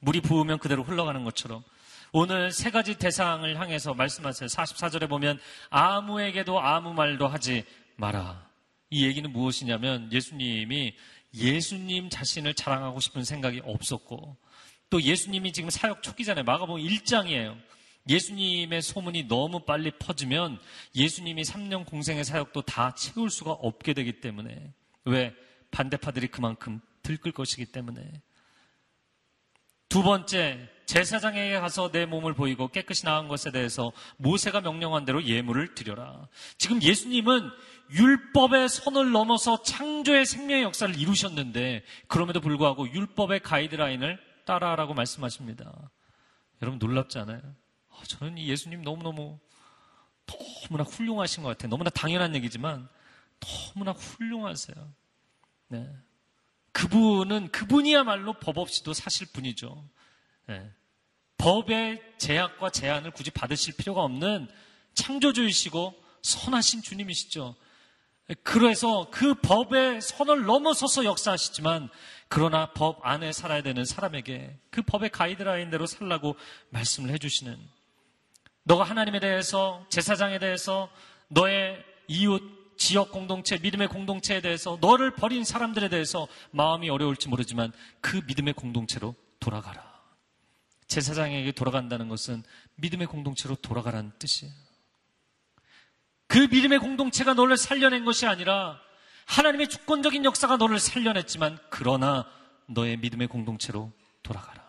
물이 0.00 0.20
부으면 0.20 0.58
그대로 0.58 0.82
흘러가는 0.82 1.24
것처럼. 1.24 1.64
오늘 2.12 2.52
세 2.52 2.70
가지 2.70 2.98
대상을 2.98 3.58
향해서 3.58 3.94
말씀하세요. 3.94 4.48
44절에 4.48 5.08
보면 5.08 5.38
아무에게도 5.70 6.60
아무 6.60 6.94
말도 6.94 7.26
하지 7.26 7.64
마라. 7.96 8.48
이 8.90 9.04
얘기는 9.04 9.30
무엇이냐면 9.30 10.12
예수님이 10.12 10.94
예수님 11.34 12.08
자신을 12.08 12.54
자랑하고 12.54 13.00
싶은 13.00 13.24
생각이 13.24 13.60
없었고 13.64 14.36
또 14.88 15.02
예수님이 15.02 15.52
지금 15.52 15.68
사역 15.70 16.02
초기잖아요. 16.02 16.44
마가복음 16.44 16.80
1장이에요. 16.80 17.60
예수님의 18.08 18.82
소문이 18.82 19.24
너무 19.24 19.60
빨리 19.64 19.90
퍼지면 19.90 20.60
예수님이 20.94 21.42
3년 21.42 21.84
공생의 21.86 22.24
사역도 22.24 22.62
다 22.62 22.94
채울 22.94 23.30
수가 23.30 23.50
없게 23.50 23.94
되기 23.94 24.20
때문에 24.20 24.72
왜 25.04 25.34
반대파들이 25.72 26.28
그만큼 26.28 26.80
들끓 27.02 27.32
것이기 27.32 27.66
때문에 27.66 28.22
두 29.88 30.04
번째 30.04 30.68
제사장에게 30.86 31.58
가서 31.58 31.90
내 31.90 32.06
몸을 32.06 32.34
보이고 32.34 32.68
깨끗이 32.68 33.04
나은 33.04 33.28
것에 33.28 33.50
대해서 33.50 33.92
모세가 34.16 34.60
명령한 34.60 35.04
대로 35.04 35.22
예물을 35.24 35.74
드려라. 35.74 36.28
지금 36.58 36.80
예수님은 36.80 37.50
율법의 37.90 38.68
선을 38.68 39.10
넘어서 39.12 39.62
창조의 39.62 40.26
생명의 40.26 40.62
역사를 40.62 40.96
이루셨는데 40.96 41.84
그럼에도 42.06 42.40
불구하고 42.40 42.88
율법의 42.88 43.40
가이드라인을 43.40 44.18
따라하라고 44.44 44.94
말씀하십니다. 44.94 45.90
여러분 46.62 46.78
놀랍지 46.78 47.18
않아요? 47.18 47.40
아, 47.90 48.02
저는 48.06 48.38
이 48.38 48.48
예수님 48.48 48.82
너무너무 48.82 49.38
너무나 50.68 50.84
훌륭하신 50.84 51.42
것 51.42 51.50
같아요. 51.50 51.68
너무나 51.68 51.90
당연한 51.90 52.34
얘기지만 52.36 52.88
너무나 53.40 53.92
훌륭하세요. 53.92 54.76
네. 55.68 55.88
그분은 56.72 57.50
그분이야말로 57.52 58.34
법 58.34 58.58
없이도 58.58 58.92
사실 58.92 59.26
분이죠. 59.32 59.88
네. 60.46 60.70
법의 61.38 62.02
제약과 62.18 62.70
제한을 62.70 63.10
굳이 63.10 63.30
받으실 63.30 63.74
필요가 63.76 64.02
없는 64.02 64.48
창조주이시고 64.94 65.94
선하신 66.22 66.82
주님이시죠. 66.82 67.54
그래서 68.42 69.08
그 69.10 69.34
법의 69.34 70.00
선을 70.00 70.44
넘어서서 70.44 71.04
역사하시지만 71.04 71.88
그러나 72.28 72.72
법 72.72 73.06
안에 73.06 73.30
살아야 73.32 73.62
되는 73.62 73.84
사람에게 73.84 74.58
그 74.70 74.82
법의 74.82 75.10
가이드라인대로 75.10 75.86
살라고 75.86 76.34
말씀을 76.70 77.10
해주시는 77.10 77.56
너가 78.64 78.82
하나님에 78.82 79.20
대해서 79.20 79.86
제사장에 79.90 80.40
대해서 80.40 80.90
너의 81.28 81.84
이웃 82.08 82.42
지역 82.76 83.12
공동체 83.12 83.58
믿음의 83.58 83.88
공동체에 83.88 84.40
대해서 84.40 84.76
너를 84.80 85.12
버린 85.12 85.44
사람들에 85.44 85.88
대해서 85.88 86.26
마음이 86.50 86.90
어려울지 86.90 87.28
모르지만 87.28 87.72
그 88.00 88.22
믿음의 88.26 88.54
공동체로 88.54 89.14
돌아가라. 89.38 89.85
제사장에게 90.88 91.52
돌아간다는 91.52 92.08
것은 92.08 92.42
믿음의 92.76 93.06
공동체로 93.06 93.54
돌아가라는 93.56 94.12
뜻이에요. 94.18 94.54
그 96.28 96.38
믿음의 96.38 96.78
공동체가 96.78 97.34
너를 97.34 97.56
살려낸 97.56 98.04
것이 98.04 98.26
아니라 98.26 98.80
하나님의 99.26 99.68
주권적인 99.68 100.24
역사가 100.24 100.56
너를 100.56 100.78
살려냈지만 100.78 101.58
그러나 101.70 102.30
너의 102.66 102.96
믿음의 102.98 103.28
공동체로 103.28 103.92
돌아가라. 104.22 104.64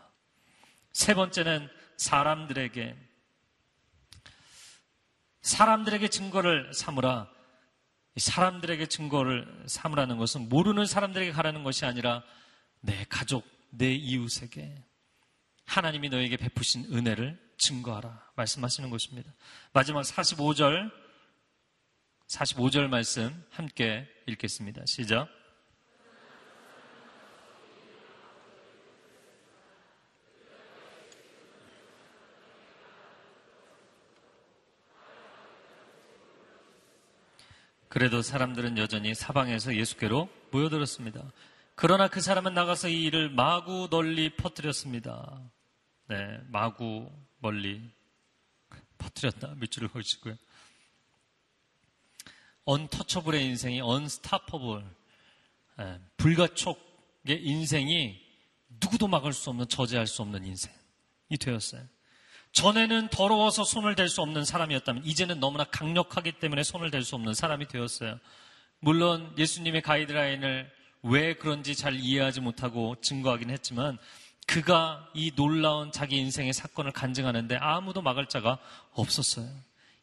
세 0.92 1.14
번째는 1.14 1.70
사람들에게 1.98 2.96
사람들에게 5.42 6.08
증거를 6.10 6.74
삼으라. 6.74 7.30
사람들에게 8.18 8.88
증거를 8.88 9.64
삼으라는 9.68 10.18
것은 10.18 10.50
모르는 10.50 10.86
사람들에게 10.86 11.32
가라는 11.32 11.64
것이 11.64 11.86
아니라 11.86 12.24
내 12.82 13.06
가족, 13.08 13.48
내 13.70 13.94
이웃에게 13.94 14.84
하나님이 15.68 16.10
너에게 16.10 16.38
베푸신 16.38 16.86
은혜를 16.92 17.38
증거하라. 17.58 18.32
말씀하시는 18.36 18.90
것입니다. 18.90 19.32
마지막 19.74 20.02
45절 20.02 20.92
45절 22.28 22.88
말씀 22.88 23.46
함께 23.52 24.08
읽겠습니다. 24.26 24.86
시작. 24.86 25.30
그래도 37.90 38.22
사람들은 38.22 38.78
여전히 38.78 39.16
사방에서 39.16 39.76
예수께로 39.76 40.30
모여들었습니다. 40.52 41.32
그러나 41.76 42.08
그 42.08 42.22
사람은 42.22 42.54
나가서 42.54 42.90
이 42.90 43.04
일을 43.06 43.30
마구 43.30 43.88
널리 43.90 44.36
퍼뜨렸습니다. 44.36 45.42
네, 46.10 46.40
마구 46.48 47.12
멀리 47.40 47.82
퍼뜨렸다. 48.98 49.56
밑줄을 49.58 49.90
걸치고요. 49.90 50.36
언터처블의 52.64 53.46
인생이 53.46 53.82
언스타퍼블, 53.82 54.86
예, 55.80 56.00
불가촉의 56.18 57.44
인생이 57.44 58.20
누구도 58.82 59.08
막을 59.08 59.34
수 59.34 59.50
없는, 59.50 59.68
저지할 59.68 60.08
수 60.08 60.22
없는 60.22 60.46
인생이 60.46 61.38
되었어요. 61.40 61.84
전에는 62.54 63.10
더러워서 63.10 63.64
손을 63.64 63.96
댈 63.96 64.10
수 64.10 64.22
없는 64.22 64.46
사람이었다면 64.46 65.06
이제는 65.06 65.40
너무나 65.40 65.64
강력하기 65.66 66.40
때문에 66.40 66.64
손을 66.64 66.90
댈 66.90 67.04
수 67.04 67.16
없는 67.16 67.34
사람이 67.34 67.68
되었어요. 67.68 68.20
물론 68.80 69.34
예수님의 69.38 69.82
가이드라인을 69.82 70.72
왜 71.04 71.36
그런지 71.36 71.76
잘 71.76 71.96
이해하지 71.96 72.42
못하고 72.42 72.96
증거하긴 73.02 73.50
했지만 73.50 73.98
그가 74.48 75.08
이 75.14 75.32
놀라운 75.36 75.92
자기 75.92 76.18
인생의 76.18 76.54
사건을 76.54 76.92
간증하는데 76.94 77.58
아무도 77.58 78.02
막을 78.02 78.28
자가 78.28 78.58
없었어요. 78.94 79.48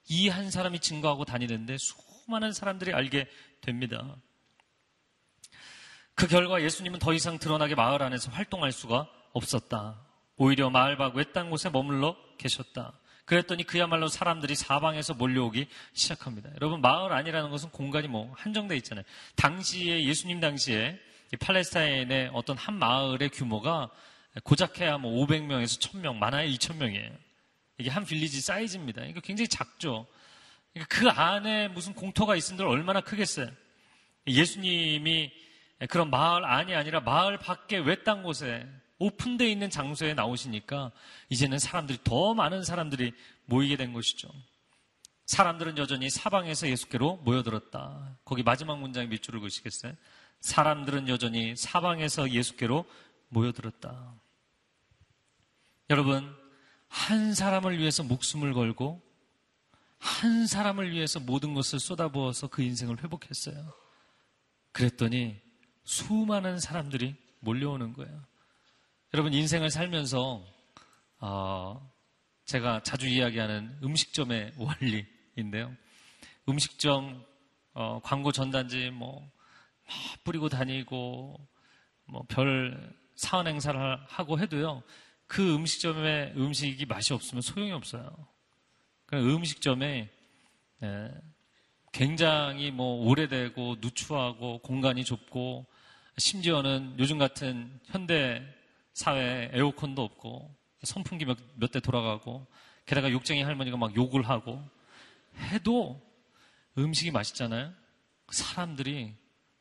이 0.09 0.29
한 0.29 0.51
사람이 0.51 0.81
증거하고 0.81 1.25
다니는데 1.25 1.77
수많은 1.79 2.53
사람들이 2.53 2.93
알게 2.93 3.27
됩니다. 3.63 4.17
그 6.15 6.29
결과 6.29 6.63
예수님은 6.63 6.99
더 7.01 7.13
이상 7.15 7.39
드러나게 7.39 7.75
마을 7.75 8.03
안에서 8.03 8.31
활동할 8.31 8.71
수가 8.71 9.09
없었다. 9.33 9.99
오히려 10.37 10.69
마을 10.71 10.97
밖 10.97 11.17
외딴 11.17 11.51
곳에 11.51 11.71
머물러 11.71 12.17
계셨다. 12.39 12.93
그랬더니 13.25 13.65
그야말로 13.65 14.09
사람들이 14.09 14.55
사방에서 14.55 15.15
몰려오기 15.15 15.67
시작합니다. 15.95 16.51
여러분 16.57 16.83
마을 16.83 17.13
안이라는 17.13 17.49
것은 17.51 17.71
공간이 17.71 18.07
뭐 18.09 18.31
한정돼 18.37 18.77
있잖아요. 18.77 19.05
당시에 19.37 20.05
예수님 20.05 20.41
당시에 20.41 21.01
팔레스타인의 21.41 22.31
어떤 22.35 22.59
한 22.59 22.75
마을의 22.75 23.31
규모가 23.31 23.91
고작 24.43 24.81
해야 24.81 24.99
뭐 24.99 25.25
500명에서 25.25 25.81
1000명, 25.81 26.17
많아야 26.17 26.47
2000명이에요. 26.49 27.17
이게 27.79 27.91
한 27.91 28.05
빌리지 28.05 28.41
사이즈입니다. 28.41 29.05
이거 29.05 29.21
굉장히 29.21 29.49
작죠. 29.49 30.07
그러니까 30.73 30.97
그 30.97 31.09
안에 31.09 31.69
무슨 31.69 31.95
공터가 31.95 32.35
있은들 32.35 32.67
얼마나 32.67 33.01
크겠어요. 33.01 33.49
예수님이 34.27 35.33
그런 35.89 36.11
마을 36.11 36.45
안이 36.45 36.75
아니라 36.75 37.01
마을 37.01 37.39
밖에 37.39 37.79
외딴 37.79 38.23
곳에 38.23 38.67
오픈되어 38.99 39.49
있는 39.49 39.71
장소에 39.71 40.15
나오시니까 40.15 40.93
이제는 41.29 41.59
사람들이 41.59 41.99
더 42.05 42.35
많은 42.35 42.65
사람들이 42.65 43.13
모이게 43.47 43.77
된 43.77 43.93
것이죠. 43.93 44.29
사람들은 45.27 45.79
여전히 45.79 46.11
사방에서 46.11 46.69
예수께로 46.69 47.17
모여들었다. 47.25 48.17
거기 48.25 48.43
마지막 48.43 48.79
문장 48.79 49.09
밑줄을 49.09 49.41
그시겠어요? 49.41 49.95
사람들은 50.41 51.09
여전히 51.09 51.57
사방에서 51.57 52.31
예수께로 52.31 52.85
모여들었다. 53.29 54.15
여러분, 55.91 56.35
한 56.89 57.35
사람을 57.35 57.79
위해서 57.79 58.03
목숨을 58.03 58.55
걸고 58.55 59.03
한 59.99 60.47
사람을 60.47 60.93
위해서 60.93 61.21
모든 61.21 61.55
것을 61.55 61.79
쏟아부어서 61.79 62.49
그 62.49 62.63
인생을 62.63 63.03
회복했어요. 63.03 63.73
그랬더니 64.73 65.41
수많은 65.85 66.59
사람들이 66.59 67.15
몰려오는 67.41 67.93
거예요. 67.93 68.25
여러분 69.13 69.33
인생을 69.33 69.71
살면서 69.71 70.45
어, 71.21 71.93
제가 72.47 72.83
자주 72.83 73.07
이야기하는 73.07 73.79
음식점의 73.83 74.55
원리인데요. 74.57 75.75
음식점 76.49 77.25
어, 77.73 78.01
광고 78.03 78.33
전단지 78.33 78.91
뭐 78.91 79.31
뿌리고 80.25 80.49
다니고 80.49 81.49
뭐 82.07 82.25
별 82.29 82.95
사원 83.15 83.47
행사를 83.47 83.81
하고 84.09 84.39
해도요. 84.39 84.83
그 85.27 85.55
음식점의 85.55 86.35
음식이 86.37 86.87
맛이 86.87 87.13
없으면 87.13 87.43
소용이 87.43 87.73
없어요. 87.73 88.15
그 89.07 89.17
음식점에 89.17 90.11
예, 90.83 91.11
굉장히 91.93 92.71
뭐 92.71 93.07
오래되고 93.07 93.77
누추하고 93.81 94.59
공간이 94.59 95.05
좁고 95.05 95.67
심지어는 96.19 96.97
요즘 96.99 97.19
같은 97.19 97.81
현대 97.85 98.43
사회에 98.93 99.51
에어컨도 99.53 100.03
없고 100.03 100.55
선풍기 100.83 101.25
몇 101.25 101.69
대 101.73 101.81
돌아가고 101.81 102.47
게다가 102.87 103.11
욕쟁이 103.11 103.43
할머니가 103.43 103.77
막 103.77 103.97
욕을 103.97 104.29
하고 104.29 104.63
해도 105.39 106.01
음식이 106.77 107.11
맛있잖아요. 107.11 107.73
사람들이 108.31 109.15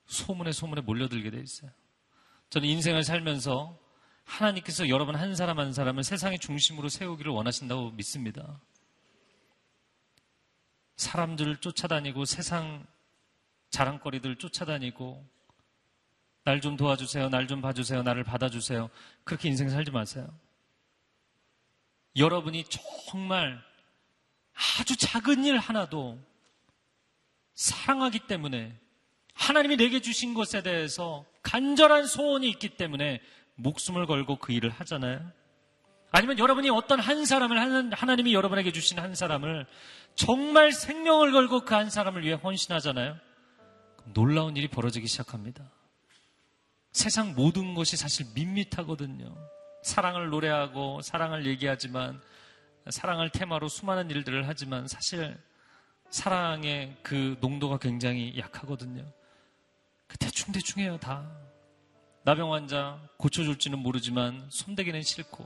소문에 0.08 0.52
소문에 0.52 0.82
몰려들게 0.82 1.32
돼 1.32 1.40
있어요. 1.40 1.72
저는 2.50 2.68
인생을 2.68 3.04
살면서 3.04 3.80
하나님께서 4.26 4.90
여러분 4.90 5.16
한 5.16 5.36
사람 5.36 5.60
한 5.60 5.74
사람을 5.74 6.04
세상의 6.04 6.40
중심으로 6.40 6.90
세우기를 6.90 7.32
원하신다고 7.32 7.92
믿습니다. 7.92 8.60
사람들을 10.96 11.58
쫓아다니고 11.58 12.26
세상 12.26 12.86
자랑거리들 13.70 14.36
쫓아다니고 14.38 15.26
날 16.46 16.60
좀 16.62 16.76
도와주세요. 16.76 17.30
날 17.30 17.48
좀 17.48 17.62
봐주세요. 17.62 18.04
나를 18.04 18.24
받아주세요. 18.24 18.90
그렇게 19.24 19.50
인생 19.50 19.70
살지 19.70 19.92
마세요. 19.92 20.28
여러분이 22.16 22.66
정말 23.10 23.64
아주 24.80 24.96
작은 24.96 25.46
일 25.46 25.58
하나도 25.58 26.20
사랑하기 27.56 28.28
때문에 28.28 28.78
하나님이 29.34 29.78
내게 29.78 30.00
주신 30.02 30.34
것에 30.34 30.62
대해서 30.62 31.26
간절한 31.42 32.06
소원이 32.08 32.48
있기 32.52 32.78
때문에 32.78 33.22
목숨을 33.56 34.06
걸고 34.06 34.38
그 34.38 34.52
일을 34.52 34.70
하잖아요. 34.70 35.32
아니면 36.12 36.38
여러분이 36.38 36.70
어떤 36.70 37.00
한 37.00 37.26
사람을 37.26 37.92
하나님이 37.94 38.34
여러분에게 38.34 38.72
주신 38.72 39.00
한 39.00 39.16
사람을 39.16 39.66
정말 40.16 40.72
생명을 40.72 41.32
걸고 41.32 41.62
그 41.62 41.74
한 41.74 41.90
사람을 41.90 42.24
위해 42.24 42.36
헌신하잖아요. 42.36 43.18
놀라운 44.14 44.56
일이 44.56 44.68
벌어지기 44.68 45.08
시작합니다. 45.08 45.64
세상 46.92 47.34
모든 47.34 47.74
것이 47.74 47.98
사실 47.98 48.28
밋밋하거든요. 48.36 49.36
사랑을 49.82 50.30
노래하고 50.30 51.02
사랑을 51.02 51.48
얘기하지만 51.48 52.22
사랑을 52.90 53.30
테마로 53.32 53.68
수많은 53.70 54.12
일들을 54.12 54.48
하지만 54.48 54.88
사실 54.88 55.36
사랑의 56.12 56.96
그 57.02 57.38
농도가 57.42 57.78
굉장히 57.80 58.38
약하거든요. 58.38 59.04
그 60.06 60.18
대충대충해요, 60.20 61.00
다. 61.00 61.28
나병 62.26 62.54
환자 62.54 63.00
고쳐줄지는 63.18 63.80
모르지만 63.80 64.46
손대기는 64.50 65.02
싫고 65.02 65.46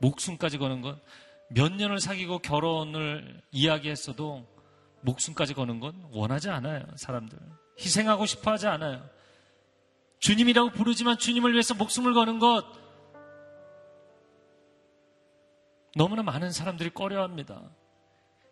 목숨까지 0.00 0.58
거는 0.58 0.80
건몇 0.80 1.72
년을 1.72 2.00
사귀고 2.00 2.38
결혼을 2.40 3.42
이야기했어도 3.50 4.46
목숨까지 5.02 5.52
거는 5.54 5.80
건 5.80 6.08
원하지 6.12 6.48
않아요, 6.48 6.84
사람들. 6.96 7.38
희생하고 7.78 8.24
싶어 8.24 8.52
하지 8.52 8.66
않아요. 8.66 9.06
주님이라고 10.20 10.70
부르지만 10.70 11.18
주님을 11.18 11.52
위해서 11.52 11.74
목숨을 11.74 12.14
거는 12.14 12.38
것 12.38 12.64
너무나 15.96 16.22
많은 16.22 16.50
사람들이 16.50 16.90
꺼려 16.90 17.22
합니다. 17.22 17.60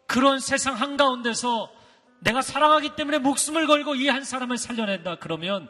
그런 0.07 0.39
세상 0.39 0.75
한가운데서 0.75 1.73
내가 2.21 2.43
사랑하기 2.43 2.95
때문에 2.95 3.19
목숨을 3.19 3.67
걸고 3.67 3.95
이 3.97 4.09
한 4.09 4.23
사람을 4.23 4.59
살려낸다. 4.59 5.17
그러면 5.17 5.69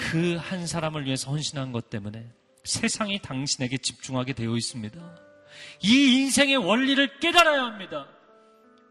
그 0.00 0.36
한 0.36 0.66
사람을 0.66 1.04
위해서 1.04 1.30
헌신한 1.30 1.72
것 1.72 1.90
때문에 1.90 2.26
세상이 2.64 3.20
당신에게 3.20 3.78
집중하게 3.78 4.32
되어 4.32 4.56
있습니다. 4.56 4.98
이 5.82 6.20
인생의 6.20 6.56
원리를 6.56 7.20
깨달아야 7.20 7.64
합니다. 7.64 8.08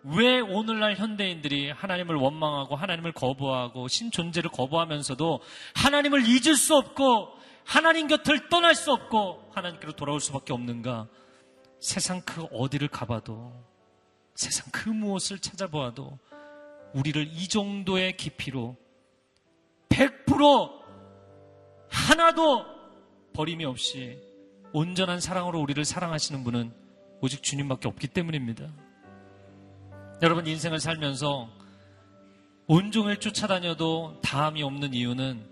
왜 0.03 0.39
오늘날 0.39 0.95
현대인들이 0.95 1.71
하나님을 1.71 2.15
원망하고 2.15 2.75
하나님을 2.75 3.11
거부하고 3.11 3.87
신존재를 3.87 4.49
거부하면서도 4.51 5.41
하나님을 5.75 6.25
잊을 6.25 6.55
수 6.55 6.75
없고 6.75 7.33
하나님 7.65 8.07
곁을 8.07 8.47
떠날 8.49 8.75
수 8.75 8.91
없고 8.93 9.51
하나님께로 9.53 9.93
돌아올 9.93 10.21
수밖에 10.21 10.53
없는가? 10.53 11.07
세상 11.79 12.21
그 12.21 12.43
어디를 12.51 12.87
가봐도 12.87 13.53
세상 14.35 14.67
그 14.71 14.89
무엇을 14.89 15.39
찾아보아도 15.39 16.17
우리를 16.93 17.27
이 17.27 17.47
정도의 17.47 18.15
깊이로 18.15 18.77
100% 19.89 20.78
하나도 21.91 22.65
버림이 23.33 23.65
없이 23.65 24.17
온전한 24.73 25.19
사랑으로 25.19 25.59
우리를 25.59 25.83
사랑하시는 25.83 26.43
분은 26.43 26.71
오직 27.21 27.43
주님밖에 27.43 27.87
없기 27.87 28.07
때문입니다. 28.07 28.67
여러분 30.21 30.47
인생을 30.47 30.79
살면서 30.79 31.49
온종일 32.67 33.17
쫓아다녀도 33.17 34.19
다함이 34.21 34.61
없는 34.61 34.93
이유는 34.93 35.43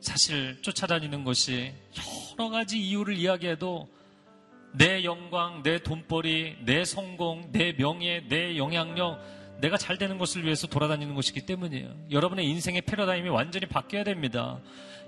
사실 0.00 0.60
쫓아다니는 0.62 1.24
것이 1.24 1.74
여러 2.38 2.48
가지 2.48 2.80
이유를 2.80 3.16
이야기해도 3.16 3.88
내 4.72 5.04
영광, 5.04 5.62
내 5.62 5.82
돈벌이, 5.82 6.58
내 6.64 6.84
성공, 6.84 7.50
내 7.50 7.72
명예, 7.72 8.26
내 8.28 8.56
영향력, 8.56 9.20
내가 9.60 9.76
잘 9.76 9.96
되는 9.96 10.18
것을 10.18 10.44
위해서 10.44 10.66
돌아다니는 10.66 11.14
것이기 11.14 11.46
때문이에요. 11.46 11.88
여러분의 12.10 12.46
인생의 12.46 12.82
패러다임이 12.82 13.28
완전히 13.28 13.66
바뀌어야 13.66 14.04
됩니다. 14.04 14.58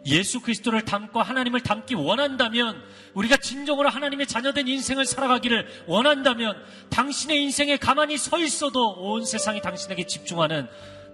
예수 0.07 0.41
그리스도를 0.41 0.85
닮고 0.85 1.21
하나님을 1.21 1.61
닮기 1.61 1.95
원한다면 1.95 2.83
우리가 3.15 3.37
진정으로 3.37 3.89
하나님의 3.89 4.27
자녀된 4.27 4.69
인생을 4.69 5.05
살아가기를 5.05 5.85
원한다면 5.87 6.57
당신의 6.91 7.43
인생에 7.43 7.77
가만히 7.77 8.17
서 8.17 8.39
있어도 8.39 8.93
온 8.93 9.25
세상이 9.25 9.61
당신에게 9.61 10.07
집중하는 10.07 10.69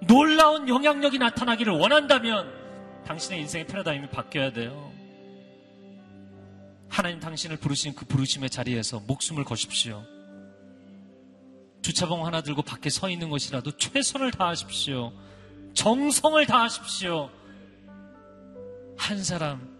놀라운 0.06 0.68
영향력이 0.68 1.18
나타나기를 1.18 1.72
원한다면 1.72 2.52
당신의 3.06 3.40
인생의 3.40 3.66
패러다임이 3.66 4.08
바뀌어야 4.10 4.52
돼요. 4.52 4.92
하나님 6.88 7.18
당신을 7.18 7.56
부르신 7.56 7.94
그 7.94 8.04
부르심의 8.04 8.50
자리에서 8.50 9.00
목숨을 9.00 9.44
거십시오. 9.44 10.04
주차봉 11.84 12.24
하나 12.24 12.40
들고 12.40 12.62
밖에 12.62 12.88
서 12.88 13.10
있는 13.10 13.28
것이라도 13.28 13.76
최선을 13.76 14.30
다하십시오. 14.30 15.12
정성을 15.74 16.46
다하십시오. 16.46 17.28
한 18.96 19.22
사람, 19.22 19.78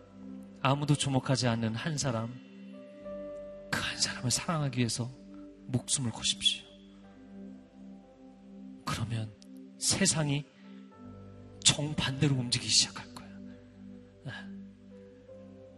아무도 0.61 0.95
주목하지 0.95 1.49
않는 1.49 1.75
한 1.75 1.97
사람, 1.97 2.29
그 3.71 3.81
한 3.81 3.99
사람을 3.99 4.31
사랑하기 4.31 4.79
위해서 4.79 5.11
목숨을 5.69 6.11
거십시오. 6.11 6.63
그러면 8.85 9.33
세상이 9.79 10.45
정반대로 11.65 12.35
움직이기 12.35 12.71
시작할 12.71 13.15
거예요. 13.15 13.39
네. 14.27 14.33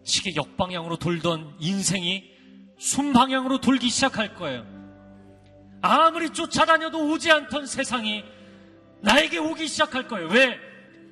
시계 0.03 0.35
역방향으로 0.35 0.97
돌던 0.97 1.59
인생이 1.61 2.24
순방향으로 2.81 3.61
돌기 3.61 3.89
시작할 3.91 4.35
거예요. 4.35 4.76
아무리 5.87 6.30
쫓아다녀도 6.30 7.11
오지 7.11 7.30
않던 7.30 7.66
세상이 7.66 8.24
나에게 9.01 9.39
오기 9.39 9.68
시작할 9.68 10.09
거예요. 10.09 10.28
왜? 10.28 10.59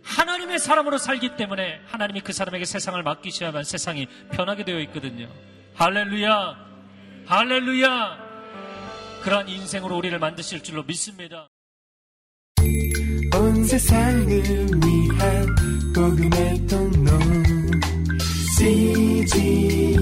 하나님의 0.02 0.58
사람으로 0.58 0.98
살기 0.98 1.36
때문에 1.36 1.80
하나님이 1.86 2.20
그 2.20 2.32
사람에게 2.32 2.64
세상을 2.64 3.00
맡기셔야만 3.02 3.64
세상이 3.64 4.06
변하게 4.32 4.64
되어 4.64 4.80
있거든요. 4.80 5.28
할렐루야! 5.74 6.56
할렐루야! 7.26 8.24
그러한 9.22 9.48
인생으로 9.48 9.96
우리를 9.96 10.18
만드실 10.18 10.62
줄로 10.62 10.82
믿습니다. 10.82 11.48
온 13.34 13.64
세상을 13.64 14.28
위한 14.28 15.46
복음의 15.94 16.66
통로 16.66 17.18
CGM 18.58 20.00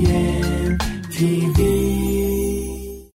TV 1.11 1.82